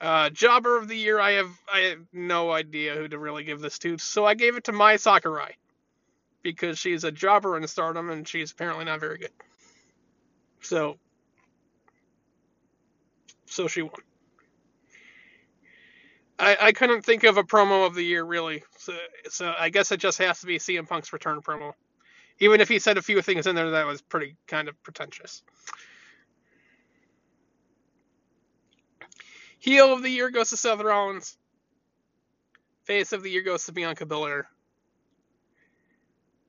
Uh, 0.00 0.28
jobber 0.30 0.76
of 0.76 0.88
the 0.88 0.96
year, 0.96 1.18
I 1.18 1.32
have 1.32 1.50
I 1.72 1.78
have 1.80 2.00
no 2.12 2.50
idea 2.50 2.94
who 2.94 3.08
to 3.08 3.18
really 3.18 3.44
give 3.44 3.60
this 3.60 3.78
to, 3.80 3.96
so 3.96 4.26
I 4.26 4.34
gave 4.34 4.56
it 4.56 4.64
to 4.64 4.72
Mai 4.72 4.96
Sakurai 4.96 5.56
because 6.42 6.78
she's 6.78 7.04
a 7.04 7.10
jobber 7.10 7.56
in 7.56 7.66
Stardom 7.66 8.10
and 8.10 8.28
she's 8.28 8.52
apparently 8.52 8.84
not 8.84 9.00
very 9.00 9.16
good. 9.16 9.32
So, 10.60 10.98
so 13.54 13.68
she 13.68 13.82
won. 13.82 13.92
I, 16.38 16.56
I 16.60 16.72
couldn't 16.72 17.02
think 17.02 17.22
of 17.22 17.36
a 17.36 17.44
promo 17.44 17.86
of 17.86 17.94
the 17.94 18.02
year 18.02 18.24
really, 18.24 18.64
so, 18.76 18.92
so 19.28 19.54
I 19.56 19.68
guess 19.68 19.92
it 19.92 19.98
just 19.98 20.18
has 20.18 20.40
to 20.40 20.46
be 20.46 20.58
CM 20.58 20.88
Punk's 20.88 21.12
return 21.12 21.40
promo. 21.40 21.72
Even 22.40 22.60
if 22.60 22.68
he 22.68 22.80
said 22.80 22.98
a 22.98 23.02
few 23.02 23.22
things 23.22 23.46
in 23.46 23.54
there 23.54 23.70
that 23.70 23.86
was 23.86 24.02
pretty 24.02 24.36
kind 24.48 24.68
of 24.68 24.82
pretentious. 24.82 25.42
Heel 29.60 29.92
of 29.92 30.02
the 30.02 30.10
year 30.10 30.30
goes 30.30 30.50
to 30.50 30.56
Seth 30.56 30.80
Rollins. 30.80 31.38
Face 32.82 33.12
of 33.12 33.22
the 33.22 33.30
year 33.30 33.42
goes 33.42 33.64
to 33.66 33.72
Bianca 33.72 34.04
Belair. 34.04 34.48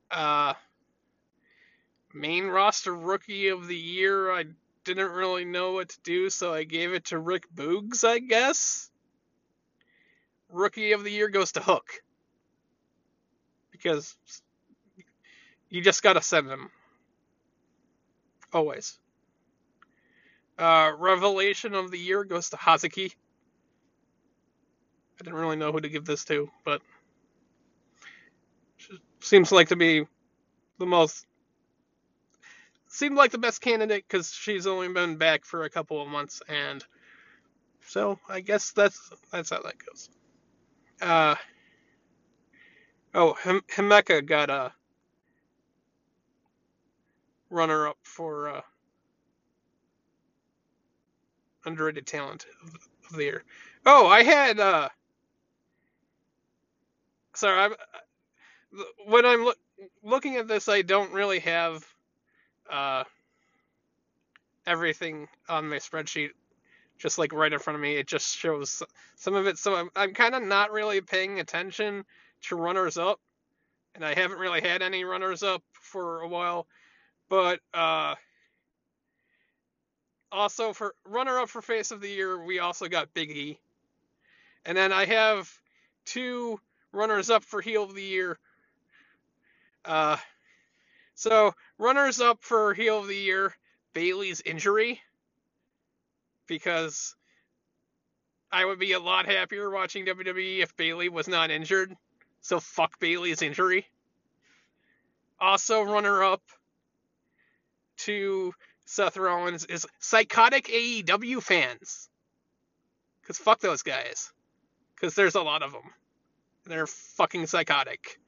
Uh, 0.09 0.53
main 2.13 2.47
roster 2.47 2.93
rookie 2.93 3.49
of 3.49 3.67
the 3.67 3.75
year, 3.75 4.31
I 4.31 4.45
didn't 4.85 5.11
really 5.11 5.45
know 5.45 5.73
what 5.73 5.89
to 5.89 5.97
do, 6.03 6.29
so 6.29 6.53
I 6.53 6.63
gave 6.63 6.93
it 6.93 7.05
to 7.05 7.19
Rick 7.19 7.47
Boogs, 7.53 8.03
I 8.07 8.19
guess. 8.19 8.89
Rookie 10.49 10.93
of 10.93 11.03
the 11.03 11.11
year 11.11 11.27
goes 11.27 11.51
to 11.53 11.59
Hook. 11.59 11.89
Because 13.71 14.15
you 15.69 15.81
just 15.81 16.03
gotta 16.03 16.21
send 16.21 16.49
him. 16.49 16.69
Always. 18.53 18.97
Uh, 20.57 20.93
Revelation 20.97 21.73
of 21.73 21.91
the 21.91 21.99
year 21.99 22.23
goes 22.23 22.49
to 22.51 22.57
Hazuki. 22.57 23.11
I 25.19 25.23
didn't 25.23 25.39
really 25.39 25.57
know 25.57 25.71
who 25.71 25.81
to 25.81 25.89
give 25.89 26.05
this 26.05 26.23
to, 26.25 26.49
but 26.63 26.81
seems 29.19 29.51
like 29.51 29.69
to 29.69 29.75
be 29.75 30.05
the 30.77 30.85
most 30.85 31.25
seemed 32.95 33.17
like 33.17 33.31
the 33.31 33.37
best 33.37 33.61
candidate 33.61 34.05
because 34.07 34.31
she's 34.31 34.65
only 34.65 34.87
been 34.87 35.17
back 35.17 35.43
for 35.43 35.63
a 35.63 35.69
couple 35.69 36.01
of 36.01 36.07
months, 36.07 36.41
and 36.47 36.83
so 37.87 38.17
I 38.29 38.39
guess 38.39 38.71
that's 38.71 39.11
that's 39.31 39.49
how 39.49 39.61
that 39.61 39.75
goes. 39.85 40.09
Uh, 41.01 41.35
oh, 43.13 43.35
Himeka 43.43 44.25
got 44.25 44.49
a 44.49 44.71
runner 47.49 47.89
up 47.89 47.97
for 48.03 48.47
uh, 48.49 48.61
underrated 51.65 52.07
talent 52.07 52.45
of, 52.63 53.17
the 53.17 53.23
year. 53.23 53.43
Oh, 53.85 54.07
I 54.07 54.23
had. 54.23 54.59
Uh, 54.59 54.89
sorry, 57.35 57.59
I'm, 57.59 57.73
when 59.05 59.25
I'm 59.25 59.45
lo- 59.45 59.53
looking 60.01 60.37
at 60.37 60.47
this, 60.47 60.69
I 60.69 60.81
don't 60.81 61.11
really 61.11 61.39
have 61.39 61.85
uh, 62.71 63.03
everything 64.65 65.27
on 65.47 65.69
my 65.69 65.77
spreadsheet 65.77 66.31
just 66.97 67.17
like 67.17 67.33
right 67.33 67.51
in 67.51 67.59
front 67.59 67.75
of 67.75 67.81
me. 67.81 67.95
It 67.95 68.07
just 68.07 68.37
shows 68.37 68.81
some 69.15 69.35
of 69.35 69.47
it. 69.47 69.57
So 69.57 69.75
I'm, 69.75 69.89
I'm 69.95 70.13
kind 70.13 70.35
of 70.35 70.43
not 70.43 70.71
really 70.71 71.01
paying 71.01 71.39
attention 71.39 72.05
to 72.43 72.55
runners 72.55 72.97
up, 72.97 73.19
and 73.95 74.05
I 74.05 74.13
haven't 74.13 74.39
really 74.39 74.61
had 74.61 74.81
any 74.81 75.03
runners 75.03 75.43
up 75.43 75.61
for 75.73 76.21
a 76.21 76.27
while. 76.27 76.67
But 77.29 77.59
uh, 77.73 78.15
also 80.31 80.73
for 80.73 80.95
runner 81.05 81.39
up 81.39 81.49
for 81.49 81.61
face 81.61 81.91
of 81.91 82.01
the 82.01 82.09
year, 82.09 82.43
we 82.43 82.59
also 82.59 82.87
got 82.87 83.13
Big 83.13 83.31
E. 83.31 83.59
And 84.65 84.77
then 84.77 84.91
I 84.91 85.05
have 85.05 85.51
two 86.05 86.59
runners 86.91 87.29
up 87.29 87.43
for 87.43 87.61
heel 87.61 87.83
of 87.83 87.93
the 87.93 88.03
year. 88.03 88.39
Uh, 89.83 90.17
so 91.13 91.53
runners 91.77 92.19
up 92.19 92.39
for 92.41 92.73
heel 92.73 92.99
of 92.99 93.07
the 93.07 93.15
year, 93.15 93.55
Bayley's 93.93 94.41
injury, 94.41 95.01
because 96.47 97.15
I 98.51 98.63
would 98.65 98.79
be 98.79 98.93
a 98.93 98.99
lot 98.99 99.25
happier 99.25 99.69
watching 99.69 100.05
WWE 100.05 100.61
if 100.61 100.75
Bayley 100.77 101.09
was 101.09 101.27
not 101.27 101.51
injured. 101.51 101.95
So 102.41 102.59
fuck 102.59 102.99
Bayley's 102.99 103.41
injury. 103.41 103.85
Also 105.39 105.81
runner 105.81 106.23
up 106.23 106.41
to 107.97 108.53
Seth 108.85 109.17
Rollins 109.17 109.65
is 109.65 109.87
psychotic 109.99 110.67
AEW 110.67 111.41
fans. 111.41 112.09
Because 113.21 113.37
fuck 113.37 113.59
those 113.59 113.81
guys. 113.81 114.31
Because 114.93 115.15
there's 115.15 115.35
a 115.35 115.41
lot 115.41 115.63
of 115.63 115.71
them. 115.71 115.81
They're 116.65 116.87
fucking 116.87 117.47
psychotic. 117.47 118.19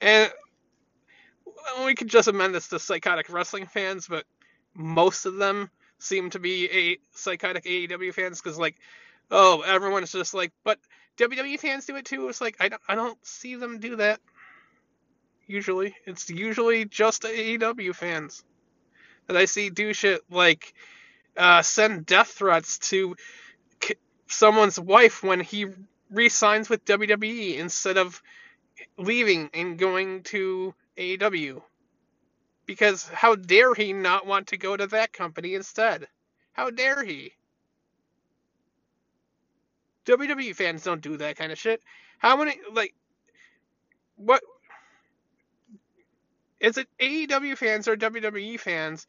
And 0.00 0.30
we 1.84 1.94
could 1.94 2.08
just 2.08 2.28
amend 2.28 2.54
this 2.54 2.68
to 2.68 2.78
psychotic 2.78 3.30
wrestling 3.30 3.66
fans, 3.66 4.06
but 4.08 4.24
most 4.74 5.26
of 5.26 5.36
them 5.36 5.70
seem 5.98 6.30
to 6.30 6.38
be 6.38 6.70
a 6.70 6.98
psychotic 7.12 7.64
AEW 7.64 8.14
fans 8.14 8.40
because 8.40 8.58
like, 8.58 8.76
oh, 9.30 9.62
everyone's 9.62 10.12
just 10.12 10.34
like, 10.34 10.52
but 10.64 10.78
WWE 11.16 11.58
fans 11.58 11.86
do 11.86 11.96
it 11.96 12.04
too. 12.04 12.28
It's 12.28 12.40
like 12.40 12.56
I 12.60 12.68
don't, 12.68 12.82
I 12.88 12.94
don't 12.94 13.18
see 13.26 13.56
them 13.56 13.78
do 13.78 13.96
that. 13.96 14.20
Usually, 15.46 15.94
it's 16.06 16.30
usually 16.30 16.84
just 16.84 17.22
AEW 17.22 17.94
fans 17.94 18.44
that 19.26 19.36
I 19.36 19.44
see 19.44 19.70
do 19.70 19.92
shit 19.92 20.22
like 20.30 20.72
uh, 21.36 21.62
send 21.62 22.06
death 22.06 22.28
threats 22.28 22.78
to 22.90 23.16
someone's 24.28 24.78
wife 24.78 25.22
when 25.22 25.40
he 25.40 25.66
re-signs 26.10 26.68
with 26.68 26.84
WWE 26.84 27.58
instead 27.58 27.96
of 27.96 28.22
leaving 28.96 29.50
and 29.54 29.78
going 29.78 30.22
to 30.24 30.74
AEW. 31.00 31.62
Because 32.66 33.08
how 33.08 33.34
dare 33.34 33.74
he 33.74 33.92
not 33.92 34.26
want 34.26 34.48
to 34.48 34.56
go 34.56 34.76
to 34.76 34.86
that 34.88 35.12
company 35.12 35.54
instead? 35.54 36.06
How 36.52 36.70
dare 36.70 37.02
he? 37.02 37.32
WWE 40.06 40.54
fans 40.54 40.84
don't 40.84 41.00
do 41.00 41.16
that 41.16 41.36
kind 41.36 41.50
of 41.50 41.58
shit. 41.58 41.82
How 42.18 42.36
many 42.36 42.58
like 42.72 42.94
what 44.16 44.42
is 46.60 46.76
it 46.76 46.88
AEW 47.00 47.56
fans 47.56 47.88
or 47.88 47.96
WWE 47.96 48.60
fans 48.60 49.06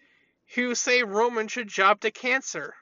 who 0.55 0.75
say 0.75 1.03
Roman 1.03 1.47
should 1.47 1.67
job 1.67 2.01
to 2.01 2.11
cancer. 2.11 2.75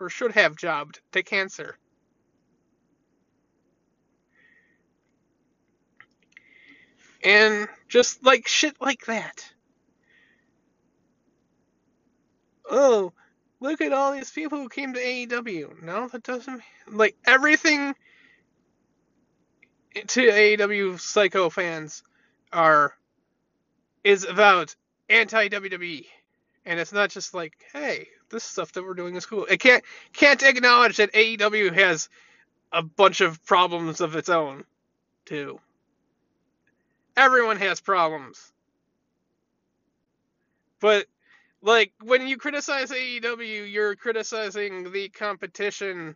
Or 0.00 0.08
should 0.08 0.32
have 0.32 0.56
jobbed 0.56 1.00
to 1.12 1.22
cancer. 1.22 1.78
And 7.22 7.68
just 7.88 8.24
like 8.24 8.46
shit 8.46 8.76
like 8.80 9.06
that. 9.06 9.44
Oh, 12.70 13.12
look 13.60 13.80
at 13.80 13.92
all 13.92 14.12
these 14.12 14.30
people 14.30 14.58
who 14.58 14.68
came 14.68 14.92
to 14.92 15.00
AEW. 15.00 15.82
No, 15.82 16.08
that 16.08 16.22
doesn't 16.22 16.62
like 16.86 17.16
everything 17.26 17.94
to 19.94 20.20
AEW 20.20 21.00
psycho 21.00 21.50
fans 21.50 22.02
are 22.52 22.94
is 24.04 24.24
about 24.24 24.74
anti 25.08 25.48
WWE. 25.48 26.06
And 26.64 26.78
it's 26.78 26.92
not 26.92 27.10
just 27.10 27.32
like, 27.34 27.54
hey, 27.72 28.08
this 28.30 28.44
stuff 28.44 28.72
that 28.72 28.84
we're 28.84 28.94
doing 28.94 29.16
is 29.16 29.26
cool. 29.26 29.46
It 29.46 29.58
can't 29.58 29.82
can't 30.12 30.42
acknowledge 30.42 30.98
that 30.98 31.12
AEW 31.12 31.74
has 31.74 32.08
a 32.70 32.82
bunch 32.82 33.22
of 33.22 33.44
problems 33.46 34.00
of 34.00 34.14
its 34.16 34.28
own, 34.28 34.64
too. 35.24 35.58
Everyone 37.18 37.56
has 37.56 37.80
problems. 37.80 38.52
But 40.80 41.06
like 41.60 41.92
when 42.00 42.28
you 42.28 42.36
criticize 42.36 42.92
AEW, 42.92 43.70
you're 43.70 43.96
criticizing 43.96 44.92
the 44.92 45.08
competition 45.08 46.14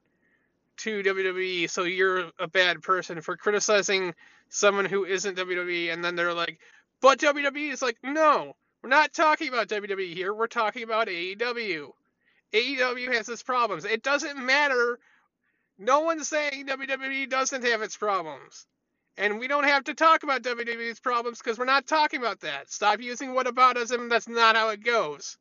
to 0.79 1.03
WWE, 1.03 1.69
so 1.69 1.83
you're 1.83 2.31
a 2.39 2.47
bad 2.47 2.83
person 2.83 3.21
for 3.21 3.37
criticizing 3.37 4.15
someone 4.49 4.85
who 4.85 5.05
isn't 5.05 5.37
WWE, 5.37 5.93
and 5.93 6.05
then 6.05 6.15
they're 6.15 6.33
like, 6.33 6.61
but 7.01 7.19
WWE 7.19 7.73
is 7.73 7.83
like, 7.83 7.99
no, 8.05 8.55
we're 8.81 8.89
not 8.89 9.13
talking 9.13 9.49
about 9.49 9.69
WWE 9.69 10.15
here, 10.15 10.33
we're 10.33 10.47
talking 10.47 10.85
about 10.85 11.09
AEW. 11.09 11.91
AEW 12.53 13.13
has 13.13 13.29
its 13.29 13.43
problems. 13.43 13.85
It 13.85 14.05
doesn't 14.05 14.39
matter. 14.39 15.01
No 15.79 16.01
one's 16.03 16.29
saying 16.29 16.67
WWE 16.67 17.29
doesn't 17.29 17.65
have 17.65 17.83
its 17.83 17.97
problems. 17.97 18.67
And 19.19 19.39
we 19.39 19.47
don't 19.47 19.65
have 19.65 19.85
to 19.85 19.95
talk 19.95 20.23
about 20.23 20.43
WWE's 20.43 21.01
problems 21.01 21.39
because 21.39 21.59
we're 21.59 21.65
not 21.67 21.87
talking 21.87 22.21
about 22.21 22.41
that. 22.41 22.71
Stop 22.71 23.01
using 23.01 23.31
whataboutism. 23.31 24.09
That's 24.09 24.29
not 24.29 24.57
how 24.57 24.71
it 24.71 24.83
goes. 24.85 25.37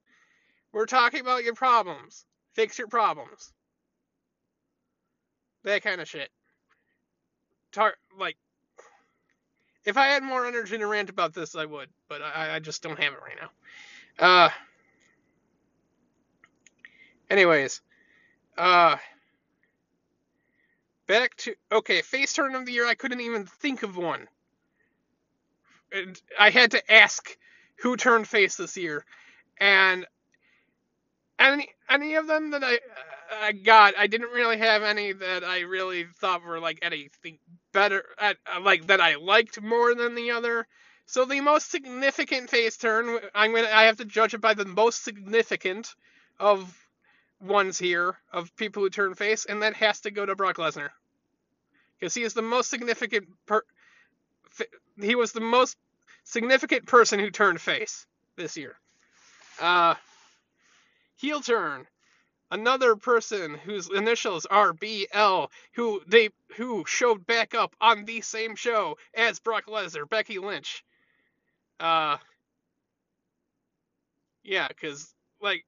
We're 0.74 0.86
talking 0.86 1.22
about 1.22 1.44
your 1.44 1.56
problems. 1.56 2.26
Fix 2.54 2.78
your 2.78 2.88
problems. 2.88 3.54
That 5.64 5.84
kind 5.84 6.02
of 6.02 6.10
shit. 6.10 6.30
Tar- 7.72 7.96
like, 8.20 8.36
if 9.86 9.98
I 9.98 10.08
had 10.08 10.24
more 10.24 10.46
energy 10.46 10.78
to 10.78 10.86
rant 10.88 11.10
about 11.10 11.34
this, 11.34 11.56
I 11.56 11.66
would, 11.66 11.90
but 12.10 12.22
I, 12.22 12.56
I 12.56 12.60
just 12.60 12.84
don't 12.84 13.00
have 13.00 13.14
it 13.14 13.20
right 13.22 13.38
now. 14.20 14.46
Uh. 14.46 14.50
Anyways, 17.30 17.82
uh. 18.58 18.98
Back 21.12 21.36
to 21.39 21.55
okay, 21.74 22.01
face 22.01 22.32
turn 22.32 22.55
of 22.55 22.66
the 22.66 22.72
year. 22.72 22.88
I 22.88 22.95
couldn't 22.95 23.20
even 23.20 23.45
think 23.45 23.84
of 23.84 23.97
one. 23.97 24.30
And 25.91 26.18
I 26.39 26.51
had 26.51 26.72
to 26.72 26.89
ask 26.89 27.38
who 27.82 27.97
turned 27.97 28.30
face 28.30 28.55
this 28.55 28.78
year, 28.78 29.03
and 29.57 30.07
any 31.38 31.68
any 31.89 32.16
of 32.16 32.28
them 32.28 32.51
that 32.51 32.64
I 32.64 32.80
I 33.30 33.51
got, 33.51 33.97
I 33.97 34.07
didn't 34.07 34.32
really 34.32 34.57
have 34.59 34.84
any 34.84 35.12
that 35.12 35.43
I 35.43 35.59
really 35.64 36.05
thought 36.05 36.45
were 36.45 36.62
like 36.62 36.80
anything 36.82 37.39
better, 37.74 38.05
at, 38.18 38.38
uh, 38.45 38.62
like 38.62 38.88
that 38.88 39.01
I 39.01 39.16
liked 39.16 39.62
more 39.62 39.93
than 39.93 40.16
the 40.16 40.32
other. 40.32 40.66
So 41.07 41.26
the 41.26 41.41
most 41.41 41.70
significant 41.70 42.49
face 42.49 42.78
turn, 42.78 43.20
I'm 43.36 43.53
gonna 43.53 43.68
I 43.68 43.84
have 43.84 43.97
to 43.97 44.05
judge 44.05 44.34
it 44.34 44.39
by 44.39 44.53
the 44.53 44.64
most 44.64 45.03
significant 45.03 45.93
of 46.39 46.74
ones 47.41 47.78
here 47.78 48.16
of 48.32 48.55
people 48.55 48.82
who 48.82 48.89
turn 48.89 49.14
face, 49.14 49.43
and 49.43 49.62
that 49.62 49.74
has 49.74 49.99
to 50.01 50.12
go 50.12 50.26
to 50.26 50.36
Brock 50.36 50.55
Lesnar 50.55 50.91
because 52.02 52.16
he 52.16 52.24
is 52.24 52.34
the 52.34 52.41
most 52.41 52.70
significant 52.70 53.28
per. 53.45 53.62
He 54.99 55.16
was 55.16 55.32
the 55.32 55.39
most 55.39 55.78
significant 56.24 56.88
person 56.88 57.20
who 57.20 57.30
turned 57.30 57.62
face 57.62 58.08
this 58.36 58.58
year. 58.58 58.76
Uh, 59.60 59.95
heel 61.16 61.41
turn. 61.41 61.86
Another 62.49 62.97
person 62.97 63.54
whose 63.56 63.89
initials 63.89 64.45
are 64.47 64.74
BL, 64.74 65.45
who 65.74 66.02
they 66.08 66.32
who 66.58 66.84
showed 66.86 67.26
back 67.26 67.54
up 67.54 67.76
on 67.80 68.04
the 68.04 68.20
same 68.22 68.56
show 68.56 68.97
as 69.14 69.39
Brock 69.39 69.68
Lesnar, 69.68 70.10
Becky 70.10 70.39
Lynch. 70.39 70.84
Uh, 71.80 72.18
yeah, 74.43 74.68
because 74.68 75.14
like 75.39 75.64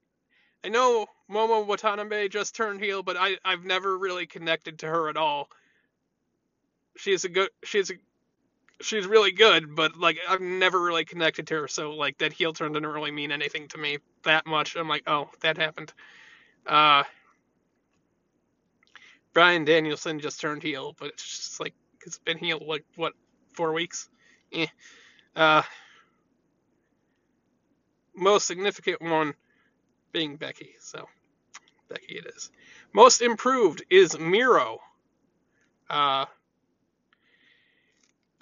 I 0.62 0.68
know 0.68 1.06
Momo 1.30 1.64
Watanabe 1.64 2.28
just 2.28 2.54
turned 2.54 2.82
heel, 2.82 3.02
but 3.02 3.16
I 3.16 3.38
I've 3.44 3.64
never 3.64 3.96
really 3.96 4.26
connected 4.26 4.80
to 4.80 4.86
her 4.86 5.08
at 5.08 5.16
all 5.16 5.48
she's 6.96 7.24
a 7.24 7.28
good 7.28 7.50
she's 7.64 7.90
a 7.90 7.94
she's 8.80 9.06
really 9.06 9.32
good, 9.32 9.74
but 9.74 9.96
like 9.96 10.18
I've 10.28 10.40
never 10.40 10.80
really 10.82 11.04
connected 11.04 11.46
to 11.48 11.62
her, 11.62 11.68
so 11.68 11.92
like 11.92 12.18
that 12.18 12.32
heel 12.32 12.52
turn 12.52 12.72
didn't 12.72 12.88
really 12.88 13.10
mean 13.10 13.32
anything 13.32 13.68
to 13.68 13.78
me 13.78 13.98
that 14.24 14.46
much. 14.46 14.76
I'm 14.76 14.88
like, 14.88 15.04
oh, 15.06 15.30
that 15.40 15.56
happened. 15.56 15.92
Uh, 16.66 17.04
Bryan 19.32 19.64
Danielson 19.64 20.20
just 20.20 20.40
turned 20.40 20.62
heel, 20.62 20.94
but 20.98 21.08
it's 21.08 21.22
just 21.24 21.60
like 21.60 21.74
it's 22.06 22.18
been 22.18 22.38
heel 22.38 22.60
like 22.66 22.84
what 22.96 23.14
four 23.52 23.72
weeks. 23.72 24.08
Eh. 24.52 24.66
Uh, 25.34 25.62
most 28.14 28.46
significant 28.46 29.02
one 29.02 29.34
being 30.12 30.36
Becky, 30.36 30.74
so 30.78 31.08
Becky 31.88 32.14
it 32.14 32.26
is. 32.36 32.50
Most 32.92 33.20
improved 33.20 33.84
is 33.90 34.16
Miro. 34.18 34.78
Uh, 35.90 36.26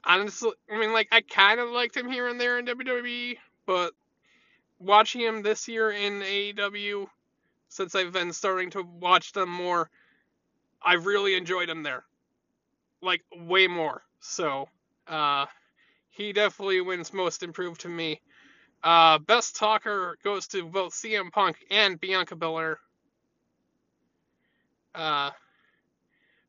honestly, 0.04 0.52
I 0.70 0.78
mean, 0.78 0.92
like, 0.92 1.08
I 1.12 1.20
kind 1.20 1.60
of 1.60 1.70
liked 1.70 1.96
him 1.96 2.10
here 2.10 2.28
and 2.28 2.40
there 2.40 2.58
in 2.58 2.66
WWE, 2.66 3.36
but 3.66 3.92
watching 4.78 5.20
him 5.20 5.42
this 5.42 5.68
year 5.68 5.90
in 5.90 6.20
AEW, 6.20 7.06
since 7.68 7.94
I've 7.94 8.12
been 8.12 8.32
starting 8.32 8.70
to 8.70 8.82
watch 8.82 9.32
them 9.32 9.48
more, 9.48 9.90
I've 10.84 11.06
really 11.06 11.36
enjoyed 11.36 11.68
him 11.68 11.82
there. 11.82 12.04
Like, 13.00 13.22
way 13.34 13.66
more. 13.66 14.02
So, 14.20 14.68
uh, 15.08 15.46
he 16.10 16.32
definitely 16.32 16.80
wins 16.80 17.12
most 17.12 17.42
improved 17.42 17.80
to 17.82 17.88
me. 17.88 18.20
Uh, 18.82 19.18
best 19.18 19.56
talker 19.56 20.18
goes 20.24 20.46
to 20.48 20.64
both 20.64 20.92
CM 20.92 21.30
Punk 21.30 21.56
and 21.70 22.00
Bianca 22.00 22.36
Belair. 22.36 22.78
Uh, 24.94 25.30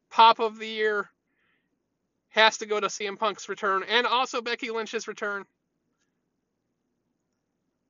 pop 0.09 0.39
of 0.39 0.57
the 0.57 0.67
year 0.67 1.09
has 2.34 2.57
to 2.57 2.65
go 2.65 2.79
to 2.79 2.88
CM 2.88 3.17
Punk's 3.17 3.47
return 3.47 3.84
and 3.88 4.05
also 4.05 4.41
Becky 4.41 4.71
Lynch's 4.71 5.07
return. 5.07 5.45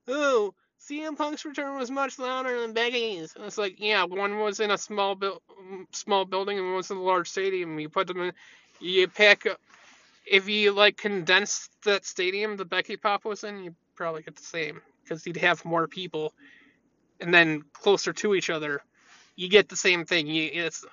Oh, 0.08 0.54
CM 0.82 1.18
Punk's 1.18 1.46
return 1.46 1.78
was 1.78 1.90
much 1.90 2.20
louder 2.20 2.60
than 2.60 2.74
Becky's. 2.74 3.36
And 3.36 3.46
it's 3.46 3.58
like, 3.58 3.76
yeah, 3.80 4.04
one 4.04 4.40
was 4.40 4.60
in 4.60 4.70
a 4.70 4.78
small 4.78 5.16
bu- 5.16 5.40
small 5.92 6.26
building 6.26 6.58
and 6.58 6.68
one 6.68 6.76
was 6.76 6.92
in 6.92 6.98
a 6.98 7.02
large 7.02 7.30
stadium. 7.30 7.80
You 7.80 7.88
put 7.88 8.08
them 8.08 8.20
in, 8.20 8.34
you 8.80 9.08
pack. 9.08 9.46
If 10.26 10.50
you 10.50 10.72
like 10.72 10.98
condense 10.98 11.70
that 11.86 12.06
stadium 12.06 12.58
the 12.58 12.66
Becky 12.66 12.98
pop 12.98 13.24
was 13.24 13.44
in, 13.46 13.64
you 13.64 13.76
probably 13.96 14.24
get 14.24 14.36
the 14.36 14.44
same 14.44 14.82
because 15.04 15.26
you'd 15.26 15.38
have 15.38 15.64
more 15.66 15.88
people, 15.88 16.34
and 17.20 17.34
then 17.34 17.64
closer 17.74 18.14
to 18.14 18.36
each 18.36 18.50
other, 18.50 18.82
you 19.36 19.50
get 19.50 19.68
the 19.68 19.76
same 19.76 20.06
thing. 20.06 20.28
You, 20.28 20.50
it's 20.54 20.86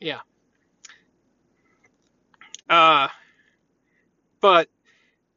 yeah. 0.00 0.20
Uh, 2.68 3.08
but 4.40 4.68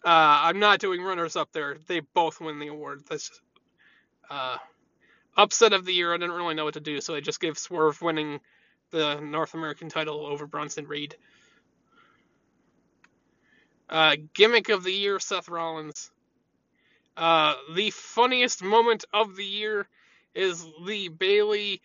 uh, 0.05 0.41
I'm 0.43 0.59
not 0.59 0.79
doing 0.79 1.01
runners 1.01 1.35
up 1.35 1.51
there. 1.51 1.77
They 1.87 2.01
both 2.01 2.39
win 2.41 2.59
the 2.59 2.67
award. 2.67 3.03
That's 3.09 3.41
uh, 4.29 4.57
upset 5.35 5.73
of 5.73 5.85
the 5.85 5.93
year. 5.93 6.13
I 6.13 6.17
didn't 6.17 6.35
really 6.35 6.55
know 6.55 6.65
what 6.65 6.75
to 6.75 6.79
do, 6.79 7.01
so 7.01 7.15
I 7.15 7.21
just 7.21 7.39
gave 7.39 7.57
Swerve 7.57 8.01
winning 8.01 8.39
the 8.91 9.19
North 9.19 9.53
American 9.53 9.89
title 9.89 10.25
over 10.25 10.45
Bronson 10.45 10.87
Reed. 10.87 11.15
Uh, 13.89 14.15
gimmick 14.33 14.69
of 14.69 14.83
the 14.83 14.93
year, 14.93 15.19
Seth 15.19 15.49
Rollins. 15.49 16.11
Uh, 17.15 17.53
the 17.75 17.91
funniest 17.91 18.63
moment 18.63 19.05
of 19.13 19.35
the 19.35 19.45
year 19.45 19.87
is 20.33 20.65
the 20.85 21.09
Bayley 21.09 21.81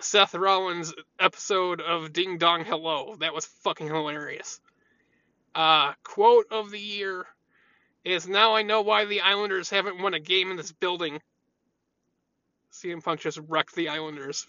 Seth 0.00 0.34
Rollins 0.34 0.92
episode 1.18 1.80
of 1.80 2.12
Ding 2.12 2.38
Dong 2.38 2.64
Hello. 2.64 3.16
That 3.20 3.34
was 3.34 3.46
fucking 3.46 3.86
hilarious. 3.86 4.60
Uh, 5.54 5.94
quote 6.04 6.46
of 6.50 6.70
the 6.70 6.78
year 6.78 7.26
is 8.04 8.28
now 8.28 8.54
I 8.54 8.62
know 8.62 8.82
why 8.82 9.06
the 9.06 9.22
Islanders 9.22 9.70
haven't 9.70 10.00
won 10.00 10.14
a 10.14 10.20
game 10.20 10.50
in 10.50 10.56
this 10.56 10.72
building. 10.72 11.20
CM 12.72 13.02
Punk 13.02 13.20
just 13.20 13.40
wrecked 13.48 13.74
the 13.74 13.88
Islanders. 13.88 14.46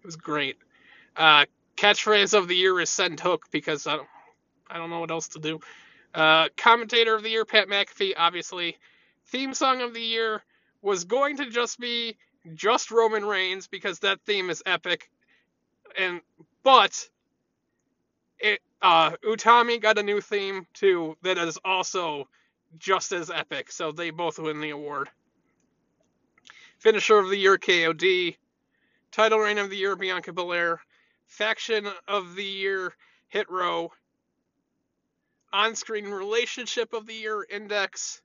It 0.00 0.06
was 0.06 0.16
great. 0.16 0.58
Uh, 1.16 1.46
catchphrase 1.76 2.36
of 2.36 2.48
the 2.48 2.56
year 2.56 2.78
is 2.78 2.90
send 2.90 3.20
hook 3.20 3.46
because 3.50 3.86
I 3.86 3.96
don't, 3.96 4.08
I 4.68 4.76
don't 4.76 4.90
know 4.90 5.00
what 5.00 5.10
else 5.10 5.28
to 5.28 5.38
do. 5.38 5.60
Uh, 6.14 6.48
commentator 6.56 7.14
of 7.14 7.22
the 7.22 7.30
year, 7.30 7.44
Pat 7.46 7.68
McAfee, 7.68 8.12
obviously. 8.16 8.76
Theme 9.28 9.54
song 9.54 9.80
of 9.80 9.94
the 9.94 10.00
year 10.00 10.42
was 10.82 11.04
going 11.04 11.38
to 11.38 11.50
just 11.50 11.80
be 11.80 12.16
just 12.54 12.90
Roman 12.90 13.24
Reigns 13.24 13.66
because 13.66 14.00
that 14.00 14.20
theme 14.26 14.50
is 14.50 14.62
epic. 14.66 15.10
And 15.98 16.20
but 16.62 17.08
it 18.38 18.60
uh 18.82 19.12
Utami 19.24 19.80
got 19.80 19.98
a 19.98 20.02
new 20.02 20.20
theme 20.20 20.66
too 20.74 21.16
that 21.22 21.38
is 21.38 21.58
also 21.64 22.28
just 22.78 23.12
as 23.12 23.30
epic, 23.30 23.72
so 23.72 23.92
they 23.92 24.10
both 24.10 24.38
win 24.38 24.60
the 24.60 24.70
award. 24.70 25.08
Finisher 26.78 27.18
of 27.18 27.30
the 27.30 27.38
year 27.38 27.56
KOD, 27.56 28.36
title 29.10 29.38
reign 29.38 29.58
of 29.58 29.70
the 29.70 29.76
year 29.76 29.96
Bianca 29.96 30.32
Belair, 30.32 30.80
faction 31.26 31.88
of 32.06 32.34
the 32.34 32.44
year 32.44 32.92
Hit 33.28 33.50
Row, 33.50 33.90
on-screen 35.52 36.06
relationship 36.06 36.92
of 36.92 37.06
the 37.06 37.14
year 37.14 37.46
Index. 37.48 38.20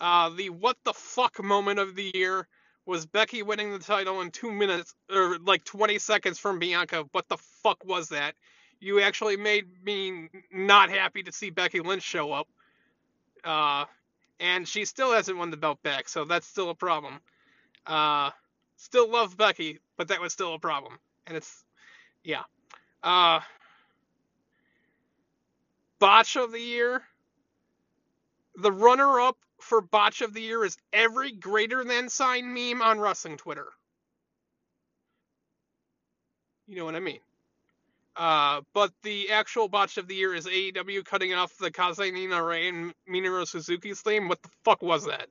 Uh, 0.00 0.30
the 0.30 0.50
what 0.50 0.76
the 0.84 0.92
fuck 0.92 1.42
moment 1.42 1.78
of 1.78 1.94
the 1.94 2.10
year 2.14 2.46
was 2.88 3.04
Becky 3.04 3.42
winning 3.42 3.70
the 3.70 3.78
title 3.78 4.22
in 4.22 4.30
two 4.30 4.50
minutes 4.50 4.94
or 5.12 5.38
like 5.40 5.62
20 5.62 5.98
seconds 5.98 6.38
from 6.38 6.58
Bianca. 6.58 7.04
What 7.12 7.28
the 7.28 7.36
fuck 7.36 7.84
was 7.84 8.08
that? 8.08 8.34
You 8.80 9.02
actually 9.02 9.36
made 9.36 9.66
me 9.84 10.30
not 10.50 10.88
happy 10.88 11.22
to 11.24 11.30
see 11.30 11.50
Becky 11.50 11.80
Lynch 11.80 12.02
show 12.02 12.32
up. 12.32 12.48
Uh, 13.44 13.84
and 14.40 14.66
she 14.66 14.86
still 14.86 15.12
hasn't 15.12 15.36
won 15.36 15.50
the 15.50 15.58
belt 15.58 15.82
back, 15.82 16.08
so 16.08 16.24
that's 16.24 16.46
still 16.46 16.70
a 16.70 16.74
problem. 16.74 17.20
Uh, 17.86 18.30
still 18.78 19.10
love 19.10 19.36
Becky, 19.36 19.80
but 19.98 20.08
that 20.08 20.22
was 20.22 20.32
still 20.32 20.54
a 20.54 20.58
problem. 20.58 20.98
And 21.26 21.36
it's, 21.36 21.64
yeah. 22.24 22.44
Uh, 23.02 23.40
botch 25.98 26.36
of 26.36 26.52
the 26.52 26.60
year. 26.60 27.02
The 28.56 28.72
runner 28.72 29.20
up 29.20 29.36
for 29.60 29.80
botch 29.80 30.20
of 30.20 30.34
the 30.34 30.40
year 30.40 30.64
is 30.64 30.76
every 30.92 31.32
greater 31.32 31.84
than 31.84 32.08
sign 32.08 32.52
meme 32.52 32.82
on 32.82 33.00
wrestling 33.00 33.36
Twitter. 33.36 33.66
You 36.66 36.76
know 36.76 36.84
what 36.84 36.94
I 36.94 37.00
mean? 37.00 37.20
Uh, 38.16 38.62
but 38.74 38.92
the 39.02 39.30
actual 39.30 39.68
botch 39.68 39.96
of 39.96 40.08
the 40.08 40.14
year 40.14 40.34
is 40.34 40.46
AEW 40.46 41.04
cutting 41.04 41.32
off 41.34 41.56
the 41.58 41.70
Kaze 41.70 41.98
ni 41.98 42.26
Nare 42.26 42.68
and 42.68 42.92
Minoru 43.08 43.46
Suzuki's 43.46 44.00
theme. 44.00 44.28
What 44.28 44.42
the 44.42 44.50
fuck 44.64 44.82
was 44.82 45.06
that? 45.06 45.28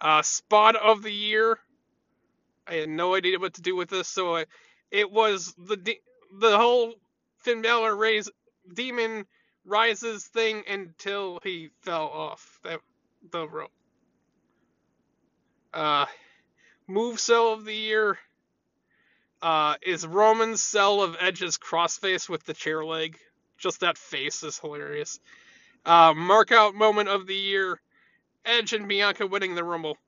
Uh, 0.00 0.22
spot 0.22 0.76
of 0.76 1.02
the 1.02 1.12
year. 1.12 1.58
I 2.66 2.74
had 2.74 2.88
no 2.88 3.14
idea 3.14 3.38
what 3.38 3.54
to 3.54 3.62
do 3.62 3.74
with 3.74 3.90
this, 3.90 4.08
so 4.08 4.36
it, 4.36 4.48
it 4.90 5.10
was 5.10 5.54
the 5.58 5.96
the 6.38 6.56
whole 6.56 6.94
Finn 7.38 7.62
Balor 7.62 7.94
raise 7.94 8.28
demon 8.72 9.26
rises 9.66 10.24
thing 10.24 10.62
until 10.68 11.40
he 11.42 11.70
fell 11.82 12.06
off 12.06 12.58
that 12.62 12.80
the 13.30 13.48
rope. 13.48 13.72
Uh, 15.74 16.06
move 16.86 17.18
sell 17.20 17.52
of 17.52 17.64
the 17.64 17.74
year 17.74 18.18
uh, 19.42 19.74
is 19.82 20.06
Roman's 20.06 20.62
sell 20.62 21.02
of 21.02 21.16
Edge's 21.20 21.58
crossface 21.58 22.28
with 22.28 22.44
the 22.44 22.54
chair 22.54 22.84
leg. 22.84 23.18
Just 23.58 23.80
that 23.80 23.98
face 23.98 24.42
is 24.42 24.58
hilarious. 24.58 25.18
Uh, 25.84 26.12
mark 26.14 26.52
out 26.52 26.74
moment 26.74 27.08
of 27.08 27.26
the 27.26 27.34
year 27.34 27.80
Edge 28.44 28.72
and 28.72 28.88
Bianca 28.88 29.26
winning 29.26 29.54
the 29.54 29.64
Rumble 29.64 29.98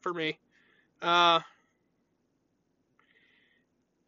for 0.00 0.14
me. 0.14 0.38
Uh, 1.02 1.40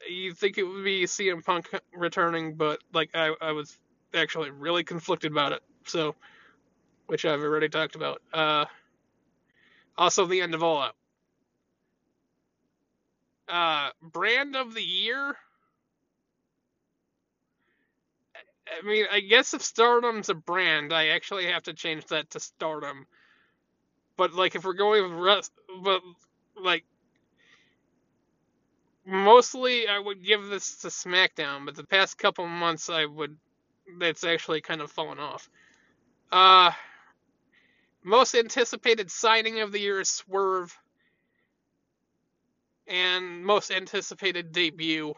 you 0.09 0.33
think 0.33 0.59
it 0.59 0.63
would 0.63 0.85
be 0.85 1.05
CM 1.05 1.45
Punk 1.45 1.69
returning, 1.93 2.55
but 2.55 2.79
like 2.93 3.11
I, 3.15 3.35
I 3.41 3.53
was 3.53 3.77
actually 4.15 4.51
really 4.51 4.85
conflicted 4.85 5.33
about 5.33 5.53
it. 5.53 5.63
So, 5.87 6.15
which 7.07 7.25
I've 7.25 7.41
already 7.41 7.69
talked 7.69 7.97
about. 7.97 8.23
Uh, 8.33 8.65
also, 9.99 10.27
the 10.27 10.41
end 10.41 10.55
of 10.55 10.63
All 10.63 10.81
Out. 10.81 10.97
Uh, 13.49 13.91
brand 14.01 14.55
of 14.57 14.75
the 14.75 14.83
year. 14.83 15.35
I 18.71 18.87
mean, 18.87 19.07
I 19.11 19.21
guess 19.21 19.53
if 19.55 19.63
Stardom's 19.63 20.29
a 20.29 20.35
brand, 20.35 20.93
I 20.93 21.09
actually 21.09 21.47
have 21.47 21.65
to 21.65 21.75
change 21.75 22.07
that 22.07 22.31
to 22.31 22.41
Stardom. 22.41 23.07
But 24.17 24.35
like, 24.35 24.55
if 24.55 24.65
we're 24.65 24.75
going 24.75 25.03
with 25.03 25.21
rest, 25.21 25.53
but 25.83 26.03
like, 26.57 26.85
mostly 29.05 29.89
I 29.89 29.99
would 29.99 30.25
give 30.25 30.47
this 30.47 30.77
to 30.79 30.89
SmackDown. 30.89 31.65
But 31.67 31.75
the 31.75 31.85
past 31.85 32.19
couple 32.19 32.47
months, 32.47 32.89
I 32.89 33.05
would 33.05 33.37
that's 33.99 34.25
actually 34.25 34.61
kind 34.61 34.81
of 34.81 34.91
fallen 34.91 35.19
off. 35.19 35.49
Uh, 36.31 36.71
most 38.03 38.35
anticipated 38.35 39.11
signing 39.11 39.61
of 39.61 39.73
the 39.73 39.81
year 39.81 40.01
is 40.01 40.11
Swerve. 40.11 40.77
And 42.87 43.45
most 43.45 43.71
anticipated 43.71 44.53
debut 44.53 45.15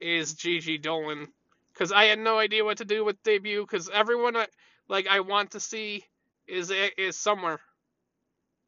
is 0.00 0.34
Gigi 0.34 0.78
Dolin. 0.78 1.26
Because 1.72 1.90
I 1.92 2.04
had 2.04 2.18
no 2.18 2.38
idea 2.38 2.64
what 2.64 2.78
to 2.78 2.84
do 2.84 3.04
with 3.04 3.22
debut. 3.22 3.62
Because 3.62 3.88
everyone 3.88 4.36
I, 4.36 4.46
like 4.88 5.06
I 5.08 5.20
want 5.20 5.52
to 5.52 5.60
see 5.60 6.04
is 6.46 6.72
is 6.96 7.16
somewhere, 7.16 7.60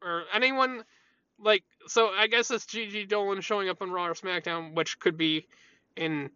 or 0.03 0.25
anyone 0.35 0.85
like 1.39 1.65
so. 1.87 2.09
I 2.09 2.27
guess 2.27 2.51
it's 2.51 2.67
Gigi 2.67 3.07
Dolin 3.07 3.41
showing 3.43 3.69
up 3.69 3.83
on 3.83 3.91
Raw 3.91 4.07
or 4.07 4.15
SmackDown, 4.15 4.75
which 4.75 4.99
could 4.99 5.17
be 5.17 5.47
in 5.97 6.31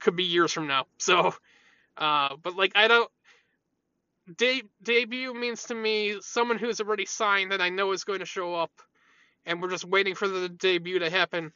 could 0.00 0.16
be 0.16 0.24
years 0.24 0.52
from 0.52 0.66
now. 0.66 0.86
So 0.98 1.34
uh, 1.96 2.36
but 2.42 2.56
like 2.56 2.72
I 2.74 2.88
don't 2.88 3.10
de- 4.36 4.64
debut 4.82 5.34
means 5.34 5.64
to 5.64 5.74
me 5.74 6.16
someone 6.20 6.58
who's 6.58 6.80
already 6.80 7.06
signed 7.06 7.52
that 7.52 7.60
I 7.60 7.68
know 7.68 7.92
is 7.92 8.04
going 8.04 8.20
to 8.20 8.26
show 8.26 8.54
up, 8.54 8.72
and 9.46 9.60
we're 9.60 9.70
just 9.70 9.84
waiting 9.84 10.14
for 10.14 10.28
the 10.28 10.48
debut 10.48 10.98
to 11.00 11.10
happen. 11.10 11.52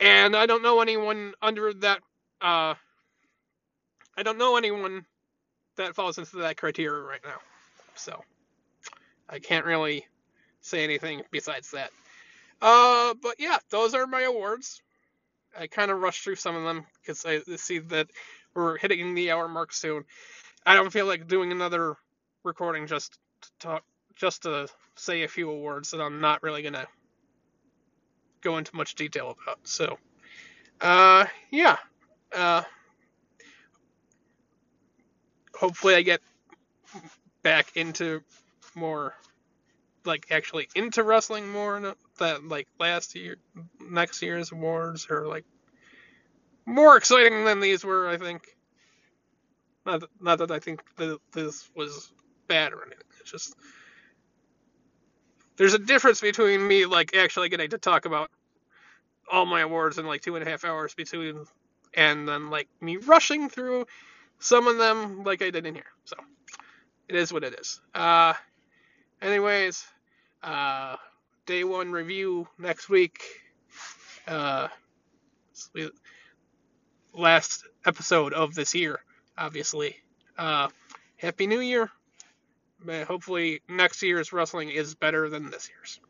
And 0.00 0.36
I 0.36 0.46
don't 0.46 0.62
know 0.62 0.80
anyone 0.80 1.34
under 1.40 1.72
that. 1.74 2.00
Uh, 2.40 2.74
I 4.16 4.22
don't 4.22 4.38
know 4.38 4.56
anyone 4.56 5.04
that 5.76 5.94
falls 5.94 6.18
into 6.18 6.36
that 6.36 6.56
criteria 6.56 7.02
right 7.02 7.24
now, 7.24 7.38
so 7.94 8.22
I 9.28 9.38
can't 9.38 9.66
really 9.66 10.06
say 10.60 10.84
anything 10.84 11.22
besides 11.30 11.70
that. 11.72 11.90
Uh, 12.60 13.14
but 13.22 13.36
yeah, 13.38 13.58
those 13.70 13.94
are 13.94 14.06
my 14.06 14.22
awards. 14.22 14.82
I 15.58 15.66
kind 15.68 15.90
of 15.90 16.00
rushed 16.00 16.24
through 16.24 16.36
some 16.36 16.56
of 16.56 16.64
them 16.64 16.84
because 17.00 17.24
I 17.24 17.40
see 17.56 17.78
that 17.78 18.08
we're 18.54 18.78
hitting 18.78 19.14
the 19.14 19.30
hour 19.30 19.48
mark 19.48 19.72
soon. 19.72 20.04
I 20.64 20.74
don't 20.74 20.92
feel 20.92 21.06
like 21.06 21.28
doing 21.28 21.52
another 21.52 21.96
recording 22.44 22.86
just 22.86 23.18
to 23.42 23.48
talk, 23.58 23.84
just 24.16 24.42
to 24.42 24.68
say 24.96 25.22
a 25.22 25.28
few 25.28 25.50
words 25.50 25.90
that 25.90 26.00
I'm 26.00 26.20
not 26.20 26.42
really 26.42 26.62
gonna 26.62 26.86
go 28.40 28.58
into 28.58 28.74
much 28.76 28.94
detail 28.94 29.36
about. 29.42 29.58
So, 29.64 29.98
uh, 30.80 31.26
yeah, 31.50 31.78
uh, 32.32 32.62
hopefully 35.54 35.94
I 35.94 36.02
get 36.02 36.20
back 37.42 37.76
into 37.76 38.22
more, 38.74 39.14
like 40.04 40.26
actually 40.30 40.68
into 40.74 41.02
wrestling 41.02 41.48
more 41.50 41.94
than 42.18 42.48
like 42.48 42.68
last 42.78 43.14
year, 43.14 43.36
next 43.80 44.22
year's 44.22 44.52
awards 44.52 45.06
or 45.10 45.26
like 45.26 45.44
more 46.66 46.96
exciting 46.96 47.44
than 47.44 47.60
these 47.60 47.84
were, 47.84 48.08
I 48.08 48.16
think. 48.16 48.53
Not 49.86 50.00
that, 50.00 50.10
not 50.20 50.38
that 50.38 50.50
I 50.50 50.58
think 50.58 50.82
that 50.96 51.18
this 51.32 51.68
was 51.74 52.12
bad 52.48 52.72
or 52.72 52.82
anything. 52.82 53.04
It's 53.20 53.30
just 53.30 53.54
there's 55.56 55.74
a 55.74 55.78
difference 55.78 56.20
between 56.20 56.66
me 56.66 56.86
like 56.86 57.14
actually 57.14 57.48
getting 57.48 57.70
to 57.70 57.78
talk 57.78 58.06
about 58.06 58.30
all 59.30 59.46
my 59.46 59.60
awards 59.60 59.98
in 59.98 60.06
like 60.06 60.22
two 60.22 60.36
and 60.36 60.46
a 60.46 60.50
half 60.50 60.64
hours 60.64 60.94
between 60.94 61.44
and 61.94 62.28
then 62.28 62.50
like 62.50 62.68
me 62.80 62.96
rushing 62.96 63.48
through 63.48 63.86
some 64.38 64.66
of 64.66 64.78
them 64.78 65.22
like 65.24 65.42
I 65.42 65.50
did 65.50 65.66
in 65.66 65.74
here. 65.74 65.84
So 66.04 66.16
it 67.08 67.16
is 67.16 67.32
what 67.32 67.44
it 67.44 67.58
is. 67.58 67.80
Uh 67.94 68.34
anyways, 69.22 69.84
uh 70.42 70.96
day 71.46 71.64
one 71.64 71.92
review 71.92 72.48
next 72.58 72.88
week. 72.88 73.22
Uh 74.26 74.68
last 77.12 77.64
episode 77.86 78.32
of 78.32 78.54
this 78.54 78.74
year, 78.74 79.00
obviously. 79.36 79.96
Uh, 80.38 80.68
Happy 81.16 81.46
New 81.46 81.60
Year. 81.60 81.90
Hopefully, 82.86 83.62
next 83.68 84.02
year's 84.02 84.32
wrestling 84.32 84.68
is 84.70 84.94
better 84.94 85.30
than 85.30 85.50
this 85.50 85.70
year's. 85.70 86.00